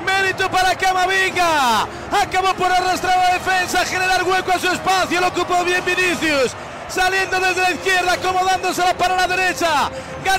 Mérito 0.06 0.49
para 0.49 0.75
Camavinga. 0.75 1.88
Acabó 2.12 2.53
por 2.53 2.71
arrastrar 2.71 3.17
la 3.17 3.34
defensa, 3.34 3.86
generar 3.86 4.23
hueco 4.23 4.51
a 4.51 4.60
su 4.60 4.67
espacio. 4.67 5.19
Lo 5.19 5.27
ocupó 5.27 5.63
bien 5.63 5.84
Vinicius. 5.86 6.56
Saliendo 6.88 7.39
desde 7.39 7.62
la 7.62 7.71
izquierda, 7.71 8.13
acomodándosela 8.13 8.93
para 8.93 9.15
la 9.15 9.27
derecha. 9.27 9.89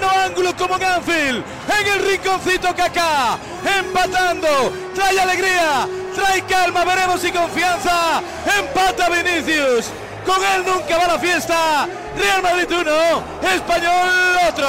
Ángulo 0.03 0.57
como 0.57 0.79
Ganfield. 0.79 1.45
En 1.81 1.87
el 1.87 2.07
rinconcito 2.07 2.75
Kaká. 2.75 3.39
Empatando. 3.79 4.73
Trae 4.95 5.21
alegría. 5.21 5.89
Trae 6.15 6.43
calma. 6.43 6.85
Veremos 6.85 7.21
si 7.21 7.31
confianza. 7.31 8.23
Empata 8.59 9.09
Vinicius. 9.11 9.91
Con 10.25 10.43
él 10.43 10.65
nunca 10.67 10.97
va 10.97 11.07
la 11.07 11.19
fiesta. 11.19 11.87
Real 12.17 12.43
Madrid 12.43 12.69
1, 12.71 13.53
Español 13.55 14.09
otro. 14.49 14.67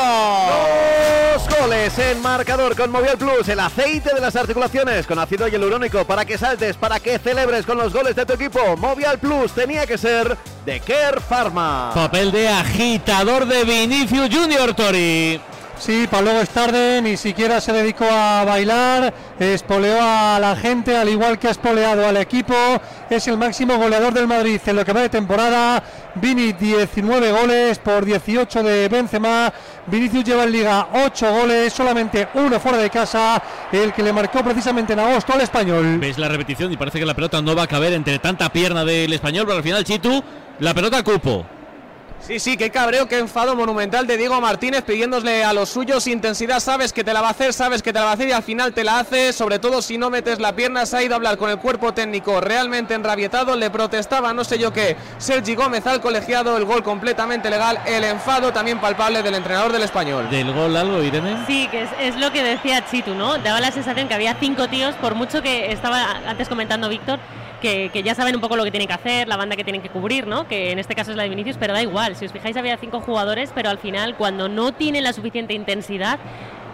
Dos 1.34 1.60
goles 1.60 2.00
en 2.00 2.22
marcador 2.22 2.76
con 2.76 2.92
Movial 2.92 3.18
Plus, 3.18 3.48
el 3.50 3.60
aceite 3.60 4.14
de 4.14 4.20
las 4.20 4.36
articulaciones 4.36 5.06
con 5.06 5.20
ácido 5.20 5.48
hialurónico 5.48 6.06
para 6.06 6.26
que 6.26 6.38
saltes, 6.38 6.76
para 6.76 7.00
que 7.00 7.20
celebres 7.20 7.66
con 7.66 7.78
los 7.78 7.94
goles 7.94 8.16
de 8.16 8.26
tu 8.26 8.34
equipo. 8.34 8.76
Movial 8.78 9.20
Plus 9.20 9.52
tenía 9.54 9.86
que 9.86 9.98
ser 9.98 10.36
de 10.66 10.80
Care 10.80 11.20
Pharma. 11.22 11.92
Papel 11.94 12.32
de 12.32 12.48
agitador 12.50 13.46
de 13.46 13.64
Vinicius 13.64 14.30
Junior 14.34 14.74
Tori. 14.74 15.40
Sí, 15.78 16.08
para 16.10 16.24
luego 16.24 16.40
es 16.40 16.50
tarde, 16.50 17.02
ni 17.02 17.18
siquiera 17.18 17.60
se 17.60 17.74
dedicó 17.74 18.06
a 18.10 18.46
bailar, 18.46 19.14
espoleó 19.38 19.98
a 20.02 20.40
la 20.40 20.56
gente, 20.56 20.96
al 20.96 21.10
igual 21.10 21.38
que 21.38 21.50
ha 21.50 21.52
espoleado 21.52 22.08
al 22.08 22.16
equipo. 22.18 22.56
Es 23.10 23.28
el 23.28 23.38
máximo 23.38 23.76
goleador 23.76 24.14
del 24.14 24.26
Madrid 24.26 24.60
en 24.66 24.76
lo 24.78 24.86
que 24.86 24.94
va 24.94 25.02
de 25.02 25.10
temporada. 25.10 25.84
Vini 26.16 26.54
19 26.54 27.32
goles 27.32 27.78
por 27.80 28.06
18 28.06 28.64
de 28.64 28.88
Benzema. 28.88 29.54
Vinicius 29.88 30.24
lleva 30.24 30.46
en 30.46 30.52
Liga 30.54 30.88
8 30.94 31.32
goles, 31.32 31.74
solamente 31.74 32.30
uno 32.36 32.60
fuera 32.60 32.78
de 32.78 32.90
casa, 32.90 33.44
el 33.72 33.92
que 33.92 34.02
le 34.02 34.14
marcó 34.14 34.44
precisamente 34.44 34.94
en 34.94 35.00
agosto 35.00 35.34
al 35.34 35.42
español. 35.42 36.00
Ves 36.00 36.18
la 36.18 36.30
repetición 36.30 36.72
y 36.72 36.78
parece 36.78 37.00
que 37.00 37.06
la 37.06 37.14
pelota 37.14 37.42
no 37.42 37.54
va 37.54 37.64
a 37.64 37.68
caber 37.68 37.92
entre 37.94 38.18
tanta 38.20 38.50
pierna 38.50 38.86
del 38.86 39.12
español, 39.12 39.46
pero 39.46 39.58
al 39.58 39.64
final 39.64 39.84
Chitu, 39.84 40.24
la 40.60 40.74
pelota 40.74 41.04
cupo. 41.04 41.46
Sí, 42.22 42.40
sí, 42.40 42.58
qué 42.58 42.72
cabreo, 42.72 43.08
qué 43.08 43.20
enfado 43.20 43.56
monumental 43.56 44.08
de 44.08 44.18
Diego 44.18 44.42
Martínez 44.42 44.82
pidiéndole 44.82 45.44
a 45.44 45.54
los 45.54 45.70
suyos 45.70 46.08
intensidad. 46.08 46.60
Sabes 46.60 46.92
que 46.92 47.04
te 47.04 47.14
la 47.14 47.22
va 47.22 47.28
a 47.28 47.32
hacer, 47.32 47.54
sabes 47.54 47.84
que 47.84 47.94
te 47.94 48.00
la 48.00 48.06
va 48.06 48.12
a 48.12 48.14
hacer 48.16 48.30
y 48.30 48.32
al 48.32 48.42
final 48.42 48.74
te 48.74 48.84
la 48.84 48.98
hace. 48.98 49.32
Sobre 49.32 49.60
todo 49.60 49.80
si 49.84 50.00
no 50.00 50.10
metes 50.10 50.40
la 50.40 50.56
pierna, 50.56 50.88
se 50.88 50.98
ha 50.98 51.04
ido 51.04 51.14
a 51.14 51.18
hablar 51.18 51.38
con 51.38 51.52
el 51.52 51.60
cuerpo 51.60 51.94
técnico 51.94 52.42
realmente 52.42 52.96
enrabietado. 52.96 53.56
Le 53.56 53.70
protestaba, 53.70 54.34
no 54.34 54.44
sé 54.44 54.58
yo 54.58 54.74
qué, 54.74 54.98
Sergi 55.20 55.54
Gómez 55.54 55.86
al 55.86 56.02
colegiado. 56.02 56.58
El 56.58 56.66
gol 56.66 56.82
completamente 56.82 57.52
legal. 57.52 57.80
El 57.86 58.04
enfado 58.04 58.52
también 58.52 58.80
palpable 58.80 59.22
del 59.22 59.36
entrenador 59.36 59.72
del 59.72 59.84
español. 59.84 60.28
¿Del 60.32 60.52
gol 60.52 60.76
algo, 60.76 61.04
Irene? 61.04 61.46
Sí, 61.46 61.68
que 61.70 61.84
es, 61.84 61.90
es 62.00 62.16
lo 62.16 62.32
que 62.32 62.42
decía 62.42 62.84
Chitu, 62.90 63.14
¿no? 63.14 63.38
Daba 63.38 63.62
la 63.62 63.72
sensación 63.72 64.08
que 64.08 64.16
había 64.16 64.36
cinco 64.40 64.68
tíos, 64.68 64.96
por 64.96 65.14
mucho 65.14 65.44
que 65.44 65.72
estaba 65.72 66.22
antes 66.26 66.50
comentando 66.50 66.90
Víctor 66.90 67.20
que, 67.66 67.90
que, 67.90 68.04
ya 68.04 68.14
saben 68.14 68.36
un 68.36 68.42
poco 68.42 68.56
lo 68.56 68.64
que 68.64 68.72
tienen 68.72 68.88
que 68.88 68.94
hacer, 68.94 69.28
la 69.28 69.38
banda 69.38 69.56
que 69.56 69.64
tienen 69.64 69.82
que 69.82 69.90
cubrir, 69.90 70.28
¿no? 70.28 70.48
Que 70.48 70.72
en 70.72 70.78
este 70.78 70.94
caso 70.94 71.12
es 71.12 71.18
la 71.18 71.24
de 71.24 71.30
Vinicius, 71.30 71.58
pero 71.60 71.74
da 71.74 71.82
igual. 71.82 72.16
Si 72.16 72.26
os 72.26 72.32
fijáis, 72.32 72.56
había 72.58 72.78
cinco 72.78 73.00
jugadores, 73.00 73.52
pero 73.56 73.70
al 73.70 73.80
final, 73.80 74.16
cuando 74.16 74.48
no 74.48 74.72
tienen 74.72 75.04
la 75.04 75.14
suficiente 75.14 75.54
intensidad, 75.54 76.20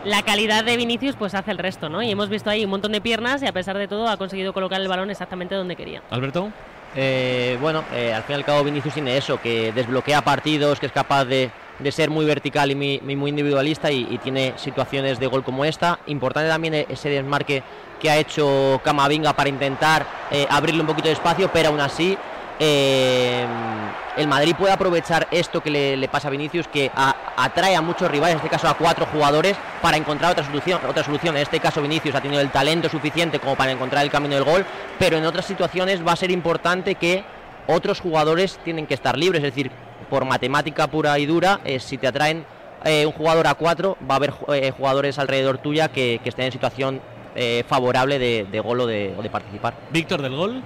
la 0.03 0.21
calidad 0.23 0.65
de 0.65 0.75
Vinicius 0.75 1.15
pues 1.15 1.33
hace 1.33 1.51
el 1.51 1.59
resto, 1.59 1.87
¿no? 1.87 2.01
Y 2.01 2.11
hemos 2.11 2.27
visto 2.27 2.49
ahí 2.49 2.65
un 2.65 2.71
montón 2.71 2.91
de 2.91 2.99
piernas 2.99 3.41
y 3.41 3.47
a 3.47 3.53
pesar 3.53 3.77
de 3.77 3.87
todo 3.87 4.09
ha 4.09 4.17
conseguido 4.17 4.51
colocar 4.51 4.81
el 4.81 4.87
balón 4.87 5.09
exactamente 5.09 5.55
donde 5.55 5.75
quería. 5.75 6.01
Alberto. 6.09 6.51
Eh, 6.93 7.57
bueno, 7.61 7.85
eh, 7.93 8.13
al 8.13 8.23
fin 8.23 8.33
y 8.33 8.39
al 8.39 8.45
cabo 8.45 8.65
Vinicius 8.65 8.93
tiene 8.93 9.15
eso, 9.15 9.39
que 9.39 9.71
desbloquea 9.71 10.23
partidos, 10.23 10.77
que 10.77 10.87
es 10.87 10.91
capaz 10.91 11.23
de, 11.23 11.49
de 11.79 11.91
ser 11.93 12.09
muy 12.09 12.25
vertical 12.25 12.69
y 12.69 12.75
muy, 12.75 13.15
muy 13.15 13.29
individualista 13.29 13.89
y, 13.91 14.07
y, 14.09 14.17
tiene 14.17 14.53
situaciones 14.57 15.17
de 15.17 15.27
gol 15.27 15.41
como 15.41 15.63
esta. 15.63 15.99
Importante 16.07 16.49
también 16.49 16.73
ese 16.89 17.07
desmarque 17.07 17.63
que 18.01 18.09
ha 18.09 18.17
hecho 18.17 18.81
Camavinga 18.83 19.33
para 19.33 19.49
intentar 19.49 20.05
eh, 20.31 20.47
abrirle 20.49 20.81
un 20.81 20.87
poquito 20.87 21.07
de 21.07 21.13
espacio, 21.13 21.49
pero 21.53 21.69
aún 21.69 21.79
así 21.79 22.17
eh, 22.59 23.45
el 24.17 24.27
Madrid 24.27 24.55
puede 24.57 24.73
aprovechar 24.73 25.27
esto 25.31 25.61
que 25.61 25.69
le, 25.69 26.07
pasa 26.09 26.27
a 26.27 26.31
Vinicius, 26.31 26.67
que 26.67 26.91
atrae 26.95 27.75
a 27.75 27.81
muchos 27.81 28.09
rivales, 28.09 28.33
en 28.33 28.37
este 28.37 28.49
caso 28.49 28.67
a 28.67 28.73
cuatro 28.73 29.05
jugadores, 29.05 29.55
para 29.81 29.97
encontrar 29.97 30.31
otra 30.31 30.43
solución, 30.43 30.79
otra 30.87 31.03
solución. 31.03 31.35
En 31.35 31.43
este 31.43 31.59
caso 31.59 31.81
Vinicius 31.81 32.15
ha 32.15 32.21
tenido 32.21 32.41
el 32.41 32.51
talento 32.51 32.89
suficiente 32.89 33.39
como 33.39 33.55
para 33.55 33.71
encontrar 33.71 34.03
el 34.03 34.11
camino 34.11 34.35
del 34.35 34.43
gol, 34.43 34.65
pero 34.99 35.17
en 35.17 35.25
otras 35.25 35.45
situaciones 35.45 36.05
va 36.05 36.13
a 36.13 36.15
ser 36.15 36.31
importante 36.31 36.95
que 36.95 37.23
otros 37.67 38.01
jugadores 38.01 38.59
tienen 38.63 38.87
que 38.87 38.95
estar 38.95 39.17
libres, 39.17 39.43
es 39.43 39.53
decir, 39.53 39.71
por 40.09 40.25
matemática 40.25 40.87
pura 40.87 41.17
y 41.19 41.25
dura, 41.25 41.61
eh, 41.63 41.79
si 41.79 41.97
te 41.97 42.07
atraen 42.07 42.45
un 42.83 43.11
jugador 43.11 43.45
a 43.45 43.53
cuatro, 43.53 43.95
va 44.09 44.15
a 44.15 44.17
haber 44.17 44.31
jugadores 44.71 45.19
alrededor 45.19 45.59
tuya 45.59 45.89
que 45.89 46.19
estén 46.25 46.45
en 46.45 46.51
situación 46.51 46.99
eh, 47.35 47.63
favorable 47.67 48.19
de, 48.19 48.47
de, 48.51 48.59
gol 48.59 48.81
o 48.81 48.87
de, 48.87 49.13
o 49.17 49.21
de 49.21 49.29
participar. 49.29 49.73
Víctor 49.91 50.21
del 50.21 50.35
gol. 50.35 50.61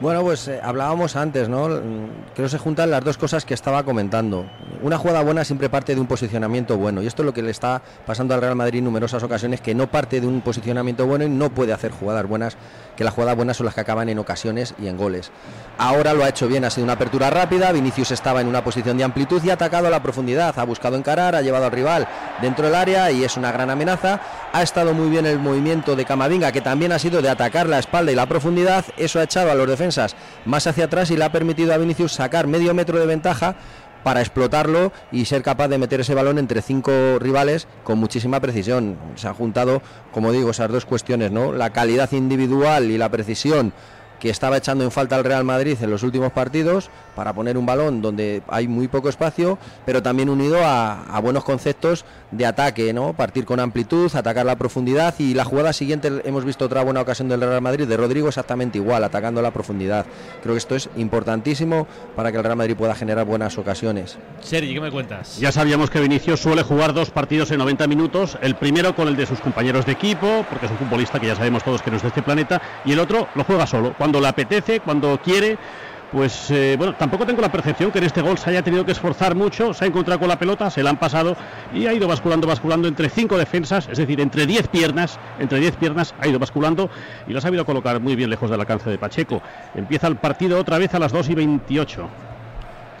Bueno, 0.00 0.22
pues 0.22 0.48
eh, 0.48 0.60
hablábamos 0.60 1.14
antes, 1.14 1.48
¿no? 1.48 1.66
Creo 1.66 2.46
que 2.46 2.48
se 2.48 2.58
juntan 2.58 2.90
las 2.90 3.04
dos 3.04 3.16
cosas 3.16 3.44
que 3.44 3.54
estaba 3.54 3.84
comentando. 3.84 4.44
Una 4.82 4.98
jugada 4.98 5.22
buena 5.22 5.44
siempre 5.44 5.70
parte 5.70 5.94
de 5.94 6.00
un 6.00 6.08
posicionamiento 6.08 6.76
bueno, 6.76 7.00
y 7.00 7.06
esto 7.06 7.22
es 7.22 7.26
lo 7.26 7.32
que 7.32 7.42
le 7.42 7.52
está 7.52 7.80
pasando 8.04 8.34
al 8.34 8.40
Real 8.40 8.56
Madrid 8.56 8.80
en 8.80 8.86
numerosas 8.86 9.22
ocasiones, 9.22 9.60
que 9.60 9.72
no 9.74 9.86
parte 9.86 10.20
de 10.20 10.26
un 10.26 10.40
posicionamiento 10.40 11.06
bueno 11.06 11.24
y 11.24 11.28
no 11.28 11.50
puede 11.50 11.72
hacer 11.72 11.92
jugadas 11.92 12.26
buenas, 12.26 12.56
que 12.96 13.04
las 13.04 13.14
jugadas 13.14 13.36
buenas 13.36 13.56
son 13.56 13.66
las 13.66 13.74
que 13.74 13.80
acaban 13.80 14.08
en 14.08 14.18
ocasiones 14.18 14.74
y 14.78 14.88
en 14.88 14.96
goles. 14.96 15.30
Ahora 15.78 16.12
lo 16.12 16.24
ha 16.24 16.28
hecho 16.28 16.48
bien, 16.48 16.64
ha 16.64 16.70
sido 16.70 16.84
una 16.84 16.94
apertura 16.94 17.30
rápida, 17.30 17.72
Vinicius 17.72 18.10
estaba 18.10 18.40
en 18.40 18.48
una 18.48 18.62
posición 18.62 18.98
de 18.98 19.04
amplitud 19.04 19.42
y 19.42 19.50
ha 19.50 19.54
atacado 19.54 19.86
a 19.86 19.90
la 19.90 20.02
profundidad, 20.02 20.58
ha 20.58 20.64
buscado 20.64 20.96
encarar, 20.96 21.34
ha 21.34 21.42
llevado 21.42 21.66
al 21.66 21.72
rival 21.72 22.08
dentro 22.42 22.66
del 22.66 22.74
área 22.74 23.10
y 23.10 23.24
es 23.24 23.36
una 23.36 23.52
gran 23.52 23.70
amenaza. 23.70 24.20
Ha 24.52 24.62
estado 24.62 24.92
muy 24.92 25.10
bien 25.10 25.26
el 25.26 25.38
movimiento 25.38 25.96
de 25.96 26.04
Camavinga, 26.04 26.52
que 26.52 26.60
también 26.60 26.92
ha 26.92 26.98
sido 26.98 27.22
de 27.22 27.28
atacar 27.28 27.68
la 27.68 27.78
espalda 27.78 28.12
y 28.12 28.14
la 28.14 28.26
profundidad, 28.26 28.84
eso 28.96 29.18
ha 29.18 29.24
echado 29.24 29.50
a 29.50 29.54
los 29.54 29.68
defensores 29.68 29.84
más 30.44 30.66
hacia 30.66 30.86
atrás 30.86 31.10
y 31.10 31.16
le 31.16 31.24
ha 31.24 31.32
permitido 31.32 31.74
a 31.74 31.78
Vinicius 31.78 32.12
sacar 32.12 32.46
medio 32.46 32.74
metro 32.74 32.98
de 32.98 33.06
ventaja 33.06 33.56
para 34.04 34.20
explotarlo 34.20 34.92
y 35.10 35.24
ser 35.24 35.42
capaz 35.42 35.66
de 35.66 35.78
meter 35.78 36.00
ese 36.00 36.14
balón 36.14 36.38
entre 36.38 36.62
cinco 36.62 36.92
rivales 37.18 37.66
con 37.82 37.98
muchísima 37.98 38.38
precisión. 38.38 38.96
Se 39.16 39.26
han 39.26 39.34
juntado, 39.34 39.82
como 40.12 40.30
digo, 40.30 40.50
esas 40.50 40.70
dos 40.70 40.84
cuestiones, 40.84 41.32
¿no? 41.32 41.52
La 41.52 41.70
calidad 41.70 42.12
individual 42.12 42.90
y 42.90 42.98
la 42.98 43.08
precisión 43.08 43.72
que 44.24 44.30
estaba 44.30 44.56
echando 44.56 44.84
en 44.84 44.90
falta 44.90 45.16
al 45.16 45.22
Real 45.22 45.44
Madrid 45.44 45.76
en 45.82 45.90
los 45.90 46.02
últimos 46.02 46.32
partidos 46.32 46.88
para 47.14 47.34
poner 47.34 47.58
un 47.58 47.66
balón 47.66 48.00
donde 48.00 48.40
hay 48.48 48.66
muy 48.66 48.88
poco 48.88 49.10
espacio, 49.10 49.58
pero 49.84 50.02
también 50.02 50.30
unido 50.30 50.64
a, 50.64 51.04
a, 51.14 51.20
buenos 51.20 51.44
conceptos 51.44 52.06
de 52.30 52.46
ataque, 52.46 52.94
¿no? 52.94 53.12
Partir 53.12 53.44
con 53.44 53.60
amplitud, 53.60 54.10
atacar 54.16 54.46
la 54.46 54.56
profundidad 54.56 55.14
y 55.18 55.34
la 55.34 55.44
jugada 55.44 55.74
siguiente 55.74 56.22
hemos 56.24 56.46
visto 56.46 56.64
otra 56.64 56.82
buena 56.82 57.02
ocasión 57.02 57.28
del 57.28 57.42
Real 57.42 57.60
Madrid 57.60 57.86
de 57.86 57.98
Rodrigo 57.98 58.28
exactamente 58.28 58.78
igual, 58.78 59.04
atacando 59.04 59.42
la 59.42 59.50
profundidad. 59.50 60.06
Creo 60.42 60.54
que 60.54 60.58
esto 60.58 60.74
es 60.74 60.88
importantísimo 60.96 61.86
para 62.16 62.32
que 62.32 62.38
el 62.38 62.44
Real 62.44 62.56
Madrid 62.56 62.76
pueda 62.76 62.94
generar 62.94 63.26
buenas 63.26 63.58
ocasiones. 63.58 64.16
Sergi, 64.40 64.72
¿qué 64.72 64.80
me 64.80 64.90
cuentas? 64.90 65.38
Ya 65.38 65.52
sabíamos 65.52 65.90
que 65.90 66.00
Vinicius 66.00 66.40
suele 66.40 66.62
jugar 66.62 66.94
dos 66.94 67.10
partidos 67.10 67.50
en 67.50 67.58
90 67.58 67.86
minutos, 67.88 68.38
el 68.40 68.54
primero 68.54 68.96
con 68.96 69.06
el 69.06 69.16
de 69.16 69.26
sus 69.26 69.40
compañeros 69.40 69.84
de 69.84 69.92
equipo, 69.92 70.46
porque 70.48 70.64
es 70.64 70.72
un 70.72 70.78
futbolista 70.78 71.20
que 71.20 71.26
ya 71.26 71.36
sabemos 71.36 71.62
todos 71.62 71.82
que 71.82 71.90
no 71.90 71.98
es 71.98 72.02
de 72.02 72.08
este 72.08 72.22
planeta, 72.22 72.62
y 72.86 72.92
el 72.92 73.00
otro 73.00 73.28
lo 73.34 73.44
juega 73.44 73.66
solo, 73.66 73.94
cuando 73.98 74.13
le 74.20 74.28
apetece, 74.28 74.80
cuando 74.80 75.18
quiere 75.22 75.58
pues 76.14 76.48
eh, 76.52 76.76
bueno, 76.78 76.94
tampoco 76.94 77.26
tengo 77.26 77.42
la 77.42 77.50
percepción 77.50 77.90
que 77.90 77.98
en 77.98 78.04
este 78.04 78.22
gol 78.22 78.38
se 78.38 78.48
haya 78.48 78.62
tenido 78.62 78.84
que 78.84 78.92
esforzar 78.92 79.34
mucho, 79.34 79.74
se 79.74 79.84
ha 79.84 79.88
encontrado 79.88 80.20
con 80.20 80.28
la 80.28 80.38
pelota, 80.38 80.70
se 80.70 80.80
la 80.80 80.90
han 80.90 80.96
pasado 80.96 81.36
y 81.74 81.86
ha 81.86 81.92
ido 81.92 82.06
basculando, 82.06 82.46
basculando 82.46 82.86
entre 82.86 83.08
cinco 83.08 83.36
defensas, 83.36 83.88
es 83.90 83.98
decir, 83.98 84.20
entre 84.20 84.46
10 84.46 84.68
piernas, 84.68 85.18
entre 85.40 85.58
10 85.58 85.74
piernas 85.74 86.14
ha 86.20 86.28
ido 86.28 86.38
basculando 86.38 86.88
y 87.26 87.32
lo 87.32 87.38
ha 87.38 87.42
sabido 87.42 87.66
colocar 87.66 87.98
muy 87.98 88.14
bien 88.14 88.30
lejos 88.30 88.48
del 88.48 88.60
alcance 88.60 88.88
de 88.90 88.96
Pacheco. 88.96 89.42
Empieza 89.74 90.06
el 90.06 90.14
partido 90.14 90.60
otra 90.60 90.78
vez 90.78 90.94
a 90.94 91.00
las 91.00 91.10
2 91.10 91.30
y 91.30 91.34
28. 91.34 92.08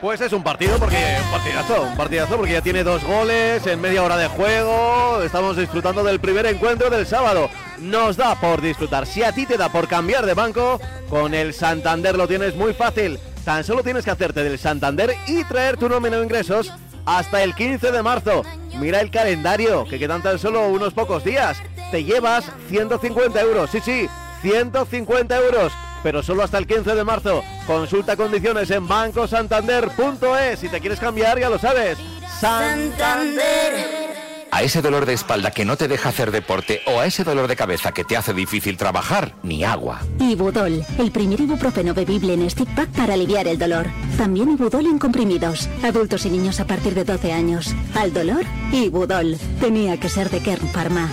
Pues 0.00 0.20
es 0.20 0.32
un 0.32 0.42
partido 0.42 0.78
porque 0.78 0.96
un 1.24 1.30
partidazo, 1.30 1.82
un 1.82 2.36
porque 2.36 2.52
ya 2.52 2.60
tiene 2.60 2.84
dos 2.84 3.02
goles 3.04 3.66
en 3.66 3.80
media 3.80 4.02
hora 4.02 4.16
de 4.16 4.28
juego. 4.28 5.22
Estamos 5.22 5.56
disfrutando 5.56 6.04
del 6.04 6.20
primer 6.20 6.46
encuentro 6.46 6.90
del 6.90 7.06
sábado. 7.06 7.48
Nos 7.78 8.16
da 8.16 8.34
por 8.38 8.60
disfrutar. 8.60 9.06
Si 9.06 9.22
a 9.22 9.32
ti 9.32 9.46
te 9.46 9.56
da 9.56 9.70
por 9.70 9.88
cambiar 9.88 10.26
de 10.26 10.34
banco, 10.34 10.80
con 11.08 11.32
el 11.32 11.54
Santander 11.54 12.16
lo 12.16 12.28
tienes 12.28 12.54
muy 12.54 12.74
fácil. 12.74 13.18
Tan 13.44 13.64
solo 13.64 13.82
tienes 13.82 14.04
que 14.04 14.10
hacerte 14.10 14.42
del 14.42 14.58
Santander 14.58 15.14
y 15.26 15.44
traer 15.44 15.76
tu 15.76 15.88
nómina 15.88 16.18
de 16.18 16.24
ingresos 16.24 16.72
hasta 17.06 17.42
el 17.42 17.54
15 17.54 17.90
de 17.90 18.02
marzo. 18.02 18.42
Mira 18.78 19.00
el 19.00 19.10
calendario, 19.10 19.84
que 19.84 19.98
quedan 19.98 20.22
tan 20.22 20.38
solo 20.38 20.68
unos 20.68 20.92
pocos 20.92 21.24
días. 21.24 21.58
Te 21.90 22.04
llevas 22.04 22.50
150 22.68 23.40
euros, 23.40 23.70
sí, 23.70 23.80
sí, 23.80 24.08
150 24.42 25.36
euros 25.38 25.72
pero 26.04 26.22
solo 26.22 26.44
hasta 26.44 26.58
el 26.58 26.66
15 26.68 26.94
de 26.94 27.02
marzo. 27.02 27.42
Consulta 27.66 28.14
condiciones 28.14 28.70
en 28.70 28.86
bancosantander.es. 28.86 30.60
Si 30.60 30.68
te 30.68 30.78
quieres 30.78 31.00
cambiar, 31.00 31.40
ya 31.40 31.48
lo 31.48 31.58
sabes. 31.58 31.98
Santander. 32.38 34.04
A 34.52 34.62
ese 34.62 34.82
dolor 34.82 35.06
de 35.06 35.14
espalda 35.14 35.50
que 35.50 35.64
no 35.64 35.76
te 35.76 35.88
deja 35.88 36.10
hacer 36.10 36.30
deporte 36.30 36.82
o 36.86 37.00
a 37.00 37.06
ese 37.06 37.24
dolor 37.24 37.48
de 37.48 37.56
cabeza 37.56 37.90
que 37.90 38.04
te 38.04 38.16
hace 38.16 38.32
difícil 38.32 38.76
trabajar, 38.76 39.34
ni 39.42 39.64
agua. 39.64 40.02
Ibudol, 40.20 40.84
el 40.98 41.10
primer 41.10 41.40
ibuprofeno 41.40 41.92
bebible 41.92 42.34
en 42.34 42.48
stick 42.48 42.68
pack 42.76 42.90
para 42.90 43.14
aliviar 43.14 43.48
el 43.48 43.58
dolor. 43.58 43.86
También 44.16 44.50
Ibudol 44.50 44.86
en 44.86 44.98
comprimidos. 44.98 45.68
Adultos 45.82 46.26
y 46.26 46.30
niños 46.30 46.60
a 46.60 46.66
partir 46.66 46.94
de 46.94 47.04
12 47.04 47.32
años. 47.32 47.74
Al 47.96 48.12
dolor, 48.12 48.44
Ibudol. 48.72 49.38
Tenía 49.58 49.98
que 49.98 50.10
ser 50.10 50.30
de 50.30 50.40
Kern 50.40 50.68
Pharma. 50.68 51.08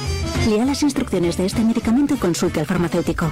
Lea 0.47 0.65
las 0.65 0.83
instrucciones 0.83 1.37
de 1.37 1.45
este 1.45 1.63
medicamento 1.63 2.13
y 2.13 2.17
consulte 2.17 2.59
al 2.59 2.67
farmacéutico. 2.67 3.31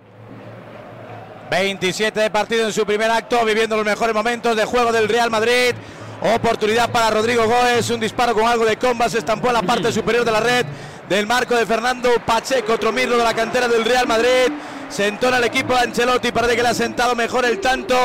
27 1.51 2.17
de 2.17 2.29
partido 2.29 2.65
en 2.65 2.71
su 2.71 2.85
primer 2.85 3.11
acto, 3.11 3.43
viviendo 3.43 3.75
los 3.75 3.83
mejores 3.83 4.15
momentos 4.15 4.55
de 4.55 4.63
juego 4.63 4.93
del 4.93 5.09
Real 5.09 5.29
Madrid. 5.29 5.75
Oportunidad 6.33 6.89
para 6.89 7.09
Rodrigo 7.09 7.45
Góez, 7.45 7.89
un 7.89 7.99
disparo 7.99 8.33
con 8.33 8.47
algo 8.47 8.63
de 8.63 8.77
comba, 8.77 9.09
se 9.09 9.17
estampó 9.17 9.49
en 9.49 9.55
la 9.55 9.61
parte 9.61 9.91
superior 9.91 10.23
de 10.23 10.31
la 10.31 10.39
red 10.39 10.65
del 11.09 11.27
marco 11.27 11.53
de 11.57 11.65
Fernando 11.65 12.09
Pacheco, 12.25 12.71
otro 12.71 12.93
mirlo 12.93 13.17
de 13.17 13.25
la 13.25 13.33
cantera 13.33 13.67
del 13.67 13.83
Real 13.83 14.07
Madrid. 14.07 14.47
Se 14.87 15.07
entona 15.07 15.39
el 15.39 15.43
equipo 15.43 15.73
de 15.73 15.81
Ancelotti, 15.81 16.31
parece 16.31 16.55
que 16.55 16.63
le 16.63 16.69
ha 16.69 16.73
sentado 16.73 17.15
mejor 17.15 17.43
el 17.43 17.59
tanto 17.59 17.97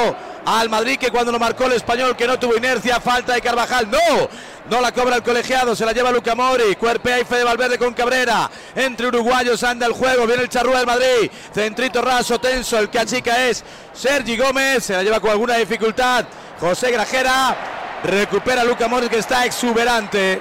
al 0.46 0.70
Madrid 0.70 0.96
que 0.96 1.10
cuando 1.10 1.32
lo 1.32 1.40
marcó 1.40 1.64
el 1.64 1.72
español 1.72 2.16
que 2.16 2.26
no 2.26 2.38
tuvo 2.38 2.56
inercia, 2.56 3.00
falta 3.00 3.34
de 3.34 3.42
Carvajal, 3.42 3.90
no, 3.90 4.28
no 4.70 4.80
la 4.80 4.92
cobra 4.92 5.16
el 5.16 5.22
colegiado, 5.24 5.74
se 5.74 5.84
la 5.84 5.92
lleva 5.92 6.12
Luca 6.12 6.36
Mori, 6.36 6.76
cuerpea 6.76 7.18
y 7.18 7.24
de 7.24 7.42
Valverde 7.42 7.76
con 7.78 7.92
Cabrera, 7.92 8.48
entre 8.76 9.08
uruguayos 9.08 9.64
anda 9.64 9.86
el 9.86 9.92
juego, 9.92 10.24
viene 10.24 10.44
el 10.44 10.48
charrúa 10.48 10.78
del 10.78 10.86
Madrid, 10.86 11.30
centrito 11.52 12.00
raso, 12.00 12.38
tenso, 12.38 12.78
el 12.78 12.88
que 12.88 13.00
achica 13.00 13.48
es 13.48 13.64
Sergi 13.92 14.36
Gómez, 14.36 14.84
se 14.84 14.92
la 14.92 15.02
lleva 15.02 15.18
con 15.18 15.30
alguna 15.30 15.56
dificultad, 15.56 16.24
José 16.60 16.92
Grajera, 16.92 17.56
recupera 18.04 18.62
Luca 18.62 18.86
Mori 18.86 19.08
que 19.08 19.18
está 19.18 19.44
exuberante, 19.46 20.40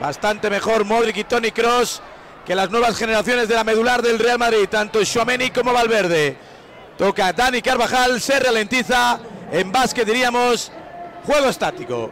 bastante 0.00 0.48
mejor 0.50 0.84
Modric 0.84 1.16
y 1.16 1.24
Tony 1.24 1.50
Cross 1.50 2.00
que 2.46 2.54
las 2.54 2.70
nuevas 2.70 2.96
generaciones 2.96 3.48
de 3.48 3.56
la 3.56 3.64
medular 3.64 4.02
del 4.02 4.20
Real 4.20 4.38
Madrid, 4.38 4.68
tanto 4.70 5.04
Xuameni 5.04 5.50
como 5.50 5.72
Valverde. 5.72 6.47
Toca 6.98 7.32
Dani 7.32 7.62
Carvajal, 7.62 8.20
se 8.20 8.40
ralentiza. 8.40 9.20
En 9.52 9.70
básquet 9.70 10.04
diríamos 10.04 10.72
juego 11.24 11.48
estático. 11.48 12.10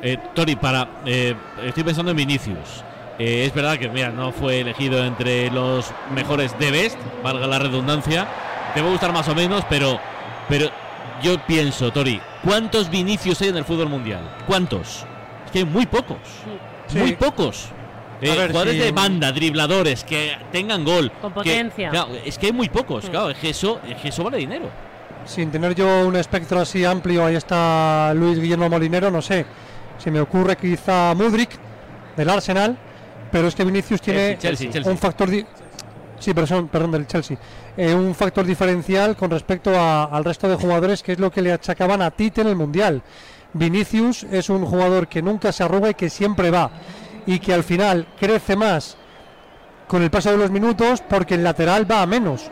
Eh, 0.00 0.16
Tony, 0.34 0.54
para. 0.54 0.88
eh, 1.04 1.34
estoy 1.64 1.82
pensando 1.82 2.12
en 2.12 2.16
Vinicius. 2.16 2.84
Eh, 3.18 3.46
es 3.46 3.54
verdad 3.54 3.78
que 3.78 3.88
mira, 3.88 4.10
no 4.10 4.30
fue 4.30 4.60
elegido 4.60 5.04
entre 5.04 5.50
los 5.50 5.90
mejores 6.14 6.56
de 6.58 6.70
Best, 6.70 6.98
valga 7.22 7.46
la 7.46 7.58
redundancia. 7.58 8.28
Te 8.74 8.80
va 8.80 8.88
a 8.88 8.90
gustar 8.90 9.12
más 9.12 9.26
o 9.28 9.34
menos, 9.34 9.64
pero, 9.68 9.98
pero 10.48 10.70
yo 11.22 11.38
pienso, 11.46 11.90
Tori, 11.90 12.20
¿cuántos 12.44 12.90
Vinicius 12.90 13.40
hay 13.40 13.48
en 13.48 13.56
el 13.56 13.64
fútbol 13.64 13.88
mundial? 13.88 14.20
¿Cuántos? 14.46 15.06
Es 15.46 15.50
que 15.50 15.58
hay 15.60 15.64
muy 15.64 15.86
pocos. 15.86 16.18
Sí. 16.88 16.98
Muy 16.98 17.16
pocos. 17.16 17.70
Eh, 18.20 18.30
jugadores 18.30 18.74
sí. 18.74 18.78
de 18.80 18.92
banda, 18.92 19.30
dribladores, 19.32 20.04
que 20.04 20.32
tengan 20.50 20.84
gol. 20.84 21.10
Con 21.20 21.30
que- 21.32 21.34
potencia. 21.34 21.90
claro, 21.90 22.08
es 22.24 22.38
que 22.38 22.46
hay 22.46 22.52
muy 22.52 22.68
pocos, 22.68 23.04
Mm. 23.04 23.08
claro, 23.10 23.30
es 23.30 23.38
que 23.38 23.50
eso, 23.50 23.80
es 23.88 23.96
que 23.96 24.08
eso 24.08 24.24
vale 24.24 24.38
dinero. 24.38 24.70
Sin 25.26 25.50
tener 25.50 25.74
yo 25.74 26.06
un 26.06 26.16
espectro 26.16 26.60
así 26.60 26.84
amplio, 26.84 27.24
ahí 27.26 27.34
está 27.34 28.12
Luis 28.14 28.38
Guillermo 28.38 28.68
Molinero, 28.70 29.10
no 29.10 29.20
sé. 29.20 29.44
Se 29.98 30.10
me 30.10 30.20
ocurre 30.20 30.56
quizá 30.56 31.14
Mudrik 31.14 31.50
del 32.16 32.30
Arsenal, 32.30 32.76
pero 33.32 33.48
es 33.48 33.54
que 33.54 33.64
Vinicius 33.64 34.00
tiene 34.00 34.38
Chelsea, 34.38 34.50
Chelsea, 34.50 34.70
Chelsea. 34.72 34.92
un 34.92 34.98
factor. 34.98 35.28
di- 35.28 35.44
Sí, 36.18 36.32
pero 36.32 36.46
son, 36.46 36.68
perdón, 36.68 36.92
del 36.92 37.06
Chelsea. 37.06 37.36
Eh, 37.76 37.92
un 37.92 38.14
factor 38.14 38.46
diferencial 38.46 39.14
con 39.16 39.30
respecto 39.30 39.78
a- 39.78 40.04
al 40.04 40.24
resto 40.24 40.48
de 40.48 40.54
jugadores, 40.56 41.02
que 41.02 41.12
es 41.12 41.18
lo 41.18 41.30
que 41.30 41.42
le 41.42 41.52
achacaban 41.52 42.00
a 42.00 42.10
Tite 42.10 42.40
en 42.40 42.46
el 42.46 42.56
Mundial. 42.56 43.02
Vinicius 43.52 44.24
es 44.24 44.48
un 44.48 44.64
jugador 44.64 45.08
que 45.08 45.20
nunca 45.22 45.52
se 45.52 45.62
arruga 45.64 45.90
y 45.90 45.94
que 45.94 46.08
siempre 46.08 46.50
va. 46.50 46.70
Y 47.26 47.38
que 47.40 47.52
al 47.52 47.64
final 47.64 48.06
crece 48.18 48.56
más 48.56 48.96
con 49.88 50.02
el 50.02 50.10
paso 50.10 50.30
de 50.30 50.36
los 50.38 50.50
minutos 50.50 51.02
porque 51.08 51.34
el 51.34 51.44
lateral 51.44 51.90
va 51.90 52.02
a 52.02 52.06
menos. 52.06 52.50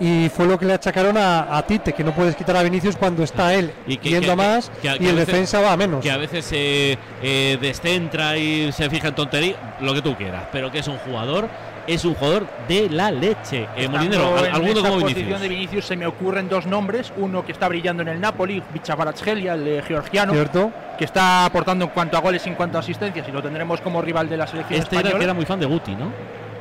Y 0.00 0.28
fue 0.34 0.46
lo 0.46 0.58
que 0.58 0.66
le 0.66 0.72
achacaron 0.72 1.16
a, 1.16 1.56
a 1.56 1.64
Tite, 1.64 1.92
que 1.92 2.02
no 2.02 2.12
puedes 2.12 2.34
quitar 2.34 2.56
a 2.56 2.62
Vinicius 2.64 2.96
cuando 2.96 3.22
está 3.22 3.54
él 3.54 3.72
Y 3.86 3.96
que- 3.96 4.08
yendo 4.10 4.26
que- 4.26 4.32
a 4.32 4.36
más 4.36 4.70
que- 4.82 4.88
y 4.88 4.90
el 5.06 5.14
veces- 5.14 5.26
defensa 5.28 5.60
va 5.60 5.72
a 5.72 5.76
menos. 5.76 6.02
Que 6.02 6.10
a 6.10 6.16
veces 6.16 6.44
se 6.44 6.98
eh, 7.22 7.58
descentra 7.60 8.36
y 8.36 8.72
se 8.72 8.90
fija 8.90 9.08
en 9.08 9.14
tonterías, 9.14 9.56
lo 9.80 9.94
que 9.94 10.02
tú 10.02 10.16
quieras, 10.16 10.44
pero 10.50 10.70
que 10.72 10.80
es 10.80 10.88
un 10.88 10.98
jugador, 10.98 11.48
es 11.86 12.04
un 12.04 12.14
jugador 12.14 12.46
de 12.68 12.88
la 12.90 13.10
leche. 13.10 13.68
Eh, 13.76 13.88
Molinero, 13.88 14.22
Estando 14.24 14.38
¿al- 14.38 14.46
en 14.46 14.54
¿alguno 14.54 14.72
esa 14.72 14.80
como 14.88 15.00
posición 15.00 15.14
Vinicius? 15.24 15.40
de 15.40 15.48
Vinicius 15.48 15.84
se 15.86 15.96
me 15.96 16.06
ocurren 16.06 16.48
dos 16.48 16.66
nombres, 16.66 17.12
uno 17.16 17.44
que 17.44 17.52
está 17.52 17.68
brillando 17.68 18.02
en 18.02 18.08
el 18.08 18.20
Napoli, 18.20 18.62
Vichavarazgelia, 18.72 19.54
el 19.54 19.64
de 19.64 19.82
georgiano, 19.82 20.32
Cierto. 20.32 20.72
que 20.98 21.04
está 21.04 21.44
aportando 21.44 21.84
en 21.84 21.90
cuanto 21.90 22.16
a 22.16 22.20
goles 22.20 22.46
y 22.46 22.48
en 22.50 22.54
cuanto 22.54 22.78
a 22.78 22.80
asistencias 22.80 23.28
y 23.28 23.32
lo 23.32 23.42
tendremos 23.42 23.80
como 23.80 24.00
rival 24.02 24.28
de 24.28 24.36
la 24.36 24.46
selección 24.46 24.78
Este 24.80 24.94
era, 24.96 25.00
española. 25.00 25.18
que 25.18 25.24
era 25.24 25.34
muy 25.34 25.44
fan 25.44 25.60
de 25.60 25.66
Guti, 25.66 25.94
¿no? 25.94 26.12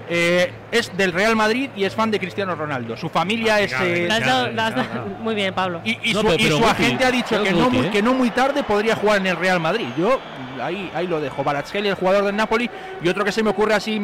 Eh, 0.09 0.51
es 0.69 0.95
del 0.97 1.13
Real 1.13 1.33
Madrid 1.35 1.69
y 1.77 1.85
es 1.85 1.95
fan 1.95 2.11
de 2.11 2.19
Cristiano 2.19 2.55
Ronaldo. 2.55 2.97
Su 2.97 3.07
familia 3.07 3.61
es 3.61 3.73
eh, 3.81 4.09
Muy 5.21 5.33
bien, 5.33 5.53
Pablo. 5.53 5.79
y, 5.85 5.97
y 6.09 6.13
No, 6.13 6.19
su, 6.21 6.27
pero- 6.27 6.39
y 6.43 6.47
su 6.47 6.57
Guti, 6.57 6.69
agente 6.69 7.05
ha 7.05 7.11
dicho 7.11 7.41
que 7.41 7.51
no, 7.53 7.69
muy, 7.69 7.85
¿eh? 7.87 7.89
que 7.89 8.01
no 8.01 8.13
muy 8.13 8.29
tarde 8.31 8.63
podría 8.63 8.97
jugar 8.97 9.19
en 9.21 9.27
el 9.27 9.37
Real 9.37 9.61
Madrid. 9.61 9.87
Yo 9.97 10.19
ahí, 10.61 10.91
ahí 10.93 11.07
lo 11.07 11.21
dejo. 11.21 11.41
Barazgeli, 11.43 11.87
el 11.87 11.95
jugador 11.95 12.25
del 12.25 12.35
Napoli, 12.35 12.69
y 13.01 13.07
otro 13.07 13.23
que 13.23 13.31
se 13.31 13.43
me 13.43 13.51
ocurre 13.51 13.75
así 13.75 14.01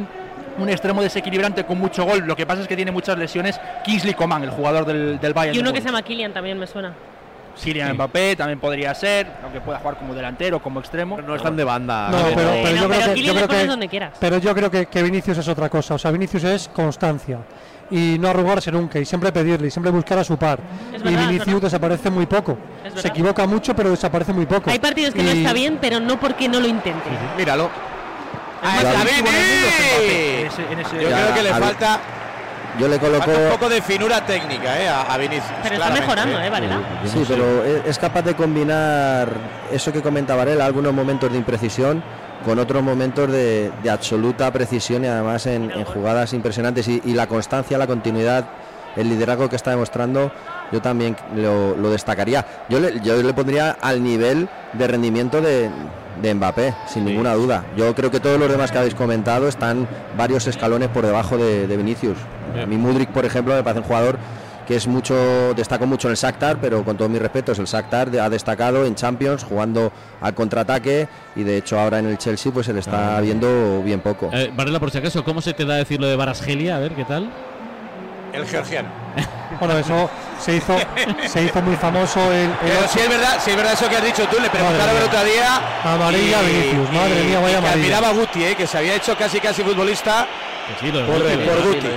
un 0.62 0.70
extremo 0.70 1.02
desequilibrante 1.02 1.66
con 1.66 1.78
mucho 1.78 2.06
gol. 2.06 2.24
Lo 2.26 2.36
que 2.36 2.46
pasa 2.46 2.62
es 2.62 2.68
que 2.68 2.76
tiene 2.76 2.92
muchas 2.92 3.18
lesiones. 3.18 3.60
Kingsley 3.84 4.14
Coman, 4.14 4.44
el 4.44 4.52
jugador 4.52 4.86
del, 4.86 5.20
del 5.20 5.34
Bayern. 5.34 5.56
Y 5.56 5.60
uno 5.60 5.70
de 5.70 5.76
que 5.76 5.82
se 5.82 5.88
llama 5.88 6.02
Kylian 6.02 6.34
también 6.34 6.58
me 6.58 6.68
suena. 6.68 6.94
Kylian 7.62 7.94
Mbappé 7.94 8.36
también 8.36 8.60
podría 8.60 8.94
ser, 8.96 9.28
aunque 9.44 9.60
pueda 9.60 9.80
jugar 9.80 9.98
como 9.98 10.14
delantero, 10.14 10.62
como 10.62 10.80
extremo. 10.80 11.20
No 11.20 11.36
están 11.36 11.58
de 11.58 11.64
banda. 11.64 12.10
No, 12.10 12.18
pero, 12.36 12.52
pero 12.64 12.76
yo 12.76 12.88
pero 12.88 13.02
creo 13.02 13.14
que, 13.14 13.22
yo 13.24 13.48
creo 13.48 13.68
donde 13.68 13.88
quieras. 13.88 14.14
pero 14.20 14.38
yo 14.38 14.56
creo 14.56 14.72
que, 14.72 14.86
que 14.86 15.04
Vinicius 15.04 15.40
es 15.40 15.48
otra 15.48 15.70
cosa. 15.70 15.96
O 15.96 15.98
sea, 15.98 16.12
Vinicius 16.12 16.44
es 16.46 16.68
constancia 16.70 17.40
y 17.92 18.18
no 18.20 18.30
arrugarse 18.30 18.72
nunca 18.72 19.00
y 19.00 19.06
siempre 19.06 19.32
pedirle 19.32 19.68
y 19.68 19.72
siempre 19.72 19.92
buscar 19.92 20.20
a 20.20 20.24
su 20.24 20.38
par. 20.38 20.60
Es 20.94 21.02
y 21.02 21.16
Vinicius 21.16 21.46
verdad. 21.46 21.62
desaparece 21.62 22.10
muy 22.10 22.26
poco. 22.26 22.58
Se 22.96 23.08
equivoca 23.08 23.46
mucho, 23.48 23.76
pero 23.76 23.90
desaparece 23.90 24.32
muy 24.34 24.46
poco. 24.46 24.70
Hay 24.70 24.80
partidos 24.80 25.14
que 25.14 25.24
no 25.24 25.30
está 25.30 25.54
bien, 25.54 25.80
pero 25.82 26.00
no 26.00 26.20
porque 26.20 26.48
no 26.48 26.60
lo 26.60 26.68
intente. 26.68 27.10
Míralo. 27.38 27.70
Vini. 28.62 30.40
en 30.72 30.80
ese- 30.80 31.02
Yo 31.02 31.10
Ya, 31.10 31.24
creo 31.24 31.36
que 31.36 31.44
le 31.44 31.50
a 31.50 31.56
falta, 31.56 32.00
Yo 32.80 32.88
le 32.88 32.98
coloco. 33.00 33.24
falta 33.26 33.40
un 33.42 33.50
poco 33.52 33.70
de 33.70 33.82
finura 33.82 34.26
técnica 34.26 34.80
eh, 34.80 34.88
a, 34.88 35.02
a 35.14 35.18
Vinicius. 35.18 35.46
Pero 35.64 35.76
está 35.76 35.90
mejorando, 35.90 36.40
¿eh, 36.40 36.50
Varela? 36.50 36.80
Sí, 37.06 37.24
pero 37.28 37.64
es 37.86 37.98
capaz 38.00 38.22
de 38.24 38.36
combinar 38.36 39.30
eso 39.72 39.92
que 39.92 40.02
comenta 40.02 40.36
Varela, 40.36 40.66
algunos 40.66 40.94
momentos 40.94 41.32
de 41.32 41.38
imprecisión 41.38 42.04
con 42.46 42.58
otros 42.58 42.82
momentos 42.82 43.30
de, 43.32 43.72
de 43.84 43.90
absoluta 43.90 44.52
precisión 44.52 45.04
y 45.04 45.08
además 45.08 45.46
en, 45.46 45.72
en 45.72 45.84
jugadas 45.84 46.32
impresionantes 46.34 46.88
y, 46.88 47.02
y 47.06 47.14
la 47.14 47.28
constancia, 47.28 47.78
la 47.78 47.86
continuidad, 47.88 48.46
el 48.96 49.10
liderazgo 49.10 49.50
que 49.50 49.58
está 49.58 49.72
demostrando, 49.72 50.32
yo 50.72 50.82
también 50.82 51.18
lo, 51.36 51.76
lo 51.76 51.92
destacaría. 51.92 52.46
Yo 52.70 52.80
le, 52.80 53.00
yo 53.02 53.22
le 53.22 53.34
pondría 53.34 53.76
al 53.82 54.02
nivel 54.02 54.48
de 54.74 54.88
rendimiento 54.88 55.42
de, 55.42 55.70
de 56.22 56.34
Mbappé, 56.34 56.74
sin 56.88 57.06
ninguna 57.06 57.34
duda. 57.34 57.66
Yo 57.78 57.94
creo 57.96 58.12
que 58.12 58.20
todos 58.20 58.40
los 58.40 58.50
demás 58.50 58.72
que 58.72 58.78
habéis 58.78 58.96
comentado 58.96 59.48
están 59.48 59.88
varios 60.18 60.48
escalones 60.48 60.90
por 60.90 61.06
debajo 61.06 61.38
de, 61.38 61.68
de 61.68 61.78
Vinicius. 61.78 62.18
A 62.62 62.66
mí 62.66 62.78
Mudrik, 62.78 63.10
por 63.10 63.26
ejemplo, 63.26 63.56
me 63.56 63.64
parece 63.64 63.82
un 63.82 63.86
jugador 63.88 64.18
que 64.70 64.76
es 64.76 64.88
mucho 64.88 65.16
destacó 65.56 65.88
mucho 65.88 66.08
en 66.08 66.12
el 66.12 66.18
Shakhtar, 66.18 66.60
pero 66.62 66.86
con 66.86 66.96
todos 66.96 67.10
mis 67.10 67.20
respetos, 67.20 67.58
el 67.58 67.66
Shakhtar 67.66 68.10
ha 68.20 68.30
destacado 68.30 68.86
en 68.86 68.94
Champions 68.94 69.44
jugando 69.44 69.92
al 70.22 70.36
contraataque 70.36 71.08
y 71.36 71.42
de 71.42 71.58
hecho 71.58 71.80
ahora 71.80 71.98
en 71.98 72.06
el 72.06 72.20
Chelsea 72.20 72.52
pues 72.52 72.68
se 72.68 72.74
le 72.74 72.82
está 72.82 73.20
viendo 73.20 73.82
bien 73.82 74.00
poco. 74.00 74.30
Eh, 74.32 74.52
Varela, 74.56 74.80
por 74.80 74.92
si 74.92 75.00
acaso, 75.00 75.24
¿cómo 75.24 75.42
se 75.42 75.54
te 75.54 75.66
da 75.66 75.78
decir 75.78 76.00
lo 76.00 76.06
de 76.06 76.16
Barasgelia? 76.16 76.76
A 76.76 76.80
ver, 76.80 76.94
¿qué 76.94 77.04
tal? 77.04 77.32
El 78.32 78.46
georgiano. 78.46 78.90
Bueno, 79.60 79.78
eso 79.78 80.10
se 80.40 80.56
hizo, 80.56 80.78
se 81.28 81.44
hizo 81.44 81.62
muy 81.62 81.76
famoso 81.76 82.20
el, 82.32 82.44
el 82.46 82.50
Pero 82.62 82.88
si 82.88 83.00
es 83.00 83.10
verdad, 83.10 83.38
si 83.44 83.52
es 83.52 83.58
verdad 83.58 83.74
eso 83.74 83.90
que 83.90 83.98
has 83.98 84.04
dicho 84.04 84.26
tú, 84.28 84.40
le 84.40 84.50
preguntaron 84.50 84.96
el 84.96 85.04
otro 85.04 85.24
día. 85.24 85.60
Amarilla, 85.84 86.42
Vinicius, 86.42 86.92
madre 86.94 87.24
mía, 87.24 87.40
vaya 87.40 87.50
y 87.50 87.52
que 87.52 87.58
amarilla. 87.58 87.72
admiraba 87.74 88.08
a 88.10 88.12
Guti, 88.12 88.44
eh, 88.46 88.56
que 88.56 88.66
se 88.68 88.78
había 88.78 88.96
hecho 88.96 89.18
casi 89.18 89.40
casi 89.40 89.64
futbolista 89.64 90.26
sí, 90.80 90.92
por, 90.92 91.04
Guti, 91.06 91.36
por 91.46 91.62
Guti. 91.68 91.90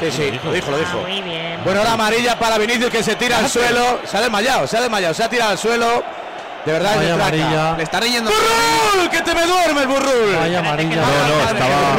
Sí, 0.00 0.10
sí, 0.10 0.40
lo 0.42 0.52
dijo, 0.52 0.70
lo 0.70 0.76
Ah, 0.76 0.80
dijo. 0.80 0.98
muy 0.98 1.20
bien. 1.20 1.60
Bueno, 1.64 1.80
ahora 1.80 1.92
amarilla 1.92 2.38
para 2.38 2.56
Vinicius 2.56 2.90
que 2.90 3.02
se 3.02 3.16
tira 3.16 3.38
al 3.38 3.48
suelo. 3.50 4.00
Se 4.06 4.16
ha 4.16 4.20
desmayado, 4.22 4.66
se 4.66 4.78
ha 4.78 4.80
desmayado, 4.80 5.12
se 5.12 5.24
ha 5.24 5.28
tirado 5.28 5.50
al 5.50 5.58
suelo. 5.58 6.02
De 6.64 6.72
verdad, 6.72 6.96
Vaya 6.96 7.14
amarilla. 7.14 7.76
Le 7.76 7.82
está 7.82 8.00
riendo. 8.00 8.30
¡Burrul! 8.30 9.08
¡Que 9.10 9.20
te 9.22 9.34
me 9.34 9.46
duerme 9.46 9.80
el 9.82 9.88
burrul! 9.88 10.36
Vaya 10.38 10.58
amarilla. 10.60 10.96
No, 10.96 11.06
no, 11.06 11.50
estaba, 11.50 11.96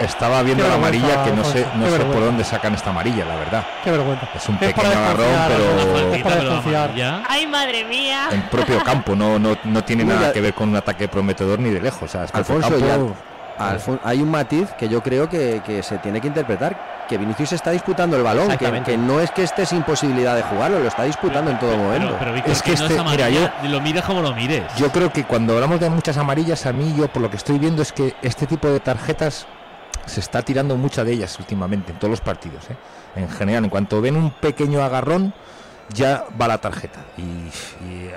estaba 0.00 0.42
viendo 0.42 0.66
la 0.66 0.74
amarilla 0.74 1.24
que 1.24 1.30
no 1.32 1.44
sé, 1.44 1.66
no 1.76 1.88
sé 1.90 1.98
por 2.00 2.20
dónde 2.20 2.44
sacan 2.44 2.74
esta 2.74 2.90
amarilla, 2.90 3.24
la 3.24 3.36
verdad. 3.36 3.64
Qué 3.84 3.90
vergüenza. 3.90 4.28
Es 4.34 4.48
un 4.48 4.54
Es 4.56 4.60
pequeño 4.72 4.88
agarrón, 4.88 5.26
pero 5.48 5.64
Alfonso, 5.70 6.14
es 6.14 6.22
para 6.22 6.34
pero 6.36 6.48
desconfiar. 6.50 6.84
amarilla. 6.84 7.22
Ay, 7.28 7.46
madre 7.46 7.84
mía. 7.84 8.28
en 8.32 8.42
propio 8.42 8.82
campo, 8.84 9.14
no, 9.16 9.38
no, 9.38 9.56
no 9.64 9.84
tiene 9.84 10.04
Uy, 10.04 10.08
nada 10.10 10.28
ya- 10.28 10.32
que 10.32 10.40
ver 10.40 10.54
con 10.54 10.68
un 10.68 10.76
ataque 10.76 11.08
prometedor 11.08 11.58
ni 11.58 11.70
de 11.70 11.80
lejos. 11.80 12.02
O 12.02 12.08
sea, 12.08 12.24
es 12.24 12.32
propio 12.32 12.56
Alfonso, 12.56 12.86
campo. 12.86 13.14
Alfon- 13.58 13.98
hay 14.04 14.22
un 14.22 14.30
matiz 14.30 14.68
que 14.78 14.88
yo 14.88 15.02
creo 15.02 15.28
que, 15.28 15.60
que 15.66 15.82
se 15.82 15.98
tiene 15.98 16.20
que 16.20 16.28
interpretar, 16.28 17.04
que 17.08 17.18
Vinicius 17.18 17.52
está 17.54 17.72
disputando 17.72 18.16
el 18.16 18.22
balón, 18.22 18.56
que, 18.56 18.82
que 18.84 18.96
no 18.96 19.18
es 19.18 19.32
que 19.32 19.42
esté 19.42 19.66
sin 19.66 19.82
posibilidad 19.82 20.36
de 20.36 20.42
jugarlo, 20.42 20.78
lo 20.78 20.86
está 20.86 21.02
disputando 21.02 21.50
en 21.50 21.58
todo 21.58 21.76
momento. 21.76 22.06
Pero, 22.06 22.18
pero 22.20 22.32
Víctor, 22.34 22.52
Es 22.52 22.62
que 22.62 22.70
que 22.74 22.78
no 22.78 22.84
este- 22.84 22.94
es 22.98 23.04
mira, 23.04 23.26
amarilla, 23.26 23.54
lo 23.64 23.80
mires 23.80 24.04
como 24.04 24.22
lo 24.22 24.32
mires. 24.32 24.62
Yo 24.76 24.92
creo 24.92 25.12
que 25.12 25.24
cuando 25.24 25.54
hablamos 25.54 25.80
de 25.80 25.90
muchas 25.90 26.16
amarillas, 26.18 26.66
a 26.66 26.72
mí 26.72 26.94
yo 26.96 27.08
por 27.08 27.20
lo 27.20 27.30
que 27.30 27.36
estoy 27.36 27.58
viendo 27.58 27.82
es 27.82 27.90
que 27.92 28.14
este 28.22 28.46
tipo 28.46 28.68
de 28.68 28.78
tarjetas 28.78 29.48
se 30.08 30.20
está 30.20 30.42
tirando 30.42 30.76
mucha 30.76 31.04
de 31.04 31.12
ellas 31.12 31.38
últimamente 31.38 31.92
en 31.92 31.98
todos 31.98 32.10
los 32.10 32.20
partidos. 32.20 32.64
¿eh? 32.70 32.76
En 33.16 33.28
general, 33.28 33.64
en 33.64 33.70
cuanto 33.70 34.00
ven 34.00 34.16
un 34.16 34.30
pequeño 34.30 34.82
agarrón, 34.82 35.34
ya 35.92 36.24
va 36.40 36.48
la 36.48 36.58
tarjeta. 36.58 37.00
Y, 37.16 37.22
y 37.22 38.10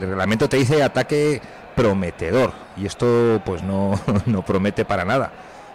reglamento 0.00 0.48
te 0.48 0.56
dice 0.56 0.82
ataque 0.82 1.40
prometedor. 1.74 2.52
Y 2.76 2.86
esto 2.86 3.40
pues 3.44 3.62
no, 3.62 3.98
no 4.26 4.42
promete 4.42 4.84
para 4.84 5.04
nada. 5.04 5.32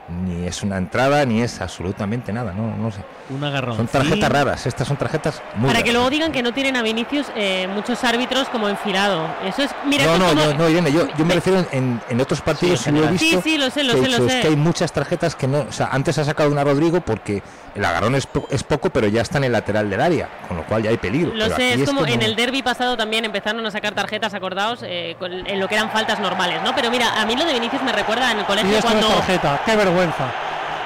Ni 0.09 0.47
es 0.47 0.63
una 0.63 0.77
entrada, 0.77 1.25
ni 1.25 1.41
es 1.41 1.59
absolutamente 1.59 2.31
nada. 2.31 2.53
No, 2.53 2.77
no 2.77 2.91
sé. 2.91 3.01
Un 3.29 3.43
agarrón. 3.43 3.75
Son 3.75 3.87
tarjetas 3.87 4.31
raras. 4.31 4.65
Estas 4.65 4.87
son 4.87 4.95
tarjetas 4.95 5.41
muy 5.55 5.67
Para 5.69 5.83
que 5.83 5.91
luego 5.91 6.09
digan 6.09 6.31
que 6.31 6.41
no 6.41 6.53
tienen 6.53 6.77
a 6.77 6.81
Vinicius 6.81 7.27
eh, 7.35 7.67
muchos 7.67 8.01
árbitros 8.05 8.47
como 8.47 8.69
enfilado. 8.69 9.27
Eso 9.43 9.63
es. 9.63 9.71
Mira, 9.85 10.05
no, 10.05 10.17
no, 10.17 10.33
no, 10.33 10.53
no, 10.53 10.69
Irene, 10.69 10.93
yo, 10.93 11.07
yo 11.17 11.25
me 11.25 11.33
refiero 11.35 11.65
en- 11.71 12.01
en, 12.07 12.21
otros 12.21 12.39
partidos, 12.39 12.79
Sí, 12.79 12.83
sí, 12.85 12.89
en 12.89 13.01
lo 13.01 13.07
he 13.07 13.11
visto. 13.11 13.41
Sí, 13.41 13.49
sí, 13.51 13.57
lo 13.57 13.69
sé, 13.69 13.83
lo 13.83 13.95
que 13.95 14.01
sé, 14.03 14.07
lo 14.09 14.29
sé. 14.29 14.37
Es 14.37 14.41
que 14.43 14.47
hay 14.47 14.55
muchas 14.55 14.93
tarjetas 14.93 15.35
que 15.35 15.47
no. 15.47 15.59
O 15.67 15.71
sea, 15.73 15.87
antes 15.91 16.17
ha 16.17 16.23
sacado 16.23 16.49
una 16.51 16.63
Rodrigo 16.63 17.01
porque 17.01 17.43
el 17.77 17.85
agarrón 17.85 18.15
es, 18.15 18.25
po- 18.25 18.47
es 18.49 18.63
poco, 18.63 18.89
pero 18.89 19.07
ya 19.07 19.21
está 19.21 19.37
en 19.37 19.45
el 19.45 19.51
lateral 19.51 19.89
del 19.89 20.01
área, 20.01 20.27
con 20.47 20.57
lo 20.57 20.63
cual 20.65 20.83
ya 20.83 20.89
hay 20.89 20.97
peligro. 20.97 21.33
Lo 21.33 21.45
Pero 21.45 21.55
sé, 21.55 21.73
es 21.75 21.85
como 21.85 22.03
que 22.03 22.13
en 22.13 22.19
no- 22.21 22.25
el 22.25 22.35
derby 22.35 22.61
pasado 22.63 22.97
también 22.97 23.23
empezaron 23.23 23.65
a 23.65 23.71
sacar 23.71 23.93
tarjetas, 23.93 24.33
acordados, 24.33 24.79
eh, 24.83 25.15
con- 25.19 25.31
en 25.47 25.59
lo 25.59 25.67
que 25.67 25.75
eran 25.75 25.91
faltas 25.91 26.19
normales, 26.19 26.61
¿no? 26.63 26.73
Pero 26.75 26.89
mira, 26.89 27.21
a 27.21 27.25
mí 27.25 27.35
lo 27.35 27.45
de 27.45 27.53
Vinicius 27.53 27.83
me 27.83 27.91
recuerda 27.91 28.31
en 28.31 28.37
el 28.39 28.43
Y 28.43 28.47
colegio 28.47 28.77
esto 28.77 28.89
no 28.89 28.93
cuando. 28.95 29.07
es 29.09 29.15
tarjeta, 29.17 29.61
qué 29.65 29.75
vergüenza. 29.75 30.25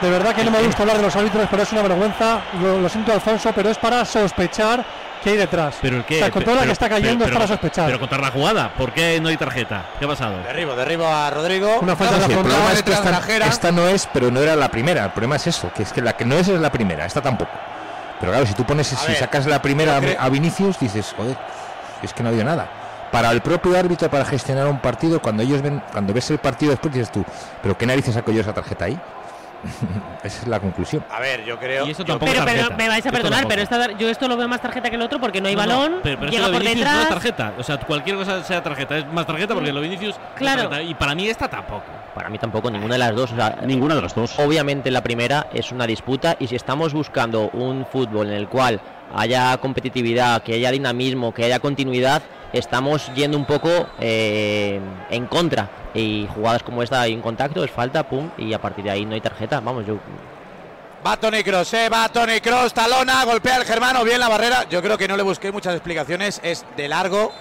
De 0.02 0.10
verdad 0.10 0.34
que 0.36 0.44
no 0.44 0.50
me 0.52 0.62
gusta 0.64 0.82
hablar 0.82 0.98
de 0.98 1.04
los 1.04 1.16
árbitros, 1.16 1.48
pero 1.50 1.62
es 1.64 1.72
una 1.74 1.84
vergüenza. 1.84 2.42
Lo, 2.62 2.80
lo 2.80 2.89
siento, 2.89 3.14
Alfonso, 3.14 3.52
pero 3.56 3.70
es 3.70 3.78
para 3.78 4.04
sospechar 4.04 4.84
que 5.22 5.30
hay 5.32 5.38
detrás. 5.38 5.76
¿Pero 5.82 5.97
el 5.97 6.05
qué? 6.05 6.15
O 6.15 6.19
sea, 6.19 6.32
con 6.32 6.43
toda 6.43 6.55
la 6.55 6.61
Pero- 6.61 6.69
que 6.69 6.74
está 6.74 6.89
cayendo 6.89 7.26
pero- 7.26 7.28
es 7.28 7.34
para 7.34 7.45
pero- 7.45 7.47
sospechar. 7.61 7.86
Pero 7.88 7.99
contar 7.99 8.19
la 8.19 8.32
jugada, 8.32 8.74
¿por 8.78 8.91
qué 8.93 9.19
no 9.22 9.30
hay 9.30 9.38
tarjeta? 9.38 9.86
¿Qué 9.99 10.05
ha 10.05 10.07
pasado? 10.07 10.38
Derribo, 10.43 10.76
derribo 10.76 11.07
a 11.07 11.30
Rodrigo. 11.30 11.80
Una 11.82 11.95
falta 11.95 12.13
Sí, 12.15 12.19
de 12.19 12.26
el 12.26 12.32
la 12.32 12.41
problema 12.43 12.74
es 12.74 12.84
que 12.84 13.38
esta, 13.47 13.72
no 13.72 13.88
es, 13.88 14.07
pero 14.13 14.32
no 14.32 14.39
era 14.41 14.55
la 14.55 14.69
primera. 14.69 15.05
El 15.05 15.11
problema 15.11 15.36
es 15.38 15.47
eso, 15.47 15.72
que 15.74 15.84
es 15.84 15.93
que 15.93 16.01
la 16.01 16.13
que 16.13 16.26
no 16.26 16.36
es 16.36 16.47
es 16.47 16.59
la 16.59 16.72
primera, 16.72 17.05
esta 17.05 17.22
tampoco. 17.22 17.51
Pero 18.19 18.32
claro, 18.34 18.45
si 18.45 18.53
tú 18.53 18.65
pones, 18.65 18.88
si 18.88 19.07
ver, 19.07 19.15
sacas 19.17 19.45
la 19.47 19.61
primera 19.61 19.99
a 20.19 20.30
Vinicius, 20.30 20.80
dices, 20.80 21.13
joder, 21.17 21.38
es 22.03 22.13
que 22.13 22.22
no 22.22 22.30
ha 22.30 22.32
habido 22.32 22.45
nada. 22.45 22.67
Para 23.11 23.32
el 23.32 23.41
propio 23.41 23.78
árbitro, 23.78 24.09
para 24.09 24.24
gestionar 24.26 24.67
un 24.67 24.80
partido, 24.80 25.22
cuando 25.22 25.43
ellos 25.43 25.61
ven, 25.61 25.82
cuando 25.91 26.13
ves 26.13 26.30
el 26.32 26.38
partido 26.38 26.72
después 26.72 26.93
dices 26.93 27.11
tú, 27.11 27.26
pero 27.61 27.78
qué 27.78 27.86
narices 27.86 28.13
saco 28.13 28.32
yo 28.32 28.41
esa 28.41 28.53
tarjeta 28.53 28.86
ahí. 28.86 28.97
Esa 30.24 30.41
es 30.41 30.47
la 30.47 30.59
conclusión. 30.59 31.03
A 31.09 31.20
ver, 31.20 31.43
yo 31.45 31.57
creo. 31.59 31.86
Y 31.88 31.91
eso 31.91 32.03
yo- 32.03 32.18
Pero, 32.20 32.45
me 32.78 32.88
vais 32.88 33.05
a 33.05 33.09
Esto 33.09 33.12
perdonar, 33.12 33.39
tampoco. 33.41 33.49
pero 33.49 33.62
esta- 33.62 33.91
yo 33.97 34.09
esto 34.09 34.28
lo 34.28 34.38
veo 34.38 34.47
más 34.47 34.62
tarjeta 34.62 34.89
que 34.89 34.95
el 34.95 35.01
otro 35.01 35.20
porque 35.20 35.41
no 35.41 35.47
hay 35.47 35.55
No, 35.55 35.66
no, 35.66 35.68
balón, 35.80 35.99
pero, 36.03 36.20
pero 36.20 36.32
llega 36.32 36.45
por 36.47 36.59
Vinicius 36.59 36.80
no 36.86 36.91
detrás. 36.91 37.03
es 37.03 37.09
tarjeta. 37.09 37.53
O 37.57 37.64
sea, 37.64 37.78
cualquier 37.80 38.16
cosa 38.18 38.43
sea 38.43 38.62
tarjeta. 38.64 38.97
Es 38.97 39.05
más 39.12 39.26
tarjeta 39.26 39.53
porque 39.53 39.72
lo 39.72 39.82
Vinicius. 39.82 40.16
Claro. 40.36 40.70
tarjeta. 40.70 40.82
Y 40.84 40.93
para 40.95 41.16
mí 41.16 41.28
esta 41.28 41.47
tampoco. 41.47 41.84
Para 42.16 42.30
mí 42.30 42.38
tampoco, 42.38 42.70
ninguna 42.70 42.95
de 42.95 42.99
las 42.99 43.16
dos. 43.16 43.32
O 43.32 43.36
sea, 43.36 43.57
Ninguna 43.66 43.95
de 43.95 44.01
las 44.01 44.14
dos. 44.16 44.38
Obviamente 44.39 44.91
la 44.91 45.01
primera 45.01 45.47
es 45.53 45.72
una 45.72 45.88
disputa 45.88 46.36
y 46.39 46.47
si 46.47 46.55
estamos 46.55 46.93
buscando 46.93 47.49
un 47.53 47.86
fútbol 47.86 48.28
en 48.28 48.34
el 48.34 48.47
cual 48.47 48.82
haya 49.16 49.55
competitividad, 49.57 50.41
que 50.43 50.53
haya 50.55 50.72
dinamismo, 50.72 51.34
que 51.34 51.43
haya 51.45 51.59
continuidad, 51.59 52.22
estamos 52.54 53.14
yendo 53.14 53.38
un 53.38 53.45
poco 53.45 53.88
eh, 53.99 54.80
en 55.10 55.26
contra. 55.28 55.70
Y 55.93 56.28
jugadas 56.34 56.64
como 56.64 56.84
esta 56.84 57.02
hay 57.02 57.14
un 57.14 57.22
contacto, 57.22 57.64
es 57.64 57.72
falta, 57.72 58.08
pum, 58.08 58.30
y 58.38 58.54
a 58.54 58.62
partir 58.62 58.84
de 58.84 58.91
ahí 58.91 59.06
no 59.06 59.14
hay 59.14 59.22
tarjeta. 59.22 59.60
Vamos, 59.60 59.86
yo 59.86 59.97
Va 61.06 61.18
Tony 61.18 61.43
Cross, 61.43 61.74
eh, 61.74 61.89
va 61.89 62.08
Tony 62.10 62.39
Cross, 62.39 62.76
talona, 62.76 63.26
golpea 63.26 63.56
al 63.56 63.66
germano, 63.66 64.04
bien 64.04 64.20
la 64.20 64.30
barrera. 64.30 64.70
Yo 64.70 64.84
creo 64.84 64.99
que 64.99 65.08
no 65.08 65.18
le 65.18 65.24
busqué 65.24 65.52
muchas 65.52 65.74
explicaciones. 65.74 66.39
Es 66.43 66.64
de 66.78 66.88
largo 66.88 67.32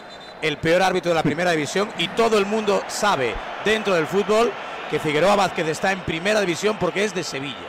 el 0.40 0.56
peor 0.56 0.82
árbitro 0.82 1.10
de 1.10 1.16
la 1.16 1.22
primera 1.22 1.50
división 1.50 1.90
y 1.98 2.08
todo 2.08 2.38
el 2.38 2.46
mundo 2.46 2.82
sabe 2.88 3.34
dentro 3.62 3.94
del 3.94 4.06
fútbol 4.06 4.50
que 4.90 4.98
Figueroa 4.98 5.36
Vázquez 5.36 5.68
está 5.68 5.92
en 5.92 6.00
primera 6.00 6.40
división 6.40 6.78
porque 6.80 7.04
es 7.04 7.14
de 7.14 7.22
Sevilla. 7.22 7.68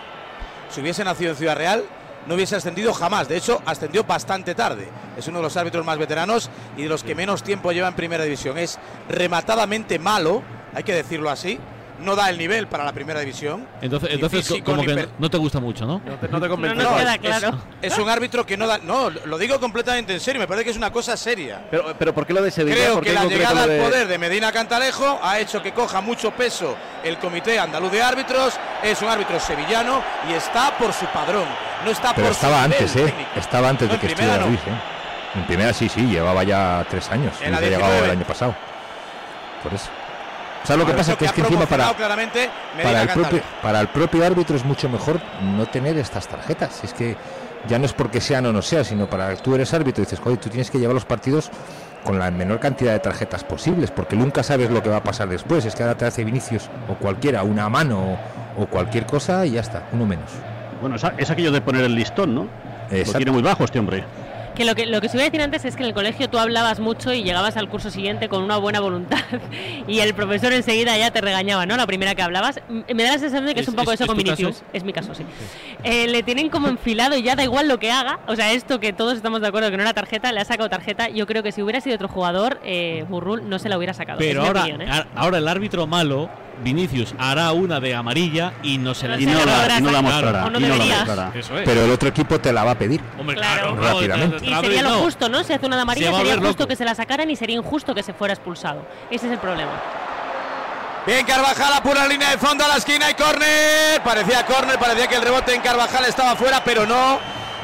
Si 0.69 0.79
hubiese 0.79 1.03
nacido 1.03 1.31
en 1.31 1.37
Ciudad 1.37 1.57
Real, 1.57 1.83
no 2.27 2.35
hubiese 2.35 2.55
ascendido 2.55 2.93
jamás. 2.93 3.27
De 3.27 3.37
hecho, 3.37 3.61
ascendió 3.65 4.03
bastante 4.03 4.55
tarde. 4.55 4.89
Es 5.17 5.27
uno 5.27 5.39
de 5.39 5.43
los 5.43 5.57
árbitros 5.57 5.85
más 5.85 5.97
veteranos 5.97 6.49
y 6.77 6.83
de 6.83 6.89
los 6.89 7.03
que 7.03 7.15
menos 7.15 7.43
tiempo 7.43 7.71
lleva 7.71 7.87
en 7.87 7.95
primera 7.95 8.23
división. 8.23 8.57
Es 8.57 8.79
rematadamente 9.09 9.99
malo, 9.99 10.43
hay 10.73 10.83
que 10.83 10.93
decirlo 10.93 11.29
así. 11.29 11.59
No 12.01 12.15
da 12.15 12.29
el 12.29 12.37
nivel 12.37 12.67
para 12.67 12.83
la 12.83 12.91
primera 12.93 13.19
división. 13.19 13.67
Entonces, 13.81 14.09
entonces 14.11 14.47
físico, 14.47 14.71
como 14.71 14.83
que 14.83 14.95
no, 14.95 15.03
no 15.19 15.29
te 15.29 15.37
gusta 15.37 15.59
mucho, 15.59 15.85
¿no? 15.85 16.01
No 16.05 16.15
te, 16.15 16.27
no 16.27 16.41
te 16.41 16.49
convence. 16.49 16.75
No 16.83 16.95
queda 16.97 17.13
es- 17.15 17.19
claro. 17.21 17.57
Es, 17.81 17.97
un 17.97 18.09
árbitro 18.09 18.45
que 18.45 18.57
no 18.57 18.67
da. 18.67 18.79
No, 18.79 19.09
lo 19.09 19.37
digo 19.37 19.59
completamente 19.59 20.13
en 20.13 20.19
serio, 20.19 20.39
me 20.41 20.47
parece 20.47 20.65
que 20.65 20.71
es 20.71 20.77
una 20.77 20.91
cosa 20.91 21.15
seria. 21.15 21.65
Pero, 21.71 21.93
pero 21.97 22.13
¿por 22.13 22.25
qué 22.25 22.33
lo 22.33 22.41
de 22.41 22.51
Sevilla? 22.51 22.75
Creo 22.75 22.93
¿Por 22.95 23.03
qué 23.03 23.09
que 23.09 23.15
la 23.15 23.25
llegada 23.25 23.63
al 23.63 23.69
de- 23.69 23.79
poder 23.81 24.07
de 24.07 24.17
Medina 24.17 24.51
Cantalejo 24.51 25.19
ha 25.21 25.39
hecho 25.39 25.61
que 25.61 25.71
coja 25.73 26.01
mucho 26.01 26.31
peso 26.31 26.75
el 27.03 27.17
Comité 27.17 27.59
Andaluz 27.59 27.91
de 27.91 28.01
Árbitros. 28.01 28.59
Es 28.83 29.01
un 29.01 29.07
árbitro 29.09 29.39
sevillano 29.39 30.01
y 30.29 30.33
está 30.33 30.77
por 30.77 30.91
su 30.93 31.05
padrón. 31.07 31.45
No 31.85 31.91
está 31.91 32.13
Pero 32.15 32.27
por 32.27 32.35
su 32.35 32.45
estaba 32.45 32.61
nivel 32.67 32.79
antes, 32.81 32.95
¿eh? 32.95 33.03
técnico. 33.05 33.29
Estaba 33.35 33.69
antes 33.69 33.87
No, 33.87 33.93
de 33.93 33.99
que 33.99 34.07
estuviera 34.07 34.37
no. 34.37 34.47
Ruiz, 34.47 34.59
¿eh? 34.61 34.81
En 35.35 35.43
primera 35.45 35.71
sí, 35.73 35.87
sí, 35.87 36.01
llevaba 36.07 36.43
ya 36.43 36.85
tres 36.89 37.09
años. 37.09 37.33
En 37.41 37.51
la 37.53 37.61
llegado 37.61 37.83
19. 37.85 38.05
el 38.05 38.11
año 38.11 38.25
pasado. 38.25 38.55
Por 39.63 39.73
eso. 39.73 39.89
¿Sabes 40.63 40.79
lo 40.79 40.85
que 40.85 40.97
pasa? 40.97 41.15
Que 41.15 41.25
es 41.25 41.31
que 41.33 41.41
encima 41.41 41.65
para, 41.65 41.93
claramente 41.93 42.49
el, 42.77 43.07
propio, 43.07 43.23
Cantalejo. 43.23 43.45
para 43.61 43.79
el 43.81 43.87
propio 43.87 44.25
árbitro 44.25 44.55
es 44.55 44.63
mucho 44.63 44.89
mejor 44.89 45.19
no 45.41 45.65
tener 45.65 45.97
estas 45.97 46.27
tarjetas. 46.27 46.83
Es 46.83 46.93
que 46.93 47.15
ya 47.67 47.79
no 47.79 47.85
es 47.85 47.93
porque 47.93 48.21
sean 48.21 48.45
o 48.45 48.53
no 48.53 48.61
sea, 48.61 48.83
sino 48.83 49.09
para 49.09 49.35
tú 49.35 49.55
eres 49.55 49.73
árbitro 49.73 50.03
y 50.03 50.05
dices, 50.05 50.19
joder, 50.19 50.37
tú 50.37 50.49
tienes 50.49 50.69
que 50.69 50.79
llevar 50.79 50.93
los 50.93 51.05
partidos 51.05 51.49
con 52.03 52.17
la 52.17 52.31
menor 52.31 52.59
cantidad 52.59 52.93
de 52.93 52.99
tarjetas 52.99 53.43
posibles, 53.43 53.91
porque 53.91 54.15
nunca 54.15 54.43
sabes 54.43 54.71
lo 54.71 54.81
que 54.81 54.89
va 54.89 54.97
a 54.97 55.03
pasar 55.03 55.29
después. 55.29 55.65
Es 55.65 55.75
que 55.75 55.83
ahora 55.83 55.95
te 55.95 56.05
hace 56.05 56.23
Vinicius 56.23 56.69
o 56.89 56.95
cualquiera, 56.95 57.43
una 57.43 57.69
mano 57.69 58.17
o, 58.57 58.63
o 58.63 58.65
cualquier 58.67 59.05
cosa 59.05 59.45
y 59.45 59.51
ya 59.51 59.61
está, 59.61 59.83
uno 59.91 60.05
menos. 60.05 60.31
Bueno, 60.81 60.95
es, 60.95 61.29
aquello 61.29 61.51
de 61.51 61.61
poner 61.61 61.83
el 61.83 61.93
listón, 61.93 62.33
¿no? 62.33 62.47
Lo 62.89 62.97
Exacto. 62.97 63.17
tiene 63.17 63.31
muy 63.31 63.43
bajo 63.43 63.63
este 63.63 63.77
hombre. 63.77 64.03
Que 64.55 64.65
lo 64.65 64.75
que 64.75 64.85
lo 64.85 64.99
que 65.01 65.07
os 65.07 65.13
iba 65.13 65.23
a 65.23 65.25
decir 65.25 65.41
antes 65.41 65.63
es 65.65 65.75
que 65.75 65.83
en 65.83 65.87
el 65.89 65.93
colegio 65.95 66.29
tú 66.29 66.37
hablabas 66.37 66.79
mucho 66.79 67.13
y 67.13 67.23
llegabas 67.23 67.55
al 67.57 67.69
curso 67.69 67.89
siguiente 67.89 68.27
con 68.27 68.43
una 68.43 68.57
buena 68.57 68.79
voluntad 68.81 69.19
y 69.87 69.99
el 69.99 70.13
profesor 70.13 70.51
enseguida 70.53 70.97
ya 70.97 71.09
te 71.11 71.21
regañaba, 71.21 71.65
¿no? 71.65 71.77
La 71.77 71.87
primera 71.87 72.15
que 72.15 72.21
hablabas. 72.21 72.59
Me 72.69 73.03
da 73.03 73.13
la 73.13 73.17
sensación 73.19 73.45
de 73.45 73.53
que 73.53 73.61
es, 73.61 73.67
¿Es- 73.67 73.69
un 73.69 73.75
poco 73.75 73.91
es- 73.91 73.95
eso 74.01 74.03
es 74.03 74.07
con 74.09 74.17
Vinicius. 74.17 74.63
Es 74.73 74.83
mi 74.83 74.91
caso, 74.93 75.15
sí. 75.15 75.23
Eh, 75.83 76.07
le 76.07 76.21
tienen 76.23 76.49
como 76.49 76.67
enfilado 76.67 77.15
y 77.15 77.23
ya 77.23 77.35
da 77.35 77.43
igual 77.43 77.67
lo 77.67 77.79
que 77.79 77.91
haga. 77.91 78.19
O 78.27 78.35
sea, 78.35 78.51
esto 78.51 78.79
que 78.79 78.91
todos 78.93 79.15
estamos 79.15 79.41
de 79.41 79.47
acuerdo 79.47 79.71
que 79.71 79.77
no 79.77 79.83
era 79.83 79.93
tarjeta, 79.93 80.31
le 80.31 80.41
ha 80.41 80.45
sacado 80.45 80.69
tarjeta. 80.69 81.09
Yo 81.09 81.25
creo 81.27 81.43
que 81.43 81.51
si 81.51 81.61
hubiera 81.61 81.79
sido 81.81 81.95
otro 81.95 82.07
jugador, 82.09 82.59
eh, 82.65 83.05
Burrul 83.09 83.47
no 83.49 83.57
se 83.57 83.69
la 83.69 83.77
hubiera 83.77 83.93
sacado. 83.93 84.19
Pero 84.19 84.43
ahora, 84.45 84.61
opinión, 84.63 84.81
¿eh? 84.81 85.05
ahora 85.15 85.37
el 85.37 85.47
árbitro 85.47 85.87
malo, 85.87 86.29
Vinicius, 86.63 87.13
hará 87.17 87.51
una 87.51 87.79
de 87.79 87.95
amarilla 87.95 88.53
y 88.63 88.77
no 88.77 88.93
se 88.93 89.07
la 89.07 89.19
Y 89.19 89.25
no 89.25 89.43
la- 89.45 89.77
y 89.77 89.81
no 89.81 89.91
la 89.91 90.01
mostrará, 90.01 90.45
O 90.45 90.49
no 90.49 90.59
y 90.59 90.61
no 90.61 90.67
la 90.69 90.73
debería. 90.75 90.95
mostrará. 90.97 91.31
Eso 91.35 91.57
es. 91.57 91.63
Pero 91.65 91.85
el 91.85 91.91
otro 91.91 92.09
equipo 92.09 92.39
te 92.39 92.53
la 92.53 92.63
va 92.63 92.71
a 92.71 92.75
pedir. 92.77 93.01
Hombre, 93.19 93.35
Claro. 93.35 93.75
claro, 93.75 93.95
Rápidamente. 93.99 94.45
Y 94.45 94.53
sería 94.55 94.81
lo 94.83 94.89
justo, 94.99 95.29
¿no? 95.29 95.43
Si 95.43 95.53
hace 95.53 95.65
una 95.65 95.75
de 95.75 95.81
amarilla 95.83 96.09
a 96.09 96.15
sería 96.17 96.33
justo 96.35 96.47
loco. 96.47 96.67
que 96.67 96.75
se 96.75 96.85
la 96.85 96.95
sacaran 96.95 97.29
y 97.29 97.35
sería 97.35 97.55
injusto 97.57 97.93
que 97.95 98.03
se 98.03 98.13
fuera 98.13 98.33
expulsado. 98.33 98.85
Ese 99.09 99.27
es 99.27 99.33
el 99.33 99.39
problema. 99.39 99.71
Bien, 101.05 101.25
Carvajal 101.25 101.73
apura 101.73 102.01
la 102.03 102.07
línea 102.07 102.29
de 102.29 102.37
fondo 102.37 102.63
a 102.63 102.67
la 102.67 102.77
esquina 102.77 103.09
y 103.09 103.15
córner. 103.15 104.01
Parecía 104.03 104.45
córner, 104.45 104.77
parecía 104.77 105.07
que 105.07 105.15
el 105.15 105.23
rebote 105.23 105.55
en 105.55 105.61
Carvajal 105.61 106.05
estaba 106.05 106.35
fuera, 106.35 106.63
pero 106.63 106.85
no. 106.85 107.19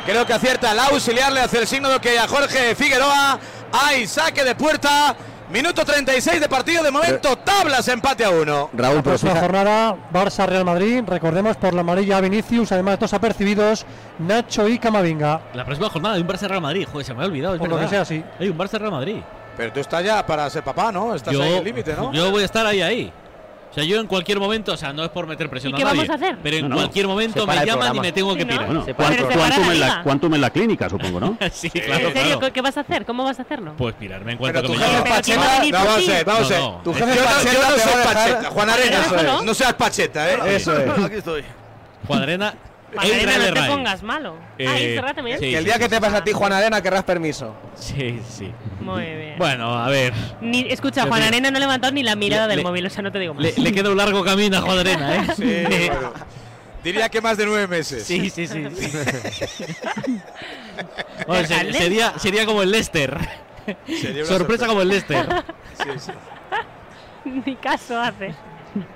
Creo 0.07 0.25
que 0.25 0.33
acierta 0.33 0.71
el 0.71 0.79
auxiliar, 0.79 1.31
le 1.31 1.41
hace 1.41 1.59
el 1.59 1.67
signo 1.67 1.89
de 1.89 1.99
que 1.99 2.17
a 2.17 2.27
Jorge 2.27 2.73
Figueroa. 2.75 3.37
Hay 3.71 4.07
saque 4.07 4.43
de 4.43 4.55
puerta. 4.55 5.15
Minuto 5.49 5.85
36 5.85 6.41
de 6.41 6.49
partido. 6.49 6.83
De 6.83 6.91
momento, 6.91 7.37
tablas, 7.37 7.87
empate 7.87 8.25
a 8.25 8.29
uno. 8.29 8.69
Raúl, 8.73 8.95
pero 8.95 9.03
próxima 9.03 9.35
jornada, 9.35 9.95
Barça-Real 10.11 10.65
Madrid. 10.65 11.03
Recordemos 11.07 11.55
por 11.55 11.73
la 11.73 11.81
amarilla 11.81 12.17
a 12.17 12.21
Vinicius, 12.21 12.71
además 12.73 12.99
dos 12.99 13.13
apercibidos, 13.13 13.85
Nacho 14.19 14.67
y 14.67 14.77
Camavinga. 14.77 15.41
La 15.53 15.63
próxima 15.63 15.89
jornada 15.89 16.15
hay 16.15 16.21
un 16.21 16.27
Barça 16.27 16.47
Real 16.47 16.61
Madrid. 16.61 16.85
Joder, 16.91 17.05
se 17.05 17.13
me 17.13 17.23
ha 17.23 17.25
olvidado. 17.27 17.55
Es 17.55 17.59
Por 17.59 17.69
lo 17.69 17.79
que 17.79 17.87
sea, 17.87 18.03
sí. 18.03 18.21
Hay 18.39 18.49
un 18.49 18.57
Barça 18.57 18.77
Real 18.77 18.91
Madrid. 18.91 19.21
Pero 19.55 19.71
tú 19.71 19.79
estás 19.79 20.03
ya 20.03 20.25
para 20.25 20.49
ser 20.49 20.63
papá, 20.63 20.91
¿no? 20.91 21.15
Estás 21.15 21.33
ahí 21.33 21.51
en 21.51 21.57
el 21.57 21.63
límite, 21.63 21.95
¿no? 21.95 22.11
yo 22.11 22.29
voy 22.29 22.41
a 22.41 22.45
estar 22.45 22.65
ahí, 22.65 22.81
ahí. 22.81 23.13
O 23.77 23.79
sea, 23.79 23.87
yo 23.87 23.99
en 24.01 24.07
cualquier 24.07 24.39
momento, 24.39 24.73
o 24.73 24.77
sea, 24.77 24.91
no 24.91 25.03
es 25.03 25.09
por 25.11 25.27
meter 25.27 25.51
presión 25.51 25.71
¿Y 25.71 25.75
a 25.75 25.77
qué 25.77 25.83
nadie, 25.83 25.97
vamos 25.99 26.09
a 26.09 26.13
hacer? 26.15 26.37
pero 26.41 26.57
en 26.57 26.63
No, 26.63 26.69
no. 26.69 26.75
cualquier 26.77 27.07
momento 27.07 27.45
me 27.45 27.53
el 27.53 27.59
llaman 27.59 27.69
y 27.69 27.77
programa. 27.77 28.01
me 28.01 28.11
tengo 28.11 28.33
que 28.35 28.41
Sí, 28.41 28.45
¿no? 28.47 28.51
pirar. 28.51 28.65
Bueno, 28.67 28.85
Se 28.85 28.93
cuantum, 28.95 29.27
la 29.27 29.33
en 29.35 29.39
la, 29.59 29.73
liga. 29.75 30.03
en 30.35 30.41
la 30.41 30.49
clínica, 30.49 30.89
supongo, 30.89 31.19
¿no? 31.19 31.37
sí, 31.51 31.69
claro, 31.69 32.07
¿En 32.07 32.13
serio? 32.15 32.39
claro. 32.39 32.53
¿Qué 32.53 32.61
vas 32.61 32.75
a 32.77 32.79
hacer? 32.81 33.05
¿Cómo 33.05 33.23
vas 33.23 33.37
a 33.37 33.43
hacerlo? 33.43 33.73
Pues 33.77 33.93
pirarme 33.93 34.31
en 34.31 34.37
cuanto 34.39 34.61
Pero 34.61 34.67
que 34.67 34.73
tu 34.73 34.79
me 34.79 34.85
jefe 34.87 34.97
llamen. 34.97 35.11
Pero 35.13 35.21
¿quién 35.23 35.39
va 35.39 35.43
a 35.43 35.45
Pacheta. 35.45 35.59
venir 35.59 35.73
No, 35.73 35.79
por 35.79 35.87
vamos 35.87 36.05
ti? 36.05 36.11
a 36.11 36.15
ver, 36.15 36.25
vamos 36.25 36.51
a. 36.51 36.57
No, 36.57 36.71
no. 36.71 36.77
Tu 36.83 36.91
Yo 36.91 36.97
jefe 36.97 37.09
no, 37.09 37.15
yo 37.15 37.23
Pacheta 37.23 37.53
no 37.53 37.53
te 37.53 37.61
va 37.61 37.77
soy 37.77 37.91
a 37.93 37.97
dejar- 37.97 38.13
Pacheta. 38.15 38.49
Juan 38.49 38.69
Arena, 38.71 38.97
Eso 39.05 39.15
es. 39.39 39.43
no 39.45 39.53
seas 39.53 39.73
Pacheta, 39.75 40.31
¿eh? 40.31 40.55
Eso 40.55 40.77
es. 40.77 41.03
Aquí 41.05 41.15
estoy. 41.17 41.43
Juan 42.07 42.21
Arena, 42.23 42.53
Israel 42.93 43.53
no 43.53 43.61
te 43.61 43.67
pongas 43.69 44.01
malo. 44.03 44.35
ah, 44.39 44.53
Eh, 44.57 44.95
Israel 44.95 45.15
también. 45.15 45.39
sí, 45.39 45.51
Que 45.51 45.57
el 45.57 45.65
día 45.65 45.73
sí, 45.75 45.79
que 45.81 45.89
te 45.89 45.99
pase 46.01 46.17
a 46.17 46.23
ti, 46.23 46.31
Juan 46.31 46.53
Arena, 46.53 46.81
querrás 46.81 47.03
permiso. 47.03 47.53
Sí, 47.75 48.19
sí. 48.27 48.51
Muy 48.79 49.03
bien. 49.03 49.35
Bueno, 49.37 49.77
a 49.77 49.89
ver. 49.89 50.13
Ni, 50.41 50.61
escucha, 50.71 51.05
Juan 51.05 51.19
le- 51.21 51.27
Arena 51.27 51.51
no 51.51 51.57
ha 51.57 51.59
levantado 51.59 51.93
ni 51.93 52.01
la 52.03 52.15
mirada 52.15 52.43
le- 52.47 52.51
del 52.51 52.57
le- 52.59 52.63
móvil, 52.63 52.85
o 52.85 52.89
sea, 52.89 53.03
no 53.03 53.11
te 53.11 53.19
digo 53.19 53.33
más. 53.33 53.43
Le, 53.43 53.53
le 53.57 53.71
queda 53.73 53.89
un 53.89 53.97
largo 53.97 54.23
camino 54.23 54.57
a 54.57 54.61
Juan 54.61 54.79
Arena, 54.79 55.15
¿eh? 55.15 55.27
Sí, 55.35 55.87
bueno. 55.89 56.13
Diría 56.83 57.09
que 57.09 57.19
más 57.19 57.35
de 57.37 57.45
nueve 57.45 57.67
meses. 57.67 58.03
Sí, 58.05 58.29
sí, 58.29 58.47
sí. 58.47 58.63
sí. 58.73 58.97
Bueno, 61.27 61.47
sería, 61.73 62.17
sería 62.19 62.45
como 62.45 62.61
el 62.61 62.71
Leicester. 62.71 63.17
Sería 63.87 64.23
una 64.23 64.25
sorpresa 64.37 64.67
como 64.67 64.81
el 64.81 64.89
Leicester. 64.89 65.27
Sí, 65.73 65.89
sí. 65.97 66.11
Ni 67.45 67.55
caso 67.55 67.99
hace. 67.99 68.33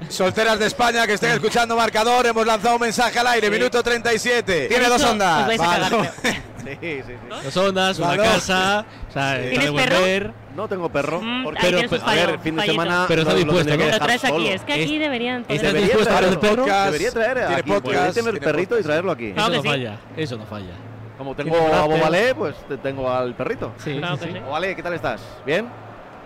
Solteras 0.09 0.59
de 0.59 0.67
España 0.67 1.05
que 1.07 1.13
estén 1.13 1.31
escuchando 1.31 1.75
marcador, 1.75 2.25
hemos 2.25 2.45
lanzado 2.45 2.75
un 2.75 2.81
mensaje 2.81 3.19
al 3.19 3.27
aire, 3.27 3.49
minuto 3.49 3.81
37. 3.83 4.67
Tiene 4.67 4.87
dos 4.87 5.03
ondas. 5.03 5.49
os 5.49 5.57
Vale. 5.57 5.89
cagar. 5.89 6.13
Sí, 6.61 6.77
sí, 6.79 7.01
sí. 7.07 7.13
Dos 7.43 7.57
ondas, 7.57 7.97
una 7.97 8.15
dos. 8.15 8.27
casa. 8.27 8.85
O 9.09 9.11
sea, 9.11 9.39
Sí. 9.41 9.49
¿Tienes 9.49 9.71
perro? 9.71 10.33
No 10.55 10.67
tengo 10.67 10.89
perro. 10.91 11.19
Mm, 11.19 11.43
porque- 11.43 11.59
pero, 11.59 11.79
pues, 11.89 12.03
un 12.03 12.09
a 12.09 12.13
ver, 12.13 12.25
fallo, 12.27 12.39
fin 12.39 12.55
de 12.55 12.61
fallito. 12.61 12.81
semana. 12.83 13.05
Pero 13.07 13.21
está 13.23 13.33
lo- 13.33 13.39
lo 13.39 13.43
dispuesto. 13.45 13.71
Lo 13.77 13.85
dejar 13.85 13.99
traes 14.03 14.23
aquí, 14.25 14.47
es 14.47 14.61
que 14.61 14.73
aquí 14.73 14.97
deberían. 14.99 15.41
¿Estás 15.41 15.61
Debería 15.61 15.81
dispuesto 15.87 16.13
a 16.13 16.17
traer 16.17 16.33
el 16.33 16.39
perro? 16.39 16.55
Podcast, 16.57 16.85
Debería 16.85 17.11
traer 17.11 17.33
tiene 17.37 17.55
aquí. 17.55 17.69
podcast, 17.71 17.83
Debería 17.93 18.13
tener 18.13 18.31
tiene 18.33 18.39
perrito 18.45 18.61
y 18.61 18.67
podcast. 18.77 18.85
traerlo 18.85 19.11
aquí. 19.11 19.31
Claro 19.33 19.47
Eso 19.49 19.55
no 19.57 19.61
sí. 19.63 19.67
falla. 19.69 19.99
Eso 20.15 20.37
no 20.37 20.45
falla. 20.45 20.73
Como 21.17 21.35
tengo 21.35 21.57
a. 21.57 21.81
Bobalé, 21.85 22.35
pues 22.35 22.55
te 22.67 22.77
tengo 22.77 23.09
al 23.11 23.33
perrito. 23.33 23.73
Sí, 23.83 23.97
Claro 23.97 24.17
sí, 24.17 24.25
sí. 24.25 24.31
sí. 24.33 24.39
Bobalé, 24.39 24.75
¿qué 24.75 24.83
tal 24.83 24.93
estás? 24.93 25.19
¿Bien? 25.43 25.67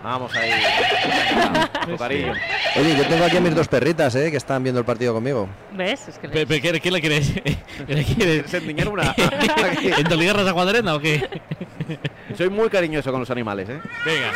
Vamos 0.02 0.32
ahí. 0.36 0.50
Venga, 1.86 1.98
cariño. 1.98 2.32
Oye, 2.76 2.96
yo 2.96 3.06
tengo 3.06 3.24
aquí 3.24 3.36
a 3.38 3.40
mis 3.40 3.54
dos 3.54 3.66
perritas, 3.66 4.14
¿eh? 4.14 4.30
Que 4.30 4.36
están 4.36 4.62
viendo 4.62 4.78
el 4.78 4.84
partido 4.86 5.12
conmigo. 5.14 5.48
¿Ves? 5.72 6.06
Es 6.08 6.18
que 6.18 6.28
pe- 6.28 6.46
¿Qué, 6.46 6.80
qué 6.80 6.90
le 6.90 7.00
quieres? 7.00 7.32
¿Qué 7.86 7.94
le 7.94 8.04
quieres? 8.04 8.14
¿Quieres 8.14 8.54
endiñar 8.54 8.88
una? 8.88 9.14
¿Entoligarras 9.98 10.46
a 10.46 10.52
Juan 10.52 10.68
Arena 10.68 10.94
o 10.94 11.00
qué? 11.00 11.28
Soy 12.38 12.50
muy 12.50 12.68
cariñoso 12.68 13.10
con 13.10 13.20
los 13.20 13.30
animales, 13.30 13.68
¿eh? 13.68 13.80
Venga. 14.04 14.30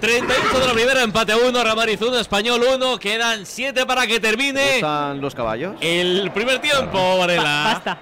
38 0.00 0.58
de 0.60 0.66
la 0.66 0.72
primera, 0.72 1.02
empate 1.02 1.34
1, 1.34 1.64
Ramariz 1.64 2.00
1, 2.00 2.18
Español 2.18 2.62
1. 2.74 2.98
Quedan 2.98 3.46
7 3.46 3.86
para 3.86 4.06
que 4.06 4.18
termine 4.18 4.76
¿Están 4.76 5.20
los 5.20 5.34
caballos? 5.34 5.76
el 5.80 6.30
primer 6.34 6.58
tiempo, 6.60 7.18
Varela. 7.18 7.72
Basta. 7.84 7.98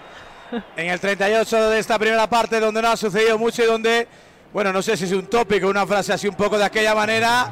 En 0.77 0.89
el 0.91 0.99
38 0.99 1.71
de 1.71 1.79
esta 1.79 1.99
primera 1.99 2.27
parte 2.29 2.59
donde 2.59 2.81
no 2.81 2.89
ha 2.89 2.97
sucedido 2.97 3.39
mucho 3.39 3.63
y 3.63 3.67
donde, 3.67 4.09
bueno, 4.53 4.73
no 4.73 4.83
sé 4.83 4.97
si 4.97 5.05
es 5.05 5.13
un 5.13 5.27
tópico, 5.27 5.69
una 5.69 5.87
frase 5.87 6.13
así 6.13 6.27
un 6.29 6.35
poco 6.35 6.59
de 6.59 6.65
aquella 6.65 6.95
manera, 6.95 7.51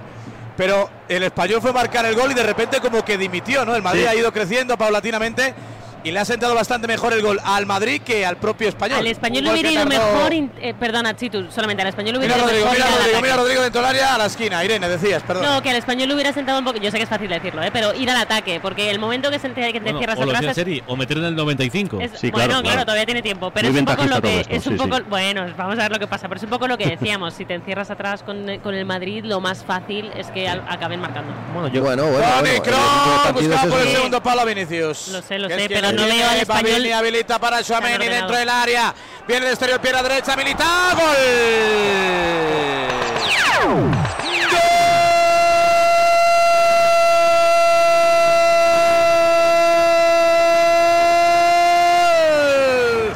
pero 0.57 0.90
el 1.09 1.22
español 1.22 1.61
fue 1.62 1.72
marcar 1.72 2.05
el 2.07 2.14
gol 2.16 2.32
y 2.32 2.34
de 2.34 2.42
repente 2.42 2.80
como 2.80 3.05
que 3.05 3.16
dimitió, 3.16 3.64
¿no? 3.64 3.76
El 3.76 3.82
Madrid 3.82 4.03
Sí. 4.03 4.07
ha 4.09 4.14
ido 4.16 4.32
creciendo 4.32 4.76
paulatinamente 4.76 5.55
y 6.09 6.12
le 6.12 6.18
ha 6.20 6.24
sentado 6.24 6.54
bastante 6.54 6.86
mejor 6.86 7.12
el 7.12 7.22
gol 7.22 7.38
al 7.44 7.66
Madrid 7.66 8.00
que 8.04 8.24
al 8.24 8.36
propio 8.36 8.68
español. 8.68 8.98
Al 9.00 9.06
español 9.06 9.44
gol 9.44 9.52
hubiera 9.52 9.70
ido 9.70 9.86
mejor. 9.86 10.32
eh, 10.32 10.74
perdona, 10.78 11.14
Chitu, 11.16 11.50
solamente 11.50 11.82
al 11.82 11.88
español 11.88 12.16
hubiera 12.16 12.34
Mira 12.34 12.46
ido 12.46 12.46
Rodrigo, 12.46 12.70
mejor. 12.70 12.78
mira 12.86 12.96
Rodrigo, 12.98 13.20
mira 13.22 13.36
Rodrigo 13.36 13.62
dentro 13.62 13.80
del 13.82 13.90
área 13.90 14.14
a 14.14 14.18
la 14.18 14.26
esquina. 14.26 14.64
Irene, 14.64 14.88
decías, 14.88 15.22
perdón. 15.22 15.44
No, 15.44 15.62
que 15.62 15.70
al 15.70 15.76
español 15.76 16.09
le 16.09 16.14
hubiera 16.14 16.32
sentado 16.32 16.59
un 16.59 16.64
poco. 16.64 16.78
Yo 16.78 16.90
sé 16.90 16.96
que 16.96 17.02
es 17.04 17.09
fácil 17.09 17.28
decirlo, 17.28 17.62
¿eh? 17.62 17.70
pero 17.72 17.94
ir 17.94 18.09
al 18.11 18.16
ataque, 18.16 18.59
porque 18.61 18.90
el 18.90 18.98
momento 18.98 19.30
que, 19.30 19.38
se 19.38 19.48
te, 19.50 19.61
que 19.72 19.72
te 19.74 19.80
Bueno, 19.80 19.98
cierras 19.98 20.18
o 20.18 20.22
atrás. 20.22 20.54
serie, 20.54 20.82
o 20.86 20.96
meter 20.96 21.18
en 21.18 21.24
el 21.24 21.36
95. 21.36 21.98
es- 22.00 22.12
Sí, 22.18 22.30
bueno, 22.30 22.48
claro, 22.48 22.62
claro. 22.62 22.84
todavía 22.84 23.04
tiene 23.06 23.22
tiempo, 23.22 23.50
pero 23.50 23.68
Muy 23.68 23.76
es 23.76 23.80
un 23.80 23.86
poco 23.86 24.04
lo 24.06 24.20
que 24.22 24.40
esto, 24.40 24.52
es 24.54 24.66
un 24.66 24.72
sí, 24.72 24.78
poco 24.78 24.96
sí. 24.96 25.02
bueno, 25.09 25.46
vamos 25.56 25.78
a 25.78 25.82
ver 25.82 25.92
lo 25.92 25.98
que 25.98 26.06
pasa, 26.06 26.26
pero 26.28 26.38
es 26.38 26.44
un 26.44 26.50
poco 26.50 26.66
lo 26.66 26.76
que 26.78 26.86
decíamos, 26.86 27.34
si 27.34 27.44
te 27.44 27.54
encierras 27.54 27.90
atrás 27.90 28.22
con, 28.22 28.59
con 28.59 28.74
el 28.74 28.84
Madrid, 28.84 29.24
lo 29.24 29.40
más 29.40 29.64
fácil 29.64 30.11
es 30.16 30.26
que 30.28 30.48
al- 30.48 30.64
acaben 30.68 31.00
marcando. 31.00 31.32
Bueno, 31.52 31.68
yo, 31.68 31.82
bueno, 31.82 32.04
bueno. 32.04 32.18
Toni 32.18 32.30
bueno, 32.30 32.48
el 32.48 32.54
del 32.54 32.72
partido 32.72 33.48
buscaba 33.50 33.70
por 33.70 33.80
el 33.80 33.88
segundo 33.88 34.22
palo 34.22 34.40
a 34.40 34.44
Vinicius. 34.44 35.09
Lo 35.09 35.22
sé, 35.22 35.38
lo 35.38 35.48
sé, 35.48 35.66
pero 35.68 35.92
no 35.99 36.07
veo 36.07 36.28
al 36.30 36.38
español 36.38 36.92
habilita 36.92 37.38
para 37.38 37.59
ordenado. 37.59 37.99
dentro 37.99 38.36
del 38.36 38.49
área. 38.49 38.94
Viene 39.26 39.46
de 39.46 39.53
exterior, 39.53 39.80
pierna 39.80 40.03
derecha, 40.03 40.36
Militao, 40.36 40.96
gol. 40.96 41.16
¡Gol! 52.18 53.11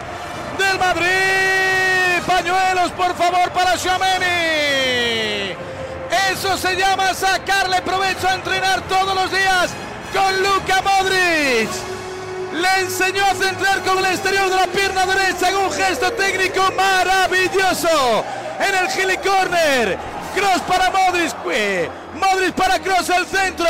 Del 0.58 0.78
Madrid. 0.78 2.22
Pañuelos, 2.26 2.90
por 2.92 3.14
favor, 3.16 3.50
para 3.52 3.78
Suameni. 3.78 5.54
Eso 6.30 6.56
se 6.56 6.76
llama 6.76 7.14
sacarle 7.14 7.80
provecho 7.82 8.28
a 8.28 8.34
entrenar 8.34 8.82
todos 8.82 9.14
los 9.14 9.30
días 9.30 9.70
con 10.12 10.42
Luka 10.42 10.82
Modric. 10.82 11.91
Enseñó 12.78 13.24
a 13.24 13.34
centrar 13.34 13.82
con 13.82 13.98
el 13.98 14.06
exterior 14.06 14.48
de 14.50 14.56
la 14.56 14.66
pierna 14.66 15.06
derecha 15.06 15.50
en 15.50 15.56
un 15.56 15.72
gesto 15.72 16.12
técnico 16.12 16.62
maravilloso. 16.72 18.24
En 18.58 18.74
el 18.74 18.90
Gili 18.90 19.16
Corner. 19.18 19.98
Cross 20.34 20.62
para 20.66 20.90
Modric. 20.90 21.34
eh, 21.50 21.90
Modric 22.14 22.54
para 22.54 22.78
Cross 22.78 23.10
al 23.10 23.26
centro. 23.26 23.66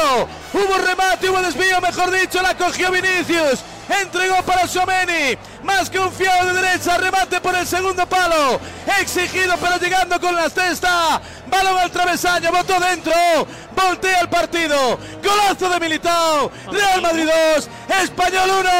Hubo 0.53 0.78
remate, 0.78 1.28
hubo 1.28 1.40
desvío, 1.42 1.80
mejor 1.80 2.11
dicho, 2.11 2.40
la 2.40 2.55
cogió 2.57 2.90
Vinicius. 2.90 3.61
Entregó 3.88 4.42
para 4.42 4.66
Someni. 4.68 5.36
Más 5.62 5.90
confiado 5.90 6.52
de 6.52 6.60
derecha. 6.60 6.98
Remate 6.98 7.40
por 7.40 7.54
el 7.54 7.66
segundo 7.66 8.06
palo. 8.06 8.60
Exigido, 9.00 9.54
pero 9.60 9.78
llegando 9.78 10.20
con 10.20 10.34
la 10.34 10.48
cesta. 10.50 11.20
Balón 11.48 11.78
al 11.78 11.90
travesaño. 11.90 12.50
Botó 12.50 12.78
dentro. 12.80 13.12
Voltea 13.74 14.20
el 14.20 14.28
partido. 14.28 14.98
Golazo 15.22 15.68
de 15.68 15.80
Militao. 15.80 16.50
Real 16.70 17.02
Madrid 17.02 17.28
2. 17.56 17.68
Español 18.02 18.50
1. 18.60 18.70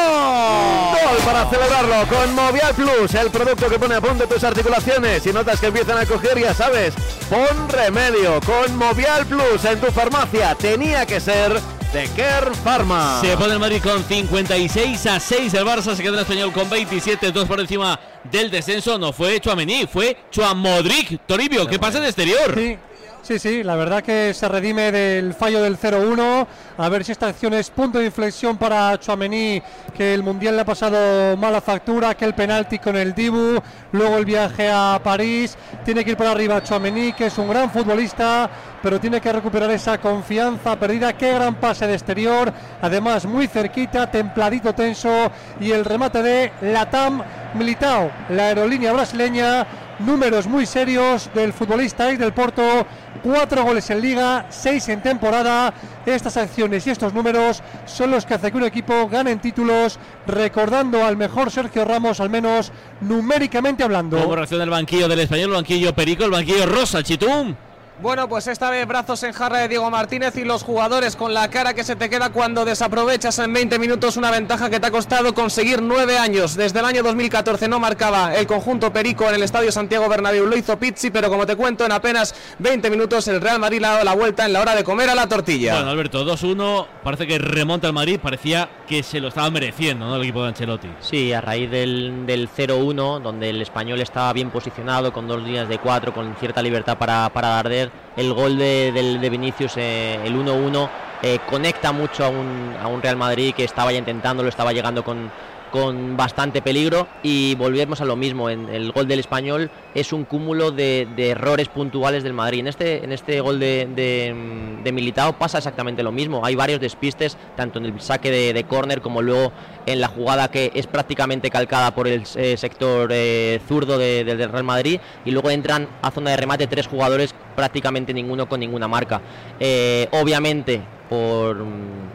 Gol 0.93 1.17
para 1.25 1.51
celebrarlo 1.51 2.07
con 2.09 2.35
Movial 2.35 2.75
Plus, 2.75 3.15
el 3.15 3.31
producto 3.31 3.69
que 3.69 3.79
pone 3.79 3.95
a 3.97 4.01
punto 4.01 4.27
tus 4.27 4.43
articulaciones. 4.43 5.23
Si 5.23 5.33
notas 5.33 5.61
que 5.61 5.67
empiezan 5.67 5.99
a 5.99 6.07
coger, 6.07 6.39
ya 6.39 6.55
sabes, 6.55 6.95
pon 7.29 7.69
remedio 7.69 8.41
con 8.41 8.77
Movial 8.77 9.27
Plus 9.27 9.65
en 9.65 9.81
tu 9.81 9.91
farmacia. 9.93 10.55
Tenía 10.55 11.07
que 11.07 11.21
ser 11.21 11.61
de 11.93 12.09
Care 12.17 12.55
Pharma. 12.65 13.21
Se 13.21 13.37
pone 13.37 13.53
el 13.53 13.59
Madrid 13.59 13.83
con 13.83 14.03
56 14.03 15.07
a 15.07 15.21
6. 15.21 15.53
El 15.53 15.67
Barça 15.67 15.95
se 15.95 16.03
queda 16.03 16.13
en 16.13 16.15
el 16.15 16.21
español 16.21 16.53
con 16.53 16.71
27, 16.71 17.33
dos 17.33 17.47
por 17.47 17.61
encima 17.61 18.01
del 18.31 18.51
descenso. 18.51 18.99
No 18.99 19.13
fue 19.13 19.41
Chuamení, 19.41 19.87
fue 19.87 20.17
Chuamodric. 20.31 21.21
Toribio, 21.27 21.67
¿qué 21.67 21.79
pasa 21.79 21.99
en 21.99 22.05
exterior? 22.05 22.55
Sí, 22.55 22.79
sí, 23.23 23.39
sí, 23.39 23.63
la 23.63 23.77
verdad 23.77 24.03
que 24.03 24.33
se 24.33 24.49
redime 24.49 24.91
del 24.91 25.35
fallo 25.35 25.61
del 25.61 25.79
0-1. 25.79 26.47
A 26.79 26.89
ver 26.89 27.05
si 27.05 27.13
esta 27.13 27.29
acción 27.29 27.53
es 27.53 27.69
punto 27.69 27.99
de 27.99 28.07
inflexión 28.07 28.57
para 28.57 28.99
Chouameni, 28.99 29.63
que 29.95 30.15
el 30.15 30.23
Mundial 30.23 30.57
le 30.57 30.63
ha 30.63 30.65
pasado 30.65 31.37
mala 31.37 31.61
factura, 31.61 32.11
aquel 32.11 32.35
penalti 32.35 32.79
con 32.79 32.97
el 32.97 33.15
Dibu, 33.15 33.61
luego 33.93 34.17
el 34.17 34.25
viaje 34.25 34.71
a 34.71 34.99
París. 35.05 35.59
Tiene 35.85 36.05
que 36.05 36.13
ir 36.13 36.17
por 36.17 36.27
arriba 36.27 36.63
Chouameni, 36.63 37.13
que 37.13 37.27
es 37.27 37.37
un 37.37 37.51
gran 37.51 37.71
futbolista, 37.71 38.51
pero 38.83 39.01
tiene 39.01 39.21
que 39.21 39.33
recuperar 39.33 39.71
esa 39.71 39.99
confianza 39.99 40.79
perdida. 40.79 41.13
Qué 41.13 41.33
gran 41.33 41.55
pase 41.55 41.87
de 41.87 41.95
exterior, 41.95 42.53
además 42.81 43.27
muy 43.27 43.47
cerquita, 43.47 44.11
templadito, 44.11 44.75
tenso. 44.75 45.31
Y 45.61 45.71
el 45.71 45.85
remate 45.85 46.23
de 46.23 46.53
Latam 46.63 47.23
Militao, 47.55 48.11
la 48.31 48.49
aerolínea 48.49 48.93
brasileña 48.93 49.67
números 49.99 50.47
muy 50.47 50.67
serios 50.67 51.31
del 51.35 51.53
futbolista 51.53 52.11
ex 52.11 52.19
del 52.19 52.33
Porto. 52.33 52.87
Cuatro 53.23 53.63
goles 53.63 53.89
en 53.91 54.01
liga, 54.01 54.47
seis 54.49 54.89
en 54.89 55.01
temporada. 55.01 55.73
Estas 56.05 56.37
acciones 56.37 56.87
y 56.87 56.91
estos 56.91 57.15
números 57.15 57.63
son 57.87 58.11
los 58.11 58.27
que 58.27 58.35
hacen 58.35 58.51
que 58.51 58.57
un 58.57 58.65
equipo 58.65 59.09
gane 59.09 59.31
en 59.31 59.39
títulos, 59.39 59.99
recordando 60.27 61.05
al 61.05 61.17
mejor 61.17 61.51
Sergio 61.51 61.85
Ramos, 61.85 62.21
al 62.21 62.31
menos 62.31 62.73
numéricamente 63.01 63.85
hablando. 63.85 64.19
Como 64.21 64.35
reacción 64.35 64.61
del 64.61 64.71
banquillo 64.71 65.09
del 65.09 65.21
español, 65.21 65.51
el 65.51 65.57
banquillo 65.57 65.95
Perico, 65.95 66.25
el 66.25 66.31
banquillo 66.31 66.67
Rosa, 66.67 67.03
Chitum. 67.03 67.55
Bueno, 68.01 68.29
pues 68.29 68.49
esta 68.49 68.69
vez 68.71 68.87
brazos 68.89 69.23
en 69.23 69.33
jarra 69.33 69.59
de 69.59 69.69
Diego 69.69 69.89
Martínez 69.89 70.37
y 70.37 70.45
los 70.45 70.65
jugadores 70.65 71.15
con 71.15 71.35
la 71.35 71.49
cara 71.51 71.73
que 71.73 71.85
se 71.85 71.95
te 71.95 72.11
queda 72.11 72.31
cuando 72.31 72.65
desaprovechas 72.65 73.39
en 73.39 73.53
20 73.53 73.79
minutos 73.79 74.17
una 74.17 74.31
ventaja 74.33 74.71
que 74.71 74.81
te 74.81 74.87
ha 74.89 74.91
costado 74.91 75.33
conseguir 75.35 75.81
nueve 75.83 76.19
años. 76.19 76.57
Desde 76.57 76.81
el 76.81 76.85
año 76.87 77.05
2014 77.05 77.69
no 77.69 77.79
marcaba 77.79 78.35
el 78.35 78.47
conjunto 78.49 78.93
Perico 78.93 79.29
en 79.29 79.37
el 79.37 79.43
Estadio 79.45 79.71
Santiago 79.71 80.09
Bernabéu. 80.09 80.47
Lo 80.47 80.57
hizo 80.57 80.77
Pizzi, 80.79 81.11
pero 81.11 81.29
como 81.29 81.47
te 81.47 81.55
cuento, 81.55 81.85
en 81.85 81.93
apenas 81.93 82.35
20 82.59 82.91
minutos 82.91 83.29
el 83.29 83.41
Real 83.41 83.61
Madrid 83.61 83.81
le 83.81 83.87
ha 83.87 83.91
dado 83.93 84.05
la 84.05 84.15
vuelta 84.15 84.47
en 84.47 84.55
la 84.55 84.63
hora 84.63 84.75
de 84.75 84.83
comer 84.83 85.09
a 85.11 85.15
la 85.15 85.29
tortilla. 85.29 85.75
Bueno, 85.75 85.91
Alberto, 85.91 86.25
2-1. 86.25 86.87
Parece 87.05 87.27
que 87.29 87.39
remonta 87.39 87.87
el 87.87 87.93
Madrid. 87.93 88.19
Parecía 88.21 88.69
que 88.89 89.05
se 89.05 89.21
lo 89.21 89.29
estaba 89.29 89.49
mereciendo, 89.51 90.07
¿no? 90.07 90.17
El 90.17 90.23
equipo 90.23 90.43
de 90.43 90.49
Ancelotti. 90.49 90.89
Sí, 91.01 91.33
a 91.33 91.41
raíz 91.41 91.71
del, 91.71 92.27
del 92.27 92.49
0-1, 92.49 93.21
donde 93.21 93.51
el 93.51 93.63
español 93.63 94.01
estaba 94.01 94.33
bien 94.33 94.51
posicionado, 94.51 95.13
con 95.13 95.29
dos 95.29 95.41
líneas 95.41 95.69
de 95.69 95.79
cuatro, 95.79 96.13
con 96.13 96.35
cierta 96.37 96.61
libertad 96.63 96.99
para, 96.99 97.29
para 97.29 97.61
arder, 97.61 97.92
el 98.17 98.33
gol 98.33 98.59
de, 98.59 98.93
del- 98.93 99.21
de 99.21 99.31
Vinicius, 99.31 99.73
eh, 99.77 100.19
el 100.25 100.35
1-1, 100.37 100.89
eh, 101.23 101.39
conecta 101.49 101.93
mucho 101.93 102.25
a 102.25 102.29
un, 102.29 102.75
a 102.83 102.89
un 102.89 103.01
Real 103.01 103.17
Madrid 103.17 103.55
que 103.55 103.65
estaba 103.65 103.93
ya 103.93 103.99
intentándolo, 103.99 104.49
estaba 104.49 104.73
llegando 104.73 105.05
con, 105.05 105.31
con 105.71 106.17
bastante 106.17 106.61
peligro 106.61 107.07
y 107.23 107.55
volvemos 107.55 108.01
a 108.01 108.05
lo 108.05 108.17
mismo. 108.17 108.51
En 108.51 108.69
el 108.69 108.93
gol 108.93 109.07
del 109.09 109.21
español 109.21 109.71
es 109.95 110.13
un 110.13 110.25
cúmulo 110.25 110.71
de, 110.73 111.09
de 111.17 111.31
errores 111.31 111.69
puntuales 111.69 112.23
del 112.25 112.33
Madrid. 112.35 112.61
En 112.61 112.67
este, 112.67 113.05
en 113.05 113.13
este 113.13 113.41
gol 113.41 113.59
de, 113.61 113.89
de, 113.95 114.35
de, 114.83 114.93
Militao 114.93 115.35
pasa 115.39 115.59
exactamente 115.59 116.03
lo 116.03 116.13
mismo. 116.13 116.45
Hay 116.45 116.57
varios 116.57 116.81
despistes, 116.81 117.39
tanto 117.57 117.79
en 117.79 117.87
el 117.87 118.01
saque 118.01 118.31
de, 118.31 118.53
de 118.53 118.65
córner 118.65 119.01
como 119.01 119.23
luego 119.23 119.53
en 119.87 120.01
la 120.01 120.09
jugada 120.09 120.49
que 120.51 120.71
es 120.75 120.87
prácticamente 120.87 121.51
calcada 121.51 121.95
por 121.95 122.07
el 122.09 122.25
eh, 122.37 122.57
sector 122.57 123.09
eh, 123.13 123.61
zurdo 123.67 123.97
del 123.97 124.39
Real 124.51 124.65
Madrid 124.65 125.01
y 125.25 125.31
luego 125.31 125.51
entran 125.51 125.89
a 126.03 126.11
zona 126.11 126.31
de 126.33 126.37
remate 126.37 126.67
tres 126.67 126.87
jugadores, 126.87 127.35
prácticamente 127.55 128.13
ninguno 128.13 128.49
con 128.49 128.61
ninguna 128.61 128.89
marca. 128.89 129.21
Eh, 129.59 130.09
obviamente, 130.13 130.81
por, 131.09 131.65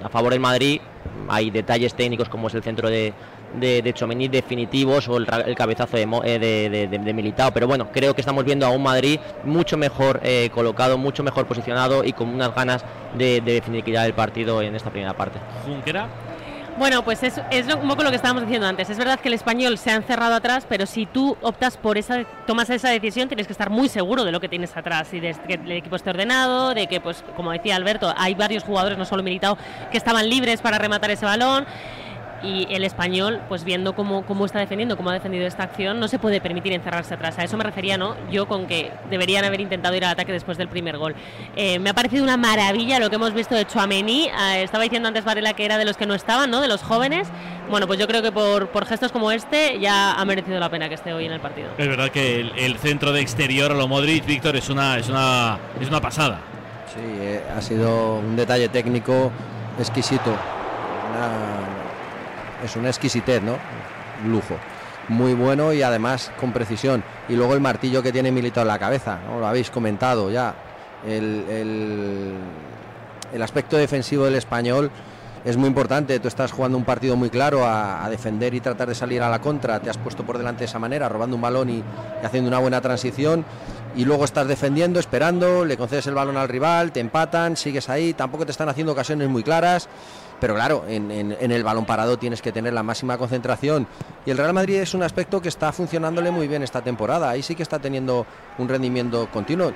a 0.04 0.10
favor 0.10 0.32
del 0.32 0.40
Madrid 0.40 0.82
hay 1.30 1.50
detalles 1.50 1.94
técnicos 1.94 2.30
como 2.30 2.48
es 2.48 2.54
el 2.56 2.64
centro 2.64 2.90
de, 2.90 3.14
de, 3.60 3.82
de 3.82 3.94
Chomení 3.94 4.28
definitivos 4.28 5.08
o 5.08 5.18
el, 5.18 5.28
el 5.46 5.56
cabezazo 5.56 5.98
de, 5.98 6.04
eh, 6.24 6.40
de, 6.40 6.88
de, 6.88 6.98
de, 6.98 7.14
Militao. 7.14 7.52
Pero 7.52 7.68
bueno, 7.68 7.90
creo 7.92 8.14
que 8.14 8.22
estamos 8.22 8.44
viendo 8.44 8.66
a 8.66 8.70
un 8.70 8.84
Madrid 8.84 9.20
mucho 9.44 9.78
mejor 9.78 10.20
eh, 10.24 10.50
colocado, 10.54 10.98
mucho 10.98 11.24
mejor 11.24 11.46
posicionado 11.48 12.04
y 12.04 12.14
con 12.14 12.30
unas 12.30 12.54
ganas 12.54 12.84
de, 13.18 13.42
definir 13.42 13.84
ya 13.86 14.06
el 14.06 14.14
partido 14.14 14.62
en 14.62 14.76
esta 14.76 14.90
primera 14.90 15.14
parte. 15.14 15.40
Junquera. 15.66 16.08
Bueno, 16.78 17.03
pues 17.03 17.23
es, 17.23 17.41
es 17.49 17.73
un 17.73 17.88
poco 17.88 18.03
lo 18.03 18.11
que 18.11 18.17
estábamos 18.17 18.43
diciendo 18.43 18.67
antes. 18.67 18.88
Es 18.91 18.99
verdad 18.99 19.19
que 19.19 19.30
el 19.30 19.34
español 19.34 19.80
se 19.80 19.89
ha 19.89 19.95
encerrado 19.95 20.36
atrás, 20.36 20.67
pero 20.69 20.86
si 20.86 21.07
tú 21.07 21.36
optas 21.41 21.75
por 21.75 21.97
esa, 21.97 22.23
tomas 22.45 22.69
esa 22.69 22.89
decisión, 22.89 23.28
tienes 23.28 23.47
que 23.47 23.53
estar 23.53 23.71
muy 23.71 23.89
seguro 23.89 24.23
de 24.23 24.32
lo 24.32 24.39
que 24.39 24.47
tienes 24.47 24.78
atrás 24.78 25.11
y 25.11 25.19
de 25.19 25.34
que 25.47 25.55
el 25.55 25.71
equipo 25.71 25.95
esté 25.95 26.11
ordenado, 26.11 26.75
de 26.75 26.86
que, 26.86 27.01
pues, 27.01 27.23
como 27.36 27.51
decía 27.51 27.75
Alberto, 27.75 28.13
hay 28.15 28.36
varios 28.36 28.63
jugadores, 28.63 28.95
no 28.95 29.05
solo 29.05 29.23
militados, 29.23 29.57
que 29.89 29.97
estaban 29.97 30.30
libres 30.30 30.61
para 30.61 30.78
rematar 30.78 31.09
ese 31.09 31.25
balón 31.25 31.65
y 32.44 32.68
el 32.70 32.84
español, 32.84 33.42
pues 33.50 33.64
viendo 33.64 33.94
cómo, 33.94 34.26
cómo 34.26 34.46
está 34.46 34.60
defendiendo, 34.60 34.98
cómo 34.98 35.10
ha 35.10 35.14
defendido 35.14 35.48
esta 35.48 35.64
acción, 35.64 36.00
no 36.00 36.08
se 36.08 36.20
puede 36.20 36.42
permitir 36.42 36.74
encerrarse 36.74 37.14
atrás. 37.14 37.38
A 37.40 37.44
eso 37.44 37.58
me 37.58 37.64
refería, 37.64 37.98
¿no? 37.98 38.16
Yo 38.32 38.48
con 38.48 38.68
que 38.68 38.92
deberían 39.10 39.46
haber 39.46 39.62
intentado 39.62 39.96
ir 39.96 40.06
al 40.06 40.12
ataque 40.12 40.32
después 40.32 40.58
del 40.58 40.68
primer 40.68 40.98
gol. 40.98 41.16
Eh, 41.56 41.80
me 41.80 41.90
ha 41.90 41.94
parecido 41.94 42.24
una 42.24 42.38
maravilla 42.38 43.00
lo 43.00 43.10
que 43.10 43.16
hemos 43.16 43.34
visto 43.34 43.56
de 43.56 43.66
Chouameni. 43.66 44.28
Eh, 44.28 44.64
estaba 44.64 44.84
diciendo 44.84 45.08
antes 45.08 45.26
Varela 45.26 45.54
que 45.54 45.66
era 45.66 45.78
de 45.78 45.86
los 45.86 45.98
que 45.98 46.06
no 46.06 46.14
estaban, 46.14 46.52
¿no? 46.52 46.62
De 46.62 46.68
los 46.68 46.84
jóvenes. 46.84 47.28
Bueno, 47.70 47.88
pues 47.88 48.00
yo 48.00 48.08
creo 48.08 48.22
que 48.22 48.32
por, 48.32 48.70
por, 48.70 48.86
gestos 48.86 49.12
como 49.12 49.32
este 49.32 49.80
ya 49.80 50.14
ha 50.14 50.24
merecido 50.24 50.60
la 50.60 50.70
pena 50.70 50.88
que 50.88 50.96
esté 50.96 51.14
hoy 51.14 51.26
en 51.26 51.34
el 51.34 51.42
partido. 51.42 51.70
Es 51.78 51.88
verdad 51.88 52.10
que 52.10 52.40
el, 52.40 52.52
el 52.58 52.78
centro 52.78 53.12
de 53.12 53.20
exterior 53.22 53.72
a 53.72 53.76
lo 53.76 53.88
Modric, 53.88 54.26
Víctor, 54.26 54.56
es 54.56 54.70
una, 54.70 54.98
es 54.98 55.10
una, 55.10 55.58
es 55.82 55.88
una 55.90 56.00
pasada. 56.00 56.40
Sí, 56.94 57.02
eh, 57.04 57.44
ha 57.56 57.62
sido 57.62 58.20
un 58.20 58.36
detalle 58.36 58.70
técnico 58.70 59.32
exquisito. 59.78 60.32
Una 60.32 61.76
es 62.64 62.76
una 62.76 62.89
exquisitez, 62.89 63.41
¿no? 63.41 63.58
Lujo. 64.26 64.55
Muy 65.10 65.34
bueno 65.34 65.72
y 65.72 65.82
además 65.82 66.32
con 66.39 66.51
precisión. 66.51 67.03
Y 67.30 67.36
luego 67.36 67.53
el 67.53 67.62
martillo 67.62 68.03
que 68.03 68.12
tiene 68.12 68.32
Milito 68.32 68.62
en 68.62 68.68
la 68.68 68.80
cabeza. 68.80 69.20
Lo 69.39 69.47
habéis 69.47 69.70
comentado 69.70 70.30
ya. 70.30 70.53
El, 71.05 71.45
el, 73.32 73.41
aspecto 73.41 73.78
defensivo 73.78 74.26
del 74.26 74.36
español 74.36 74.91
es 75.45 75.55
muy 75.55 75.68
importante. 75.68 76.20
Tú 76.20 76.28
estás 76.28 76.51
jugando 76.51 76.78
un 76.78 76.84
partido 76.84 77.16
muy 77.16 77.30
claro 77.30 77.66
a, 77.66 78.05
defender 78.10 78.53
y 78.53 78.60
tratar 78.60 78.89
de 78.89 78.95
salir 78.95 79.22
a 79.22 79.30
la 79.30 79.39
contra. 79.39 79.80
Te 79.80 79.89
has 79.89 79.97
puesto 79.97 80.26
por 80.26 80.38
delante 80.38 80.60
de 80.60 80.66
esa 80.66 80.80
manera, 80.80 81.08
robando 81.08 81.38
un 81.38 81.41
balón 81.41 81.70
y, 81.70 81.84
haciendo 82.22 82.49
una 82.49 82.60
buena 82.60 82.82
transición. 82.82 83.45
Y 83.95 84.03
luego 84.03 84.26
estás 84.26 84.47
defendiendo, 84.47 84.99
esperando, 84.99 85.64
le 85.64 85.78
concedes 85.78 86.05
el 86.08 86.16
balón 86.16 86.36
al 86.36 86.49
rival, 86.49 86.91
te 86.91 86.99
empatan, 86.99 87.55
sigues 87.55 87.89
ahí. 87.89 88.14
Tampoco 88.14 88.45
te 88.45 88.51
están 88.51 88.68
haciendo 88.68 88.91
ocasiones 88.91 89.30
muy 89.30 89.43
claras. 89.43 89.88
Pero 90.40 90.54
claro, 90.56 90.86
en, 90.88 91.32
el 91.40 91.64
balón 91.64 91.86
parado 91.86 92.18
tienes 92.20 92.42
que 92.42 92.52
tener 92.52 92.74
la 92.74 92.84
máxima 92.84 93.18
concentración. 93.18 93.88
Y 94.26 94.32
el 94.32 94.38
Real 94.38 94.54
Madrid 94.54 94.76
es 94.76 94.94
un 94.94 95.04
aspecto 95.04 95.42
que 95.42 95.50
está 95.50 95.72
funcionándole 95.72 96.32
muy 96.32 96.48
bien 96.48 96.64
esta 96.64 96.82
temporada. 96.82 97.30
Ahí 97.30 97.42
sí 97.42 97.56
que 97.56 97.64
está 97.64 97.80
teniendo 97.80 98.26
un 98.58 98.70
rendimiento 98.70 99.30
continuo. 99.32 99.74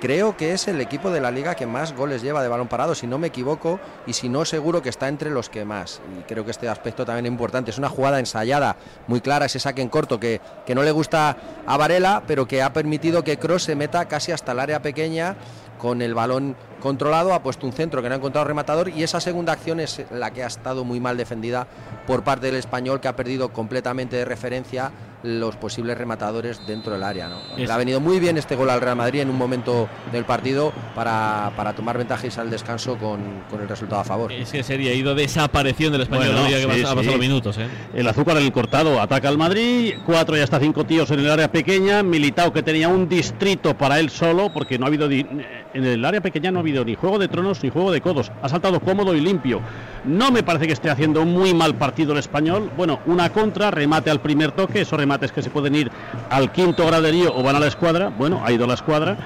Creo 0.00 0.34
que 0.34 0.54
es 0.54 0.66
el 0.66 0.80
equipo 0.80 1.10
de 1.10 1.20
la 1.20 1.30
liga 1.30 1.54
que 1.54 1.66
más 1.66 1.94
goles 1.94 2.22
lleva 2.22 2.42
de 2.42 2.48
balón 2.48 2.68
parado, 2.68 2.94
si 2.94 3.06
no 3.06 3.18
me 3.18 3.26
equivoco, 3.26 3.78
y 4.06 4.14
si 4.14 4.30
no, 4.30 4.46
seguro 4.46 4.80
que 4.80 4.88
está 4.88 5.08
entre 5.08 5.28
los 5.28 5.50
que 5.50 5.66
más. 5.66 6.00
Y 6.18 6.22
creo 6.22 6.42
que 6.42 6.52
este 6.52 6.70
aspecto 6.70 7.04
también 7.04 7.26
es 7.26 7.32
importante. 7.32 7.70
Es 7.70 7.76
una 7.76 7.90
jugada 7.90 8.18
ensayada, 8.18 8.76
muy 9.08 9.20
clara, 9.20 9.44
ese 9.44 9.60
saque 9.60 9.82
en 9.82 9.90
corto 9.90 10.18
que, 10.18 10.40
que 10.64 10.74
no 10.74 10.82
le 10.82 10.90
gusta 10.90 11.36
a 11.66 11.76
Varela, 11.76 12.22
pero 12.26 12.48
que 12.48 12.62
ha 12.62 12.72
permitido 12.72 13.22
que 13.22 13.38
Cross 13.38 13.64
se 13.64 13.76
meta 13.76 14.06
casi 14.06 14.32
hasta 14.32 14.52
el 14.52 14.60
área 14.60 14.80
pequeña 14.80 15.36
con 15.80 16.02
el 16.02 16.14
balón 16.14 16.56
controlado, 16.80 17.32
ha 17.32 17.42
puesto 17.42 17.66
un 17.66 17.72
centro 17.72 18.02
que 18.02 18.08
no 18.08 18.14
ha 18.14 18.18
encontrado 18.18 18.46
rematador 18.46 18.90
y 18.90 19.02
esa 19.02 19.20
segunda 19.20 19.54
acción 19.54 19.80
es 19.80 20.04
la 20.10 20.30
que 20.30 20.44
ha 20.44 20.46
estado 20.46 20.84
muy 20.84 21.00
mal 21.00 21.16
defendida 21.16 21.66
por 22.06 22.22
parte 22.22 22.46
del 22.46 22.56
español 22.56 23.00
que 23.00 23.08
ha 23.08 23.16
perdido 23.16 23.52
completamente 23.52 24.16
de 24.16 24.24
referencia 24.24 24.92
los 25.22 25.56
posibles 25.56 25.96
rematadores 25.96 26.66
dentro 26.66 26.92
del 26.92 27.02
área. 27.02 27.28
¿no? 27.28 27.36
Le 27.56 27.70
ha 27.70 27.76
venido 27.76 28.00
muy 28.00 28.20
bien 28.20 28.38
este 28.38 28.56
gol 28.56 28.70
al 28.70 28.80
Real 28.80 28.96
Madrid 28.96 29.20
en 29.20 29.30
un 29.30 29.36
momento 29.36 29.88
del 30.12 30.24
partido 30.24 30.72
para, 30.94 31.52
para 31.56 31.74
tomar 31.74 31.98
ventajas 31.98 32.38
al 32.38 32.50
descanso 32.50 32.96
con, 32.96 33.20
con, 33.50 33.60
el 33.60 33.68
resultado 33.68 34.00
a 34.00 34.04
favor. 34.04 34.32
Es 34.32 34.50
que 34.50 34.62
sería 34.62 34.94
ido 34.94 35.14
desaparición 35.14 35.92
del 35.92 36.02
español 36.02 36.32
bueno, 36.32 36.48
que 36.48 36.74
sí, 36.74 36.82
ha 36.82 36.94
pasado 36.94 37.12
sí. 37.12 37.18
minutos. 37.18 37.58
¿eh? 37.58 37.68
El 37.94 38.08
azúcar 38.08 38.36
en 38.38 38.44
el 38.44 38.52
cortado 38.52 39.00
ataca 39.00 39.28
al 39.28 39.38
Madrid, 39.38 39.94
cuatro 40.06 40.36
y 40.36 40.40
hasta 40.40 40.58
cinco 40.58 40.84
tíos 40.84 41.10
en 41.10 41.20
el 41.20 41.30
área 41.30 41.50
pequeña, 41.50 42.02
Militao 42.02 42.52
que 42.52 42.62
tenía 42.62 42.88
un 42.88 43.08
distrito 43.08 43.76
para 43.76 44.00
él 44.00 44.10
solo 44.10 44.52
porque 44.52 44.78
no 44.78 44.86
ha 44.86 44.88
habido 44.88 45.08
en 45.10 45.84
el 45.84 46.04
área 46.04 46.20
pequeña 46.20 46.50
no 46.50 46.58
ha 46.58 46.62
habido 46.62 46.84
ni 46.84 46.94
juego 46.94 47.18
de 47.18 47.28
tronos 47.28 47.62
ni 47.62 47.70
juego 47.70 47.92
de 47.92 48.00
codos, 48.00 48.32
ha 48.42 48.48
saltado 48.48 48.80
cómodo 48.80 49.14
y 49.14 49.20
limpio. 49.20 49.60
No 50.04 50.30
me 50.30 50.42
parece 50.42 50.66
que 50.66 50.72
esté 50.72 50.90
haciendo 50.90 51.22
un 51.22 51.32
muy 51.32 51.54
mal 51.54 51.74
partido 51.74 52.12
el 52.12 52.18
español. 52.18 52.70
Bueno, 52.76 53.00
una 53.06 53.30
contra, 53.30 53.70
remate 53.70 54.10
al 54.10 54.20
primer 54.20 54.52
toque, 54.52 54.80
esos 54.80 54.98
remates 55.10 55.32
que 55.32 55.42
se 55.42 55.50
pueden 55.50 55.74
ir 55.74 55.90
al 56.30 56.52
quinto 56.52 56.86
graderío 56.86 57.34
o 57.34 57.42
van 57.42 57.56
a 57.56 57.60
la 57.60 57.66
escuadra. 57.66 58.10
Bueno, 58.10 58.42
ha 58.44 58.52
ido 58.52 58.64
a 58.64 58.68
la 58.68 58.74
escuadra. 58.74 59.16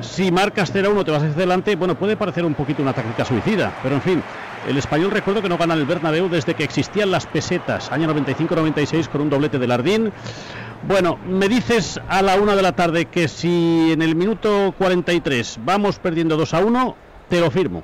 Si 0.00 0.30
marcas 0.30 0.72
0-1 0.72 1.04
te 1.04 1.10
vas 1.10 1.22
hacia 1.22 1.34
adelante, 1.34 1.76
bueno, 1.76 1.96
puede 1.96 2.16
parecer 2.16 2.44
un 2.44 2.54
poquito 2.54 2.82
una 2.82 2.92
táctica 2.92 3.24
suicida, 3.24 3.74
pero 3.82 3.96
en 3.96 4.02
fin, 4.02 4.22
el 4.68 4.78
español 4.78 5.10
recuerdo 5.10 5.42
que 5.42 5.48
no 5.48 5.58
gana 5.58 5.74
el 5.74 5.84
Bernabéu 5.86 6.28
desde 6.28 6.54
que 6.54 6.62
existían 6.62 7.10
las 7.10 7.26
pesetas, 7.26 7.90
año 7.90 8.08
95-96 8.14 9.08
con 9.08 9.22
un 9.22 9.30
doblete 9.30 9.58
de 9.58 9.66
Lardín. 9.66 10.12
Bueno, 10.86 11.18
me 11.26 11.48
dices 11.48 12.00
a 12.08 12.22
la 12.22 12.36
una 12.36 12.54
de 12.54 12.62
la 12.62 12.72
tarde 12.72 13.06
que 13.06 13.26
si 13.26 13.90
en 13.92 14.00
el 14.00 14.14
minuto 14.14 14.72
43 14.78 15.58
vamos 15.64 15.98
perdiendo 15.98 16.36
2 16.36 16.54
a 16.54 16.60
1, 16.60 16.96
te 17.28 17.40
lo 17.40 17.50
firmo. 17.50 17.82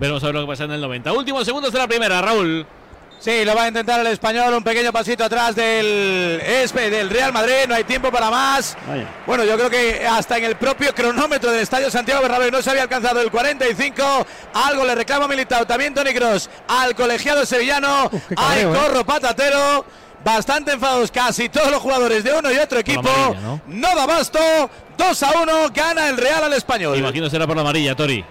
Veremos 0.00 0.24
a 0.24 0.26
ver 0.26 0.34
lo 0.34 0.40
que 0.42 0.48
pasa 0.48 0.64
en 0.64 0.72
el 0.72 0.80
90. 0.80 1.12
Últimos 1.12 1.44
segundos 1.44 1.72
de 1.72 1.78
la 1.78 1.86
primera, 1.86 2.20
Raúl. 2.20 2.66
Sí, 3.20 3.44
lo 3.44 3.54
va 3.54 3.64
a 3.64 3.68
intentar 3.68 4.00
el 4.00 4.06
español, 4.06 4.54
un 4.54 4.64
pequeño 4.64 4.92
pasito 4.92 5.24
atrás 5.24 5.54
del 5.54 6.40
del 6.74 7.10
Real 7.10 7.34
Madrid, 7.34 7.66
no 7.68 7.74
hay 7.74 7.84
tiempo 7.84 8.10
para 8.10 8.30
más. 8.30 8.78
Vaya. 8.88 9.06
Bueno, 9.26 9.44
yo 9.44 9.56
creo 9.56 9.68
que 9.68 10.06
hasta 10.06 10.38
en 10.38 10.44
el 10.44 10.56
propio 10.56 10.94
cronómetro 10.94 11.52
del 11.52 11.60
Estadio 11.60 11.90
Santiago 11.90 12.22
Bernabéu 12.22 12.50
no 12.50 12.62
se 12.62 12.70
había 12.70 12.82
alcanzado 12.82 13.20
el 13.20 13.30
45. 13.30 14.26
Algo 14.54 14.86
le 14.86 14.94
reclama 14.94 15.28
Militao, 15.28 15.66
también 15.66 15.92
Tony 15.92 16.14
Cross 16.14 16.48
al 16.66 16.94
colegiado 16.94 17.44
sevillano. 17.44 18.08
Uf, 18.12 18.22
hay 18.36 18.64
corro 18.64 19.04
patatero. 19.04 19.84
Bastante 20.24 20.72
enfadados 20.72 21.10
casi 21.10 21.48
todos 21.48 21.70
los 21.70 21.80
jugadores 21.80 22.24
de 22.24 22.32
uno 22.32 22.50
y 22.50 22.56
otro 22.58 22.78
equipo. 22.78 23.08
Amarilla, 23.08 23.40
¿no? 23.40 23.60
no 23.66 23.96
da 23.96 24.06
basto. 24.06 24.38
2 24.96 25.22
a 25.22 25.42
1 25.42 25.52
gana 25.74 26.08
el 26.08 26.16
Real 26.16 26.44
al 26.44 26.52
español. 26.52 26.96
Imagino 26.98 27.28
será 27.30 27.46
por 27.46 27.56
la 27.56 27.62
amarilla, 27.62 27.94
Tori. 27.94 28.24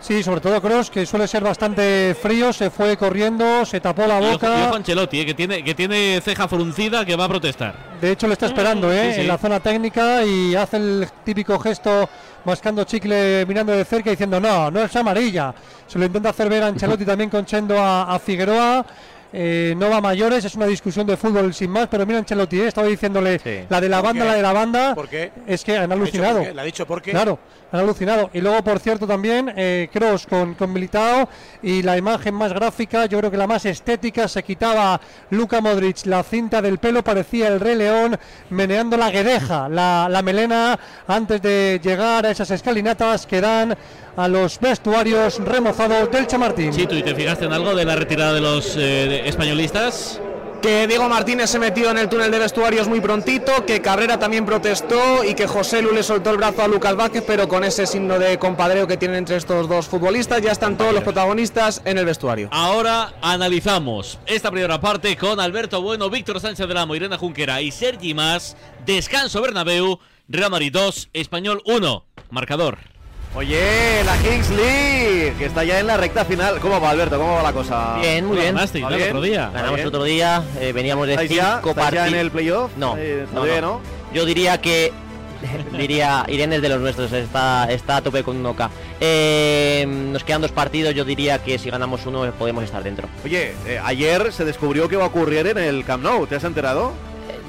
Sí, 0.00 0.22
sobre 0.22 0.40
todo 0.40 0.60
Cross, 0.62 0.90
que 0.90 1.04
suele 1.04 1.28
ser 1.28 1.42
bastante 1.42 2.16
frío, 2.20 2.52
se 2.54 2.70
fue 2.70 2.96
corriendo, 2.96 3.66
se 3.66 3.80
tapó 3.80 4.06
la 4.06 4.18
boca. 4.18 4.48
Y 4.58 4.62
ojo, 4.62 4.76
Ancelotti, 4.76 5.20
eh, 5.20 5.26
que, 5.26 5.34
tiene, 5.34 5.62
que 5.62 5.74
tiene 5.74 6.20
ceja 6.22 6.48
fruncida, 6.48 7.04
que 7.04 7.16
va 7.16 7.26
a 7.26 7.28
protestar. 7.28 7.74
De 8.00 8.10
hecho, 8.12 8.26
le 8.26 8.32
está 8.32 8.46
esperando 8.46 8.90
¿eh? 8.90 9.10
Sí, 9.10 9.14
sí. 9.16 9.20
en 9.20 9.28
la 9.28 9.36
zona 9.36 9.60
técnica 9.60 10.24
y 10.24 10.54
hace 10.56 10.78
el 10.78 11.06
típico 11.22 11.58
gesto 11.58 12.08
mascando 12.44 12.84
chicle, 12.84 13.44
mirando 13.46 13.72
de 13.72 13.84
cerca, 13.84 14.10
diciendo 14.10 14.40
no, 14.40 14.70
no 14.70 14.80
es 14.80 14.96
amarilla. 14.96 15.54
Se 15.86 15.98
lo 15.98 16.06
intenta 16.06 16.30
hacer 16.30 16.48
ver 16.48 16.62
a 16.62 16.68
Ancelotti 16.68 17.04
también 17.06 17.28
conchendo 17.28 17.78
a, 17.78 18.14
a 18.14 18.18
Figueroa. 18.18 18.86
Eh, 19.32 19.74
no 19.76 19.88
va 19.88 19.98
a 19.98 20.00
mayores, 20.00 20.44
es 20.44 20.54
una 20.56 20.66
discusión 20.66 21.06
de 21.06 21.16
fútbol 21.16 21.54
sin 21.54 21.70
más, 21.70 21.86
pero 21.88 22.04
mira 22.04 22.18
Ancelotti, 22.18 22.60
eh, 22.60 22.66
estaba 22.66 22.88
diciéndole 22.88 23.38
sí. 23.38 23.60
la 23.68 23.80
de 23.80 23.88
la 23.88 24.00
banda, 24.00 24.24
la 24.24 24.34
de 24.34 24.42
la 24.42 24.52
banda. 24.52 24.94
¿Por 24.94 25.08
qué? 25.08 25.30
Es 25.46 25.62
que 25.62 25.76
han 25.76 25.92
alucinado. 25.92 26.40
¿Le 26.40 26.60
ha 26.60 26.64
dicho 26.64 26.84
por 26.86 27.00
qué? 27.00 27.12
Claro, 27.12 27.38
han 27.72 27.80
alucinado. 27.80 28.30
Y 28.32 28.40
luego, 28.40 28.62
por 28.62 28.78
cierto, 28.78 29.06
también 29.06 29.52
eh, 29.56 29.88
con, 30.28 30.54
con 30.54 30.72
Militao 30.72 31.28
y 31.62 31.82
la 31.82 31.96
imagen 31.96 32.34
más 32.34 32.52
gráfica, 32.52 33.06
yo 33.06 33.18
creo 33.18 33.30
que 33.30 33.36
la 33.36 33.46
más 33.46 33.64
estética, 33.64 34.28
se 34.28 34.42
quitaba 34.42 35.00
Luka 35.30 35.60
Modric 35.60 36.06
la 36.06 36.22
cinta 36.22 36.62
del 36.62 36.78
pelo, 36.78 37.02
parecía 37.02 37.48
el 37.48 37.60
Rey 37.60 37.76
León 37.76 38.18
meneando 38.50 38.96
la 38.96 39.10
guedeja, 39.10 39.68
la, 39.68 40.08
la 40.10 40.22
melena, 40.22 40.78
antes 41.06 41.42
de 41.42 41.80
llegar 41.82 42.26
a 42.26 42.30
esas 42.30 42.50
escalinatas 42.50 43.26
que 43.26 43.40
dan 43.40 43.76
a 44.16 44.28
los 44.28 44.58
vestuarios 44.58 45.38
remozados 45.38 46.10
del 46.10 46.26
Chamartín. 46.26 46.72
Sí, 46.72 46.86
tú 46.86 46.94
y 46.94 47.02
te 47.02 47.14
fijaste 47.14 47.44
en 47.44 47.52
algo 47.52 47.74
de 47.74 47.84
la 47.84 47.96
retirada 47.96 48.32
de 48.34 48.40
los 48.40 48.76
eh, 48.76 49.28
españolistas. 49.28 50.20
Que 50.60 50.86
Diego 50.86 51.08
Martínez 51.08 51.50
se 51.50 51.58
metió 51.58 51.90
en 51.90 51.98
el 51.98 52.08
túnel 52.08 52.30
de 52.30 52.38
vestuarios 52.38 52.88
muy 52.88 53.00
prontito, 53.00 53.64
que 53.64 53.80
Cabrera 53.80 54.18
también 54.18 54.44
protestó 54.44 55.24
y 55.24 55.34
que 55.34 55.46
José 55.46 55.82
Lu 55.82 55.92
le 55.92 56.02
soltó 56.02 56.30
el 56.30 56.36
brazo 56.36 56.62
a 56.62 56.68
Lucas 56.68 56.96
Vázquez, 56.96 57.24
pero 57.26 57.48
con 57.48 57.64
ese 57.64 57.86
signo 57.86 58.18
de 58.18 58.38
compadreo 58.38 58.86
que 58.86 58.96
tienen 58.96 59.18
entre 59.18 59.36
estos 59.36 59.68
dos 59.68 59.86
futbolistas 59.86 60.42
ya 60.42 60.52
están 60.52 60.76
todos 60.76 60.92
los 60.92 61.02
protagonistas 61.02 61.82
en 61.84 61.98
el 61.98 62.04
vestuario. 62.04 62.48
Ahora 62.52 63.14
analizamos 63.22 64.18
esta 64.26 64.50
primera 64.50 64.80
parte 64.80 65.16
con 65.16 65.40
Alberto 65.40 65.80
Bueno, 65.82 66.10
Víctor 66.10 66.40
Sánchez 66.40 66.68
de 66.68 66.74
Lamo, 66.74 66.94
Irene 66.94 67.16
Junquera 67.16 67.60
y 67.62 67.70
Sergi 67.70 68.14
Más. 68.14 68.56
Descanso 68.84 69.40
Bernabéu, 69.42 69.98
Real 70.28 70.50
Madrid 70.50 70.72
2, 70.72 71.10
Español 71.12 71.62
1. 71.64 72.04
Marcador. 72.30 72.78
Oye, 73.34 74.02
la 74.04 74.16
Kings 74.18 74.50
League, 74.50 75.34
que 75.38 75.44
está 75.44 75.62
ya 75.62 75.78
en 75.78 75.86
la 75.86 75.96
recta 75.96 76.24
final. 76.24 76.58
¿Cómo 76.58 76.80
va, 76.80 76.90
Alberto? 76.90 77.16
¿Cómo 77.16 77.34
va 77.36 77.42
la 77.44 77.52
cosa? 77.52 77.96
Bien, 78.00 78.26
muy 78.26 78.38
bien. 78.38 78.56
El 78.58 79.02
otro 79.02 79.20
día. 79.22 79.50
Ganamos 79.54 79.84
otro 79.84 80.02
día, 80.02 80.42
eh, 80.60 80.72
veníamos 80.72 81.06
de 81.06 81.12
¿Estáis 81.12 81.30
ya? 81.30 81.54
cinco 81.58 81.70
¿Estáis 81.70 81.76
ya 81.76 81.96
partidos. 81.98 82.08
en 82.08 82.14
el 82.26 82.30
playoff? 82.32 82.72
No, 82.76 82.96
Eh, 82.98 83.26
no, 83.32 83.46
no. 83.46 83.60
no. 83.60 83.80
Yo 84.12 84.24
diría 84.24 84.60
que 84.60 84.92
diría 85.78 86.24
Irene 86.28 86.56
es 86.56 86.62
de 86.62 86.68
los 86.70 86.80
nuestros, 86.80 87.12
está, 87.12 87.70
está 87.70 87.98
a 87.98 88.02
tope 88.02 88.24
con 88.24 88.44
OK. 88.44 88.62
Eh, 89.00 89.86
nos 89.88 90.24
quedan 90.24 90.42
dos 90.42 90.50
partidos, 90.50 90.92
yo 90.92 91.04
diría 91.04 91.38
que 91.38 91.56
si 91.58 91.70
ganamos 91.70 92.04
uno 92.06 92.30
podemos 92.32 92.64
estar 92.64 92.82
dentro. 92.82 93.08
Oye, 93.24 93.54
ayer 93.84 94.32
se 94.32 94.44
descubrió 94.44 94.88
que 94.88 94.96
va 94.96 95.04
a 95.04 95.06
ocurrir 95.06 95.46
en 95.46 95.58
el 95.58 95.84
Camp 95.84 96.02
Nou. 96.02 96.26
¿Te 96.26 96.34
has 96.34 96.44
enterado? 96.44 96.92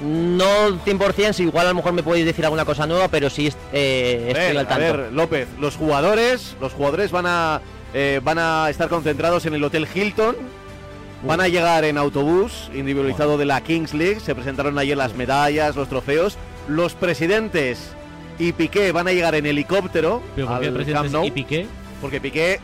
No 0.03 0.69
100%, 0.83 1.33
si 1.33 1.43
igual 1.43 1.67
a 1.67 1.69
lo 1.69 1.75
mejor 1.75 1.93
me 1.93 2.03
podéis 2.03 2.25
decir 2.25 2.43
alguna 2.43 2.65
cosa 2.65 2.87
nueva, 2.87 3.07
pero 3.07 3.29
sí 3.29 3.51
eh, 3.71 4.25
estoy 4.29 4.55
ver, 4.55 4.57
al 4.57 4.67
a 4.71 4.77
ver, 4.77 5.13
López, 5.13 5.47
los 5.59 5.75
jugadores, 5.75 6.55
los 6.59 6.73
jugadores 6.73 7.11
van 7.11 7.25
a 7.27 7.61
eh, 7.93 8.21
van 8.23 8.39
a 8.39 8.69
estar 8.69 8.89
concentrados 8.89 9.45
en 9.45 9.53
el 9.53 9.63
Hotel 9.63 9.87
Hilton. 9.93 10.35
Van 11.23 11.39
a 11.39 11.47
llegar 11.47 11.83
en 11.83 11.97
autobús 11.99 12.71
individualizado 12.73 13.37
de 13.37 13.45
la 13.45 13.61
Kings 13.61 13.93
League. 13.93 14.19
Se 14.19 14.33
presentaron 14.33 14.79
ayer 14.79 14.97
las 14.97 15.13
medallas, 15.13 15.75
los 15.75 15.87
trofeos. 15.87 16.37
Los 16.67 16.93
presidentes 16.93 17.91
y 18.39 18.53
Piqué 18.53 18.91
van 18.91 19.07
a 19.07 19.11
llegar 19.11 19.35
en 19.35 19.45
helicóptero 19.45 20.21
¿Pero 20.35 20.47
por 20.47 20.59
qué 20.59 20.67
al 20.67 20.73
presidentes 20.73 21.11
Camp 21.11 21.13
Nou. 21.13 21.25
y 21.25 21.31
Piqué? 21.31 21.67
Porque 22.01 22.19
Piqué, 22.19 22.59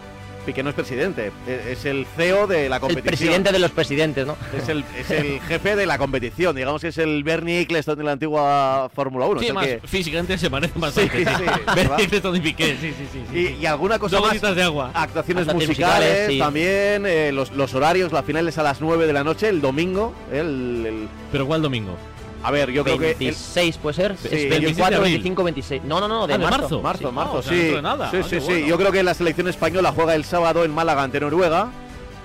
Piqué 0.48 0.64
no 0.64 0.70
es 0.70 0.76
presidente, 0.76 1.32
e- 1.48 1.74
es 1.74 1.86
el 1.86 2.08
CEO 2.16 2.48
de 2.48 2.70
la 2.70 2.78
El 2.78 2.82
competición. 2.82 3.04
presidente 3.18 3.52
de 3.52 3.60
los 3.60 3.70
presidentes, 3.72 4.26
¿no? 4.26 4.36
Es 4.58 4.68
el, 4.70 4.84
es 4.98 5.12
el 5.12 5.40
jefe 5.48 5.76
de 5.76 5.86
la 5.86 5.98
competición, 5.98 6.56
digamos 6.56 6.82
que 6.82 6.88
es 6.88 6.98
el 6.98 7.24
Bernie 7.24 7.60
Eccleston 7.62 7.98
de 7.98 8.04
la 8.06 8.14
antigua 8.14 8.90
Fórmula 8.96 9.26
1. 9.28 9.40
Sí, 9.40 9.46
es 9.46 9.50
el 9.50 9.54
más 9.56 9.66
que- 9.68 9.82
físicamente 9.86 10.38
se 10.38 10.50
parecen 10.50 10.82
bastante. 10.82 11.18
sí, 11.20 11.26
sí. 11.38 11.44
Ver 11.76 11.90
Eccleston 12.00 12.36
y 12.38 12.40
Piqué, 12.40 12.78
sí, 12.82 12.94
sí, 12.98 13.06
sí. 13.12 13.22
sí. 13.32 13.38
Y, 13.60 13.62
y 13.62 13.66
alguna 13.66 14.00
cosa 14.00 14.16
Dos 14.16 14.24
más. 14.26 14.32
gotitas 14.34 14.56
de 14.56 14.64
agua. 14.64 14.92
Actuaciones 14.94 15.48
Actuaciones 15.48 15.68
musicales, 15.68 16.10
musicales, 16.10 16.28
sí. 16.34 16.40
también, 16.40 17.06
eh, 17.06 17.32
los, 17.34 17.52
los 17.52 17.74
horarios, 17.76 18.12
la 18.12 18.24
final 18.24 18.48
es 18.48 18.58
a 18.58 18.64
las 18.64 18.80
9 18.82 19.06
de 19.06 19.14
la 19.14 19.24
noche, 19.24 19.50
el 19.50 19.62
domingo. 19.62 20.14
El, 20.32 20.86
el- 20.88 21.08
¿Pero 21.32 21.46
cuál 21.46 21.62
domingo? 21.62 21.96
A 22.48 22.52
ver, 22.52 22.72
yo 22.72 22.84
creo 22.84 22.98
que... 22.98 23.12
el- 23.12 23.18
26 23.18 23.78
puede 23.78 23.94
ser, 23.96 24.16
Sí, 24.18 24.30
es 24.32 24.44
yo- 24.44 24.50
24, 24.50 24.98
abril. 24.98 25.14
25, 25.14 25.44
26. 25.44 25.84
No, 25.84 26.00
no, 26.00 26.08
no, 26.08 26.28
de, 26.28 26.34
Ah, 26.34 26.38
de 26.38 26.44
marzo. 26.44 26.82
marzo. 26.82 26.82
Marzo, 26.82 27.08
Sí. 27.10 27.14
marzo, 27.14 27.34
o 27.38 27.42
sea, 27.44 27.52
sí. 27.52 27.82
nada. 27.82 28.12
Sí, 28.12 28.18
Ah, 28.20 28.24
sí, 28.24 28.30
qué 28.30 28.40
sí. 28.42 28.46
bueno. 28.48 28.68
Yo 28.68 28.78
creo 28.78 28.92
que 28.92 29.04
la 29.04 29.14
selección 29.14 29.48
española 29.48 29.92
juega 29.96 30.16
el 30.16 30.24
sábado 30.24 30.64
en 30.64 30.72
Málaga 30.72 31.04
ante 31.04 31.20
Noruega. 31.20 31.70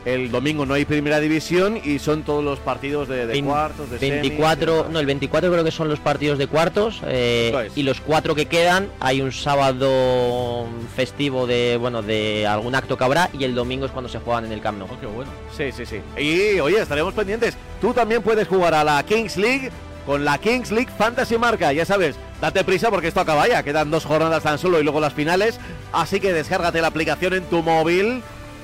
El 0.05 0.33
domingo 0.33 0.67
no 0.67 0.75
hay 0.75 0.85
primera 0.85 1.21
división 1.21 1.79
y 1.85 2.01
son 2.01 2.25
todos 2.25 2.43
los 2.43 2.59
partidos 2.59 3.07
de, 3.07 3.41
cuartos, 3.45 3.89
de 3.89 4.01
semis, 4.01 4.21
24, 4.23 4.83
de- 4.83 4.89
no, 4.91 4.99
el 4.99 5.07
24 5.07 5.49
creo 5.53 5.63
que 5.63 5.71
son 5.71 5.89
los 5.89 6.01
partidos 6.01 6.39
de 6.39 6.49
cuartos 6.49 7.01
eh, 7.07 7.67
es. 7.69 7.77
y 7.79 7.85
los 7.85 8.01
cuatro 8.01 8.35
que 8.35 8.47
quedan 8.47 8.89
hay 8.99 9.21
un 9.21 9.31
sábado 9.31 10.67
festivo 10.97 11.47
de 11.47 11.77
bueno 11.81 12.03
de 12.03 12.47
algún 12.49 12.75
acto 12.75 12.97
que 12.99 13.05
habrá 13.05 13.31
y 13.39 13.45
el 13.45 13.55
domingo 13.55 13.87
es 13.87 13.93
cuando 13.93 14.09
se 14.09 14.19
juegan 14.19 14.45
en 14.47 14.51
el 14.53 14.61
Camp 14.61 14.79
Nou. 14.79 14.89
Oh, 14.93 14.99
qué 15.01 15.07
bueno. 15.07 15.31
Sí, 15.57 15.71
sí, 15.71 15.87
sí. 15.87 16.01
Y 16.21 16.59
oye, 16.59 16.81
estaremos 16.81 17.15
pendientes. 17.15 17.57
Tú 17.81 17.93
también 17.93 18.23
puedes 18.23 18.49
jugar 18.49 18.75
a 18.75 18.83
la 18.83 19.03
Kings 19.05 19.37
League 19.37 19.71
con 20.07 20.25
la 20.25 20.39
Kings 20.39 20.71
League 20.71 20.91
Fantasy 20.97 21.39
Marca. 21.39 21.73
Ya 21.73 21.85
sabes, 21.85 22.17
date 22.41 22.65
prisa 22.65 22.91
porque 22.91 23.09
esto 23.09 23.21
acaba 23.21 23.47
ya. 23.49 23.63
Quedan 23.63 23.91
dos 23.91 24.05
jornadas 24.05 24.43
tan 24.43 24.59
solo 24.59 24.81
y 24.81 24.83
luego 24.83 25.01
las 25.01 25.13
finales. 25.13 25.59
Así 25.93 26.21
que 26.21 26.33
descárgate 26.33 26.81
la 26.81 26.89
aplicación 26.89 27.35
en 27.35 27.45
tu 27.45 27.63
móvil 27.63 28.23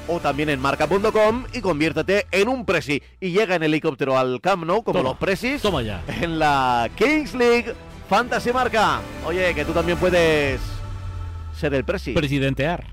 o 0.09 0.21
también 0.21 0.49
en 0.49 0.61
marca.com 0.61 1.45
y 1.53 1.61
conviértete 1.61 2.27
en 2.33 2.49
un 2.49 2.65
presi. 2.65 3.03
Y 3.21 3.31
llega 3.31 3.55
en 3.57 3.63
helicóptero 3.63 4.19
al 4.19 4.41
Camp 4.41 4.65
Nou 4.65 4.83
como 4.83 4.99
Toma, 4.99 5.11
los 5.11 5.19
presis 5.19 5.63
Toma 5.63 5.83
ya. 5.83 6.03
en 6.21 6.39
la 6.39 6.89
Kings 6.97 7.35
League 7.35 7.75
Fantasy 8.09 8.53
Marca. 8.53 9.01
Oye, 9.27 9.55
que 9.55 9.65
tú 9.65 9.73
también 9.73 9.99
puedes 9.99 10.61
ser 11.55 11.75
el 11.75 11.85
presi. 11.85 12.13
Presidentear. 12.13 12.85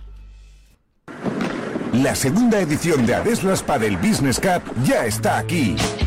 La 1.93 2.14
segunda 2.14 2.60
edición 2.60 3.06
de 3.06 3.16
Adeslas 3.16 3.64
Padel 3.64 3.96
Business 3.96 4.38
Cup 4.41 4.62
ya 4.84 5.06
está 5.06 5.38
aquí. 5.38 5.78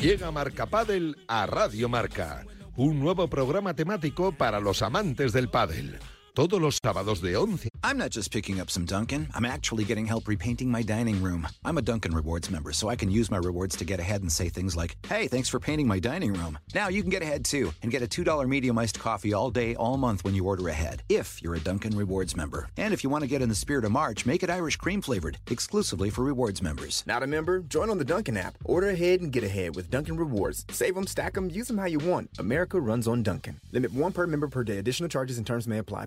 Llega 0.00 0.30
Marca 0.30 0.66
Padel 0.66 1.16
a 1.28 1.46
Radio 1.46 1.88
Marca, 1.88 2.44
un 2.76 3.00
nuevo 3.00 3.28
programa 3.28 3.74
temático 3.74 4.32
para 4.32 4.60
los 4.60 4.82
amantes 4.82 5.32
del 5.32 5.48
pádel. 5.48 5.98
Todos 6.32 6.60
los 6.60 6.78
sábados 6.80 7.20
de 7.20 7.34
11 7.36 7.70
I'm 7.82 7.98
not 7.98 8.10
just 8.10 8.30
picking 8.30 8.60
up 8.60 8.70
some 8.70 8.84
Dunkin'. 8.84 9.28
I'm 9.34 9.44
actually 9.44 9.84
getting 9.84 10.06
help 10.06 10.28
repainting 10.28 10.70
my 10.70 10.80
dining 10.82 11.20
room. 11.20 11.48
I'm 11.64 11.76
a 11.76 11.82
Dunkin' 11.82 12.14
Rewards 12.14 12.50
member, 12.50 12.72
so 12.72 12.88
I 12.88 12.94
can 12.94 13.10
use 13.10 13.30
my 13.30 13.38
rewards 13.38 13.74
to 13.76 13.84
get 13.84 13.98
ahead 13.98 14.20
and 14.20 14.30
say 14.30 14.48
things 14.48 14.76
like, 14.76 14.96
hey, 15.08 15.26
thanks 15.26 15.48
for 15.48 15.58
painting 15.58 15.88
my 15.88 15.98
dining 15.98 16.32
room. 16.32 16.58
Now 16.72 16.88
you 16.88 17.02
can 17.02 17.10
get 17.10 17.22
ahead 17.22 17.44
too 17.44 17.72
and 17.82 17.90
get 17.90 18.02
a 18.02 18.06
$2 18.06 18.48
medium 18.48 18.78
iced 18.78 19.00
coffee 19.00 19.34
all 19.34 19.50
day, 19.50 19.74
all 19.74 19.96
month 19.96 20.22
when 20.22 20.34
you 20.34 20.44
order 20.44 20.68
ahead, 20.68 21.02
if 21.08 21.42
you're 21.42 21.56
a 21.56 21.60
Dunkin' 21.60 21.96
Rewards 21.96 22.36
member. 22.36 22.68
And 22.76 22.94
if 22.94 23.02
you 23.02 23.10
want 23.10 23.22
to 23.22 23.28
get 23.28 23.42
in 23.42 23.48
the 23.48 23.54
spirit 23.54 23.84
of 23.84 23.90
March, 23.90 24.24
make 24.24 24.44
it 24.44 24.50
Irish 24.50 24.76
cream 24.76 25.02
flavored, 25.02 25.38
exclusively 25.50 26.10
for 26.10 26.22
rewards 26.22 26.62
members. 26.62 27.02
Not 27.06 27.24
a 27.24 27.26
member? 27.26 27.60
Join 27.60 27.90
on 27.90 27.98
the 27.98 28.04
Dunkin' 28.04 28.36
app. 28.36 28.56
Order 28.64 28.90
ahead 28.90 29.20
and 29.20 29.32
get 29.32 29.42
ahead 29.42 29.74
with 29.74 29.90
Dunkin' 29.90 30.16
Rewards. 30.16 30.64
Save 30.70 30.94
them, 30.94 31.08
stack 31.08 31.34
them, 31.34 31.50
use 31.50 31.66
them 31.66 31.78
how 31.78 31.86
you 31.86 31.98
want. 31.98 32.30
America 32.38 32.78
runs 32.78 33.08
on 33.08 33.24
Dunkin'. 33.24 33.58
Limit 33.72 33.92
one 33.92 34.12
per 34.12 34.26
member 34.28 34.46
per 34.48 34.62
day. 34.62 34.78
Additional 34.78 35.08
charges 35.08 35.36
and 35.38 35.46
terms 35.46 35.66
may 35.66 35.78
apply. 35.78 36.06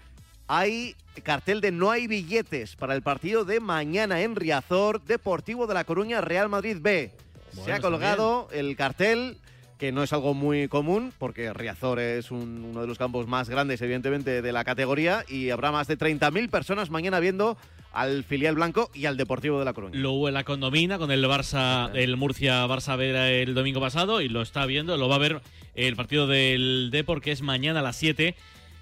Hay 0.48 0.94
cartel 1.22 1.60
de 1.60 1.72
no 1.72 1.90
hay 1.90 2.06
billetes 2.06 2.76
para 2.76 2.94
el 2.94 3.02
partido 3.02 3.44
de 3.44 3.58
mañana 3.60 4.20
en 4.22 4.36
Riazor, 4.36 5.02
Deportivo 5.02 5.66
de 5.66 5.74
La 5.74 5.84
Coruña, 5.84 6.20
Real 6.20 6.48
Madrid 6.48 6.76
B. 6.80 7.12
Se 7.50 7.56
Bueno, 7.56 7.72
ha 7.72 7.76
está 7.76 7.88
colgado 7.88 8.48
el 8.52 8.76
cartel 8.76 9.38
que 9.78 9.92
no 9.92 10.02
es 10.02 10.12
algo 10.12 10.32
muy 10.34 10.68
común, 10.68 11.12
porque 11.18 11.52
Riazor 11.52 11.98
es 12.00 12.30
un- 12.30 12.64
uno 12.64 12.80
de 12.80 12.86
los 12.86 12.96
campos 12.96 13.26
más 13.26 13.48
grandes, 13.50 13.82
evidentemente, 13.82 14.40
de 14.40 14.52
la 14.52 14.64
categoría, 14.64 15.24
y 15.28 15.50
habrá 15.50 15.70
más 15.70 15.86
de 15.86 15.96
30.000 15.98 16.48
personas 16.48 16.88
mañana 16.90 17.20
viendo 17.20 17.58
al 17.96 18.24
filial 18.24 18.54
blanco 18.54 18.90
y 18.92 19.06
al 19.06 19.16
Deportivo 19.16 19.58
de 19.58 19.64
La 19.64 19.72
Coruña. 19.72 19.98
Lo 19.98 20.12
hubo 20.12 20.28
en 20.28 20.34
la 20.34 20.44
condomina 20.44 20.98
con 20.98 21.10
el 21.10 21.24
Barça, 21.24 21.90
el 21.94 22.18
Murcia-Barça 22.18 22.96
Vera 22.98 23.30
el 23.30 23.54
domingo 23.54 23.80
pasado 23.80 24.20
y 24.20 24.28
lo 24.28 24.42
está 24.42 24.66
viendo, 24.66 24.98
lo 24.98 25.08
va 25.08 25.14
a 25.16 25.18
ver 25.18 25.40
el 25.74 25.96
partido 25.96 26.26
del 26.26 26.90
Depor 26.92 27.22
que 27.22 27.32
es 27.32 27.40
mañana 27.40 27.80
a 27.80 27.82
las 27.82 27.96
7. 27.96 28.36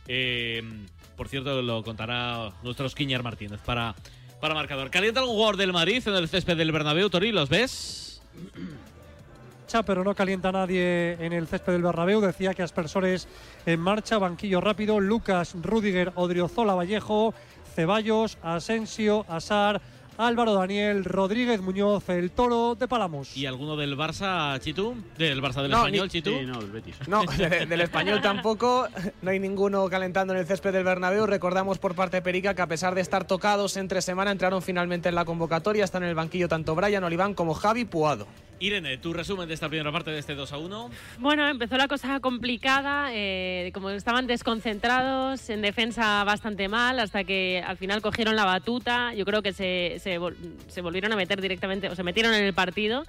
Eh, 0.09 0.63
por 1.17 1.29
cierto, 1.29 1.63
lo 1.63 1.85
contará 1.85 2.51
nuestro 2.65 2.89
Skiñer 2.89 3.23
Martínez 3.23 3.61
para, 3.65 3.95
para 4.41 4.53
marcador. 4.53 4.91
¿Calienta 4.91 5.21
algún 5.21 5.37
jugador 5.37 5.59
del 5.59 5.73
Madrid 5.73 6.03
en 6.07 6.15
el 6.15 6.29
césped 6.29 6.57
del 6.57 6.73
Bernabéu, 6.73 7.09
Tori? 7.09 7.31
¿Los 7.31 7.49
ves? 7.49 8.21
pero 9.83 10.05
no 10.05 10.15
calienta 10.15 10.53
nadie 10.53 11.13
en 11.15 11.33
el 11.33 11.49
césped 11.49 11.73
del 11.73 11.83
Bernabéu. 11.83 12.21
Decía 12.21 12.55
que 12.55 12.63
aspersores 12.63 13.27
en 13.67 13.81
marcha, 13.81 14.19
banquillo 14.19 14.61
rápido, 14.61 15.01
Lucas, 15.01 15.55
Rudiger, 15.61 16.13
Odriozola, 16.15 16.75
Vallejo, 16.75 17.35
Ceballos, 17.75 18.39
Asensio, 18.41 19.27
Asar, 19.29 19.81
Álvaro 20.17 20.55
Daniel, 20.55 21.05
Rodríguez 21.05 21.61
Muñoz, 21.61 22.09
el 22.09 22.31
Toro 22.31 22.77
de 22.77 22.87
Palamos. 22.87 23.37
¿Y 23.37 23.47
alguno 23.47 23.77
del 23.77 23.97
Barça, 23.97 24.59
Chitu? 24.61 24.95
¿Del 25.19 25.43
Barça 25.43 25.61
del 25.63 25.71
No, 25.73 25.79
Español, 25.79 26.05
ni- 26.07 26.11
Chitu? 26.11 26.31
Sí, 26.31 26.47
no, 26.47 26.61
del 26.61 26.71
Betis. 26.71 26.95
No, 27.09 27.25
de- 27.25 27.67
del 27.67 27.81
español 27.81 28.21
tampoco. 28.23 28.87
No 29.23 29.31
hay 29.31 29.41
ninguno 29.41 29.89
calentando 29.89 30.33
en 30.33 30.39
el 30.39 30.47
césped 30.47 30.73
del 30.73 30.85
Bernabéu. 30.85 31.27
Recordamos 31.27 31.79
por 31.79 31.95
parte 31.95 32.19
de 32.19 32.23
Perica 32.23 32.55
que 32.55 32.63
a 32.63 32.67
pesar 32.69 32.95
de 32.95 33.01
estar 33.01 33.27
tocados 33.27 33.77
entre 33.77 34.03
semana 34.03 34.31
entraron 34.31 34.63
finalmente 34.63 35.09
en 35.09 35.15
la 35.17 35.25
convocatoria. 35.25 35.85
Están 35.85 36.05
en 36.05 36.11
el 36.11 36.15
banquillo 36.15 36.49
tanto 36.49 36.75
Brian 36.75 37.03
Oliván 37.03 37.35
como 37.35 37.55
Javi 37.55 37.85
Puado. 37.85 38.27
Irene, 38.61 38.97
tu 38.99 39.13
resumen 39.13 39.49
de 39.49 39.55
esta 39.55 39.69
primera 39.69 39.91
parte 39.91 40.13
de 40.13 40.19
este 40.21 40.37
2 40.37 40.53
a 40.53 40.59
1. 40.59 40.89
Bueno, 41.19 41.47
empezó 41.49 41.77
la 41.77 41.89
cosa 41.89 42.21
complicada, 42.21 43.09
eh, 43.13 43.71
como 43.75 43.91
estaban 43.91 44.29
desconcentrados, 44.29 45.51
en 45.51 45.61
defensa 45.61 46.23
bastante 46.25 46.69
mal, 46.69 47.01
hasta 47.01 47.25
que 47.25 47.63
al 47.67 47.77
final 47.77 48.01
cogieron 48.01 48.37
la 48.37 48.45
batuta. 48.45 49.13
Yo 49.13 49.25
creo 49.25 49.43
que 49.43 49.53
se, 49.53 49.97
se 50.05 50.21
vol- 50.21 50.37
se 50.69 50.83
volvieron 50.83 51.13
a 51.13 51.17
meter 51.17 51.41
directamente, 51.41 51.89
o 51.89 51.97
se 51.97 52.03
metieron 52.03 52.35
en 52.35 52.45
el 52.45 52.53
partido, 52.53 53.05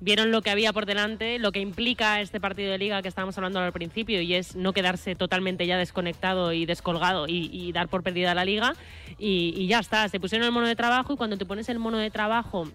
vieron 0.00 0.30
lo 0.30 0.42
que 0.42 0.50
había 0.50 0.72
por 0.72 0.84
delante, 0.84 1.38
lo 1.38 1.50
que 1.50 1.60
implica 1.60 2.20
este 2.20 2.38
partido 2.38 2.70
de 2.70 2.78
liga 2.78 3.00
que 3.00 3.08
estábamos 3.08 3.36
hablando 3.38 3.60
al 3.60 3.72
principio, 3.72 4.20
y 4.20 4.34
es 4.34 4.54
no 4.54 4.72
quedarse 4.72 5.14
totalmente 5.14 5.66
ya 5.66 5.78
desconectado 5.78 6.52
y 6.52 6.66
descolgado 6.66 7.26
y, 7.26 7.48
y 7.50 7.72
dar 7.72 7.88
por 7.88 8.02
perdida 8.02 8.34
la 8.34 8.44
liga. 8.44 8.74
Y, 9.18 9.54
y 9.56 9.66
ya 9.66 9.78
está, 9.78 10.08
se 10.08 10.20
pusieron 10.20 10.44
el 10.44 10.52
mono 10.52 10.66
de 10.66 10.76
trabajo 10.76 11.14
y 11.14 11.16
cuando 11.16 11.38
te 11.38 11.46
pones 11.46 11.68
el 11.70 11.78
mono 11.78 11.96
de 11.96 12.10
trabajo 12.10 12.68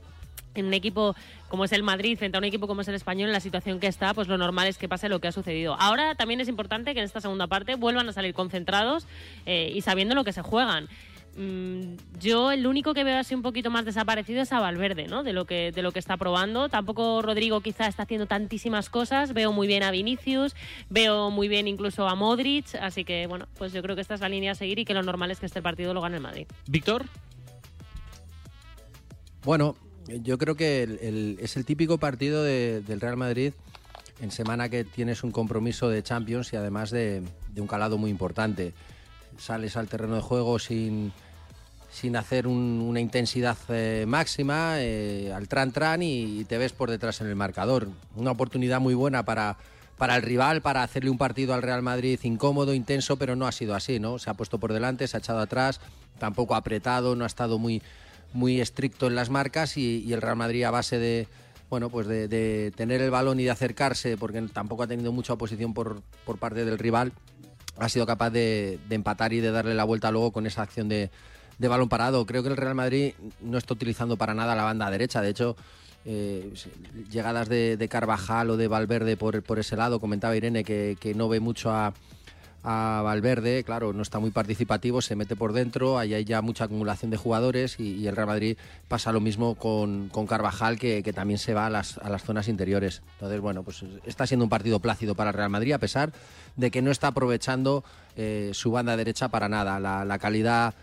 en 0.55 0.65
un 0.65 0.73
equipo 0.73 1.15
como 1.47 1.63
es 1.63 1.71
el 1.71 1.83
Madrid 1.83 2.17
frente 2.17 2.37
a 2.37 2.39
un 2.39 2.43
equipo 2.43 2.65
como 2.67 2.81
es 2.81 2.87
el 2.87 2.95
Español 2.95 3.29
en 3.29 3.33
la 3.33 3.39
situación 3.39 3.79
que 3.79 3.87
está, 3.87 4.13
pues 4.15 4.27
lo 4.27 4.37
normal 4.37 4.67
es 4.67 4.77
que 4.77 4.89
pase 4.89 5.07
lo 5.07 5.19
que 5.19 5.27
ha 5.27 5.31
sucedido. 5.31 5.75
Ahora 5.79 6.15
también 6.15 6.41
es 6.41 6.47
importante 6.47 6.93
que 6.93 6.99
en 6.99 7.05
esta 7.05 7.21
segunda 7.21 7.45
parte 7.47 7.75
vuelvan 7.75 8.09
a 8.09 8.13
salir 8.13 8.33
concentrados 8.33 9.05
eh, 9.45 9.71
y 9.73 9.81
sabiendo 9.81 10.15
lo 10.15 10.23
que 10.23 10.33
se 10.33 10.41
juegan. 10.41 10.87
Mm, 11.37 11.95
yo 12.19 12.51
el 12.51 12.67
único 12.67 12.93
que 12.93 13.03
veo 13.03 13.17
así 13.17 13.33
un 13.33 13.41
poquito 13.41 13.69
más 13.71 13.85
desaparecido 13.85 14.41
es 14.41 14.51
a 14.51 14.59
Valverde, 14.59 15.07
¿no? 15.07 15.23
De 15.23 15.31
lo 15.31 15.45
que 15.45 15.71
de 15.71 15.81
lo 15.81 15.91
que 15.91 15.99
está 15.99 16.17
probando. 16.17 16.67
Tampoco 16.69 17.21
Rodrigo 17.21 17.61
quizá 17.61 17.87
está 17.87 18.03
haciendo 18.03 18.25
tantísimas 18.25 18.89
cosas. 18.89 19.33
Veo 19.33 19.53
muy 19.53 19.67
bien 19.67 19.83
a 19.83 19.91
Vinicius, 19.91 20.55
veo 20.89 21.29
muy 21.29 21.47
bien 21.47 21.67
incluso 21.67 22.07
a 22.07 22.15
Modric, 22.15 22.75
así 22.81 23.05
que 23.05 23.27
bueno, 23.27 23.47
pues 23.57 23.71
yo 23.73 23.81
creo 23.81 23.95
que 23.95 24.01
esta 24.01 24.15
es 24.15 24.19
la 24.21 24.29
línea 24.29 24.51
a 24.51 24.55
seguir 24.55 24.79
y 24.79 24.85
que 24.85 24.93
lo 24.93 25.03
normal 25.03 25.31
es 25.31 25.39
que 25.39 25.45
este 25.45 25.61
partido 25.61 25.93
lo 25.93 26.01
gane 26.01 26.17
el 26.17 26.23
Madrid. 26.23 26.47
Víctor. 26.67 27.05
Bueno, 29.43 29.75
yo 30.07 30.37
creo 30.37 30.55
que 30.55 30.83
el- 30.83 30.99
el- 31.01 31.37
es 31.41 31.55
el 31.55 31.65
típico 31.65 31.97
partido 31.97 32.43
de- 32.43 32.81
del 32.81 32.99
Real 32.99 33.17
Madrid 33.17 33.53
en 34.21 34.31
semana 34.31 34.67
que 34.69 34.83
tienes 34.83 35.23
un 35.23 35.31
compromiso 35.31 35.87
de 35.89 36.03
Champions 36.03 36.51
y 36.51 36.57
además 36.57 36.91
de, 36.91 37.21
de 37.53 37.61
un 37.61 37.67
calado 37.67 37.97
muy 37.97 38.11
importante. 38.11 38.73
Sales 39.39 39.77
al 39.77 39.87
terreno 39.87 40.15
de 40.15 40.21
juego 40.21 40.59
sin, 40.59 41.11
sin 41.91 42.15
hacer 42.15 42.45
un- 42.45 42.81
una 42.87 42.99
intensidad 42.99 43.57
eh, 43.69 44.05
máxima, 44.07 44.73
eh, 44.81 45.31
al 45.33 45.47
tran-tran 45.47 46.03
y, 46.03 46.45
te 46.45 46.57
ves 46.57 46.73
por 46.73 46.89
detrás 46.91 47.21
en 47.21 47.27
el 47.27 47.35
marcador. 47.35 47.87
Una 48.15 48.31
oportunidad 48.31 48.79
muy 48.81 48.93
buena 48.93 49.23
para, 49.23 49.57
para 49.97 50.15
el 50.15 50.21
rival, 50.21 50.61
para 50.61 50.83
hacerle 50.83 51.09
un 51.09 51.17
partido 51.17 51.53
al 51.53 51.61
Real 51.61 51.81
Madrid 51.81 52.19
incómodo, 52.23 52.73
intenso, 52.73 53.17
pero 53.17 53.35
no 53.35 53.47
ha 53.47 53.51
sido 53.51 53.75
así, 53.75 53.99
¿no? 53.99 54.19
Se 54.19 54.29
ha 54.29 54.33
puesto 54.33 54.59
por 54.59 54.73
delante, 54.73 55.07
se 55.07 55.17
ha 55.17 55.19
echado 55.19 55.39
atrás, 55.39 55.79
tampoco 56.19 56.53
ha 56.55 56.57
apretado, 56.57 57.15
no 57.15 57.23
ha 57.23 57.27
estado 57.27 57.57
muy, 57.59 57.81
muy 58.33 58.59
estricto 58.59 59.07
en 59.07 59.15
las 59.15 59.29
marcas 59.29 59.77
y, 59.77 60.03
y 60.05 60.13
el 60.13 60.21
Real 60.21 60.35
Madrid 60.35 60.63
a 60.65 60.71
base 60.71 60.99
de 60.99 61.27
bueno 61.69 61.89
pues 61.91 62.07
de, 62.07 62.27
de 62.27 62.71
tener 62.75 62.99
el 62.99 63.11
balón 63.11 63.39
y 63.39 63.43
de 63.43 63.51
acercarse 63.51 64.17
porque 64.17 64.41
tampoco 64.51 64.81
ha 64.83 64.87
tenido 64.87 65.11
mucha 65.11 65.33
oposición 65.33 65.73
por, 65.75 66.01
por 66.25 66.39
parte 66.39 66.65
del 66.65 66.79
rival 66.79 67.11
ha 67.79 67.89
sido 67.89 68.05
capaz 68.05 68.29
de, 68.29 68.79
empatar 68.89 69.33
y 69.33 69.39
de 69.39 69.51
darle 69.51 69.73
la 69.73 69.83
vuelta 69.83 70.11
luego 70.11 70.31
con 70.31 70.45
esa 70.45 70.61
acción 70.61 70.89
de, 70.89 71.09
balón 71.59 71.89
parado. 71.89 72.25
Creo 72.25 72.43
que 72.43 72.49
el 72.49 72.57
Real 72.57 72.75
Madrid 72.75 73.13
no 73.41 73.57
está 73.57 73.73
utilizando 73.73 74.17
para 74.17 74.33
nada 74.33 74.55
la 74.55 74.63
banda 74.63 74.89
derecha. 74.91 75.21
De 75.21 75.29
hecho, 75.29 75.55
eh, 76.05 76.53
llegadas 77.09 77.49
de, 77.49 77.87
Carvajal 77.89 78.49
o 78.51 78.57
de 78.57 78.67
Valverde 78.67 79.17
por, 79.17 79.41
por 79.43 79.59
ese 79.59 79.75
lado, 79.75 79.99
comentaba 79.99 80.35
Irene 80.35 80.63
que, 80.63 81.13
no 81.15 81.29
ve 81.29 81.39
mucho 81.39 81.71
a, 81.71 81.93
Valverde, 82.61 83.63
claro, 83.63 83.93
no 83.93 84.01
está 84.01 84.19
muy 84.19 84.31
participativo, 84.31 85.01
se 85.01 85.15
mete 85.15 85.37
por 85.37 85.53
dentro, 85.53 85.97
ahí 85.97 86.13
hay 86.13 86.25
ya 86.25 86.41
mucha 86.41 86.65
acumulación 86.65 87.09
de 87.09 87.15
jugadores 87.15 87.79
y, 87.79 88.05
el 88.05 88.15
Real 88.15 88.27
Madrid 88.27 88.57
pasa 88.89 89.13
lo 89.13 89.21
mismo 89.21 89.55
con, 89.55 90.09
Carvajal, 90.27 90.77
que, 90.77 91.01
que 91.01 91.13
también 91.13 91.39
se 91.39 91.53
va 91.53 91.67
a 91.67 91.69
las, 91.69 91.97
a 91.99 92.09
las 92.09 92.23
zonas 92.23 92.49
interiores. 92.49 93.01
Entonces, 93.13 93.39
bueno, 93.39 93.63
pues 93.63 93.85
está 94.05 94.27
siendo 94.27 94.43
un 94.43 94.49
partido 94.49 94.79
plácido 94.81 95.15
para 95.15 95.29
el 95.29 95.37
Real 95.37 95.49
Madrid, 95.49 95.71
a 95.71 95.79
pesar 95.79 96.11
de 96.59 96.71
que 96.71 96.81
no 96.81 96.91
está 96.91 97.07
aprovechando 97.07 97.83
eh, 98.17 98.51
su 98.53 98.71
banda 98.71 98.97
derecha 98.97 99.29
para 99.29 99.47
nada. 99.47 99.79
La, 99.79 100.19
calidad 100.19 100.73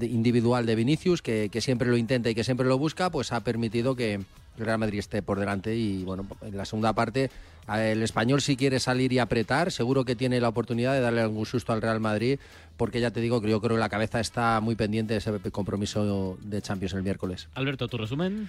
individual 0.00 0.64
de 0.64 0.74
Vinicius, 0.74 1.20
que, 1.20 1.50
que 1.50 1.60
siempre 1.60 1.88
lo 1.88 1.96
intenta 1.96 2.30
y 2.30 2.34
que 2.34 2.44
siempre 2.44 2.66
lo 2.66 2.78
busca, 2.78 3.10
pues 3.10 3.32
ha 3.32 3.40
permitido 3.40 3.94
que 3.94 4.20
Real 4.56 4.78
Madrid 4.78 5.00
esté 5.00 5.22
por 5.22 5.38
delante 5.38 5.76
y 5.76 6.02
bueno, 6.04 6.26
en 6.40 6.56
la 6.56 6.64
segunda 6.64 6.94
parte 6.94 7.30
el 7.74 8.02
español 8.02 8.40
si 8.40 8.56
quiere 8.56 8.78
salir 8.78 9.12
y 9.12 9.18
apretar, 9.18 9.72
seguro 9.72 10.04
que 10.04 10.14
tiene 10.14 10.40
la 10.40 10.48
oportunidad 10.48 10.92
de 10.92 11.00
darle 11.00 11.20
algún 11.20 11.46
susto 11.46 11.72
al 11.72 11.82
Real 11.82 11.98
Madrid, 11.98 12.38
porque 12.76 13.00
ya 13.00 13.10
te 13.10 13.20
digo 13.20 13.40
que 13.40 13.50
yo 13.50 13.60
creo 13.60 13.76
que 13.76 13.80
la 13.80 13.88
cabeza 13.88 14.20
está 14.20 14.60
muy 14.60 14.76
pendiente 14.76 15.14
de 15.14 15.18
ese 15.18 15.32
compromiso 15.50 16.38
de 16.42 16.62
Champions 16.62 16.94
el 16.94 17.02
miércoles. 17.02 17.48
Alberto, 17.54 17.88
tu 17.88 17.98
resumen. 17.98 18.48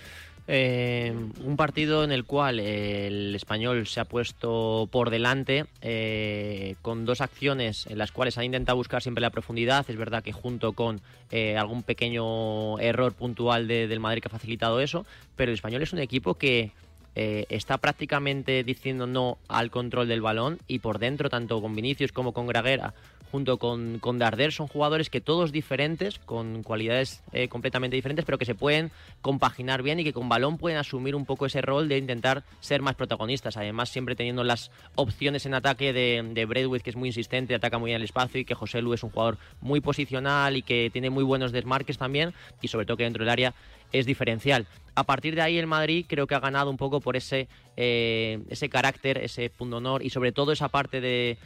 Eh, 0.49 1.13
un 1.43 1.57
partido 1.57 2.05
en 2.05 2.11
el 2.13 2.23
cual 2.23 2.59
el 2.61 3.35
español 3.35 3.85
se 3.85 3.99
ha 3.99 4.05
puesto 4.05 4.87
por 4.91 5.09
delante 5.09 5.65
eh, 5.81 6.75
con 6.81 7.05
dos 7.05 7.19
acciones 7.19 7.85
en 7.87 7.97
las 7.97 8.13
cuales 8.13 8.37
han 8.37 8.45
intentado 8.45 8.77
buscar 8.77 9.01
siempre 9.01 9.21
la 9.21 9.29
profundidad. 9.29 9.85
Es 9.89 9.97
verdad 9.97 10.23
que 10.23 10.31
junto 10.31 10.71
con 10.71 11.01
eh, 11.31 11.57
algún 11.57 11.83
pequeño 11.83 12.79
error 12.79 13.13
puntual 13.13 13.67
de- 13.67 13.87
del 13.87 13.99
Madrid 13.99 14.21
que 14.21 14.29
ha 14.29 14.31
facilitado 14.31 14.79
eso, 14.79 15.05
pero 15.35 15.51
el 15.51 15.55
español 15.55 15.81
es 15.81 15.91
un 15.91 15.99
equipo 15.99 16.35
que 16.35 16.71
eh, 17.19 17.47
está 17.49 17.79
prácticamente 17.79 18.63
diciendo 18.63 19.07
no 19.07 19.39
al 19.47 19.71
control 19.71 20.07
del 20.07 20.21
balón 20.21 20.59
y 20.67 20.77
por 20.79 20.99
dentro, 20.99 21.31
tanto 21.31 21.59
con 21.59 21.75
Vinicius 21.75 22.11
como 22.11 22.31
con 22.31 22.45
Graguera, 22.45 22.93
junto 23.31 23.57
con, 23.57 23.97
con 23.97 24.19
Darder, 24.19 24.51
son 24.51 24.67
jugadores 24.67 25.09
que 25.09 25.19
todos 25.19 25.51
diferentes, 25.51 26.19
con 26.19 26.61
cualidades 26.61 27.23
eh, 27.33 27.47
completamente 27.47 27.95
diferentes, 27.95 28.23
pero 28.23 28.37
que 28.37 28.45
se 28.45 28.53
pueden 28.53 28.91
compaginar 29.21 29.81
bien 29.81 29.99
y 29.99 30.03
que 30.03 30.13
con 30.13 30.29
balón 30.29 30.59
pueden 30.59 30.77
asumir 30.77 31.15
un 31.15 31.25
poco 31.25 31.47
ese 31.47 31.61
rol 31.61 31.89
de 31.89 31.97
intentar 31.97 32.43
ser 32.59 32.83
más 32.83 32.93
protagonistas. 32.93 33.57
Además, 33.57 33.89
siempre 33.89 34.15
teniendo 34.15 34.43
las 34.43 34.71
opciones 34.95 35.47
en 35.47 35.55
ataque 35.55 35.93
de, 35.93 36.23
de 36.23 36.79
que 36.83 36.89
es 36.91 36.95
muy 36.95 37.09
insistente, 37.09 37.55
ataca 37.55 37.79
muy 37.79 37.89
bien 37.89 37.97
el 37.97 38.05
espacio, 38.05 38.39
y 38.39 38.45
que 38.45 38.53
José 38.53 38.81
Lu 38.83 38.93
es 38.93 39.03
un 39.03 39.09
jugador 39.09 39.39
muy 39.59 39.81
posicional 39.81 40.55
y 40.55 40.61
que 40.61 40.91
tiene 40.93 41.09
muy 41.09 41.23
buenos 41.23 41.51
desmarques 41.51 41.97
también, 41.97 42.33
y 42.61 42.67
sobre 42.67 42.85
todo 42.85 42.97
que 42.97 43.03
dentro 43.03 43.23
del 43.23 43.31
área 43.31 43.53
es 43.91 44.05
diferencial. 44.05 44.67
A 44.95 45.03
partir 45.03 45.35
de 45.35 45.41
ahí 45.41 45.57
el 45.57 45.67
Madrid 45.67 46.05
creo 46.07 46.25
que 46.25 46.35
ha 46.35 46.39
ganado 46.39 46.71
un 46.71 46.77
poco 46.77 47.01
por 47.01 47.15
ese, 47.15 47.47
eh, 47.75 48.39
ese 48.49 48.67
carácter, 48.67 49.19
ese 49.19 49.49
punto 49.49 49.77
honor 49.77 50.03
y 50.03 50.09
sobre 50.09 50.31
todo 50.31 50.51
esa 50.51 50.69
parte 50.69 51.01
de 51.01 51.37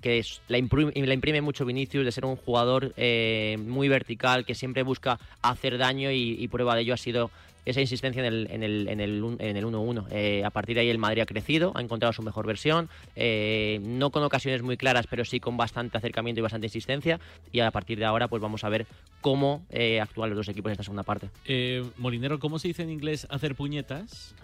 que 0.00 0.18
es- 0.18 0.40
la, 0.48 0.58
imprime, 0.58 0.92
la 0.94 1.14
imprime 1.14 1.40
mucho 1.40 1.64
Vinicius 1.64 2.04
de 2.04 2.12
ser 2.12 2.24
un 2.24 2.36
jugador 2.36 2.92
eh, 2.96 3.56
muy 3.60 3.88
vertical 3.88 4.44
que 4.44 4.54
siempre 4.54 4.82
busca 4.82 5.18
hacer 5.42 5.78
daño 5.78 6.10
y, 6.10 6.36
y 6.38 6.48
prueba 6.48 6.74
de 6.74 6.82
ello 6.82 6.94
ha 6.94 6.98
sido 6.98 7.30
esa 7.66 7.82
insistencia 7.82 8.20
en 8.24 8.32
el, 8.32 8.48
en 8.50 8.62
el, 8.62 8.88
en 8.88 9.00
el, 9.00 9.36
en 9.40 9.56
el 9.58 9.64
1-1. 9.66 10.06
Eh, 10.10 10.42
a 10.42 10.48
partir 10.48 10.74
de 10.74 10.80
ahí 10.82 10.88
el 10.88 10.96
Madrid 10.96 11.20
ha 11.20 11.26
crecido, 11.26 11.72
ha 11.74 11.82
encontrado 11.82 12.14
su 12.14 12.22
mejor 12.22 12.46
versión, 12.46 12.88
eh, 13.14 13.78
no 13.82 14.08
con 14.08 14.22
ocasiones 14.22 14.62
muy 14.62 14.78
claras, 14.78 15.06
pero 15.06 15.22
sí 15.26 15.38
con 15.38 15.58
bastante 15.58 15.98
acercamiento 15.98 16.40
y 16.40 16.42
bastante 16.42 16.66
insistencia. 16.68 17.20
Y 17.52 17.60
a 17.60 17.70
partir 17.70 17.98
de 17.98 18.06
ahora 18.06 18.26
pues 18.28 18.40
vamos 18.40 18.64
a 18.64 18.70
ver 18.70 18.86
cómo 19.20 19.66
eh, 19.68 20.00
actúan 20.00 20.30
los 20.30 20.38
dos 20.38 20.48
equipos 20.48 20.70
en 20.70 20.72
esta 20.72 20.84
segunda 20.84 21.02
parte. 21.02 21.28
Eh, 21.44 21.84
Molinero, 21.98 22.38
¿cómo 22.38 22.58
se 22.58 22.68
dice 22.68 22.84
en 22.84 22.90
inglés 22.90 23.26
hacer 23.28 23.54
puñetas? 23.54 24.34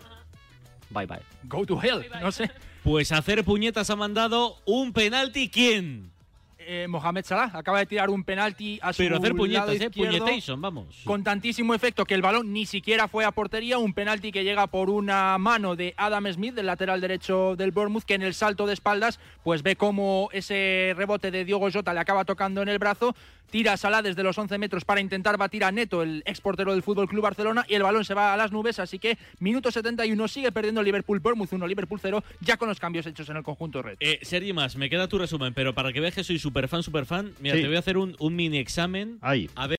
Bye 0.90 1.06
bye. 1.06 1.20
Go 1.44 1.64
to 1.64 1.80
hell, 1.80 2.04
no 2.20 2.30
sé. 2.30 2.50
Pues 2.84 3.12
hacer 3.12 3.42
puñetas 3.44 3.88
ha 3.88 3.96
mandado 3.96 4.58
un 4.66 4.92
penalti. 4.92 5.48
¿Quién? 5.48 6.13
Eh, 6.66 6.86
Mohamed 6.88 7.24
Salah 7.24 7.50
acaba 7.52 7.78
de 7.78 7.86
tirar 7.86 8.10
un 8.10 8.24
penalti 8.24 8.78
a 8.82 8.92
su 8.92 8.98
Pero 8.98 9.16
hacer 9.16 9.30
lado 9.30 9.38
puñetas, 9.38 9.70
¿eh? 9.80 9.84
izquierdo, 9.86 10.18
Puñetation, 10.18 10.60
vamos. 10.60 11.02
Con 11.04 11.22
tantísimo 11.22 11.74
efecto 11.74 12.04
que 12.04 12.14
el 12.14 12.22
balón 12.22 12.52
ni 12.52 12.66
siquiera 12.66 13.08
fue 13.08 13.24
a 13.24 13.32
portería. 13.32 13.78
Un 13.78 13.92
penalti 13.92 14.32
que 14.32 14.44
llega 14.44 14.66
por 14.66 14.90
una 14.90 15.36
mano 15.38 15.76
de 15.76 15.94
Adam 15.96 16.32
Smith, 16.32 16.54
del 16.54 16.66
lateral 16.66 17.00
derecho 17.00 17.56
del 17.56 17.70
Bournemouth, 17.72 18.04
que 18.04 18.14
en 18.14 18.22
el 18.22 18.34
salto 18.34 18.66
de 18.66 18.74
espaldas, 18.74 19.20
pues 19.42 19.62
ve 19.62 19.76
cómo 19.76 20.28
ese 20.32 20.94
rebote 20.96 21.30
de 21.30 21.44
Diogo 21.44 21.70
Jota 21.70 21.92
le 21.92 22.00
acaba 22.00 22.24
tocando 22.24 22.62
en 22.62 22.68
el 22.68 22.78
brazo. 22.78 23.14
Tira 23.50 23.74
a 23.74 23.76
Salah 23.76 24.02
desde 24.02 24.22
los 24.22 24.36
11 24.36 24.58
metros 24.58 24.84
para 24.84 25.00
intentar 25.00 25.36
batir 25.36 25.64
a 25.64 25.70
Neto, 25.70 26.02
el 26.02 26.22
ex 26.26 26.40
portero 26.40 26.72
del 26.72 26.82
Fútbol 26.82 27.08
Club 27.08 27.22
Barcelona, 27.22 27.64
y 27.68 27.74
el 27.74 27.82
balón 27.82 28.04
se 28.04 28.14
va 28.14 28.32
a 28.32 28.36
las 28.36 28.50
nubes. 28.50 28.78
Así 28.78 28.98
que 28.98 29.18
minuto 29.38 29.70
71 29.70 30.28
sigue 30.28 30.50
perdiendo 30.50 30.82
Liverpool, 30.82 31.20
Bournemouth 31.20 31.52
1, 31.52 31.66
Liverpool 31.66 32.00
0, 32.00 32.24
ya 32.40 32.56
con 32.56 32.68
los 32.68 32.80
cambios 32.80 33.06
hechos 33.06 33.28
en 33.28 33.36
el 33.36 33.42
conjunto 33.42 33.82
red. 33.82 33.96
Eh, 34.00 34.18
Sergi 34.22 34.52
más, 34.52 34.76
me 34.76 34.90
queda 34.90 35.08
tu 35.08 35.18
resumen, 35.18 35.54
pero 35.54 35.74
para 35.74 35.92
que 35.92 36.00
veas 36.00 36.14
que 36.14 36.24
soy 36.24 36.38
súper 36.38 36.53
fan, 36.68 36.82
súper 36.82 37.04
fan, 37.06 37.32
mira, 37.40 37.56
Sí. 37.56 37.62
te 37.62 37.66
voy 37.68 37.76
a 37.76 37.80
hacer 37.80 37.96
un, 37.98 38.16
un 38.18 38.34
mini 38.36 38.58
examen. 38.58 39.18
Ahí. 39.20 39.50
A 39.54 39.66
ver 39.66 39.72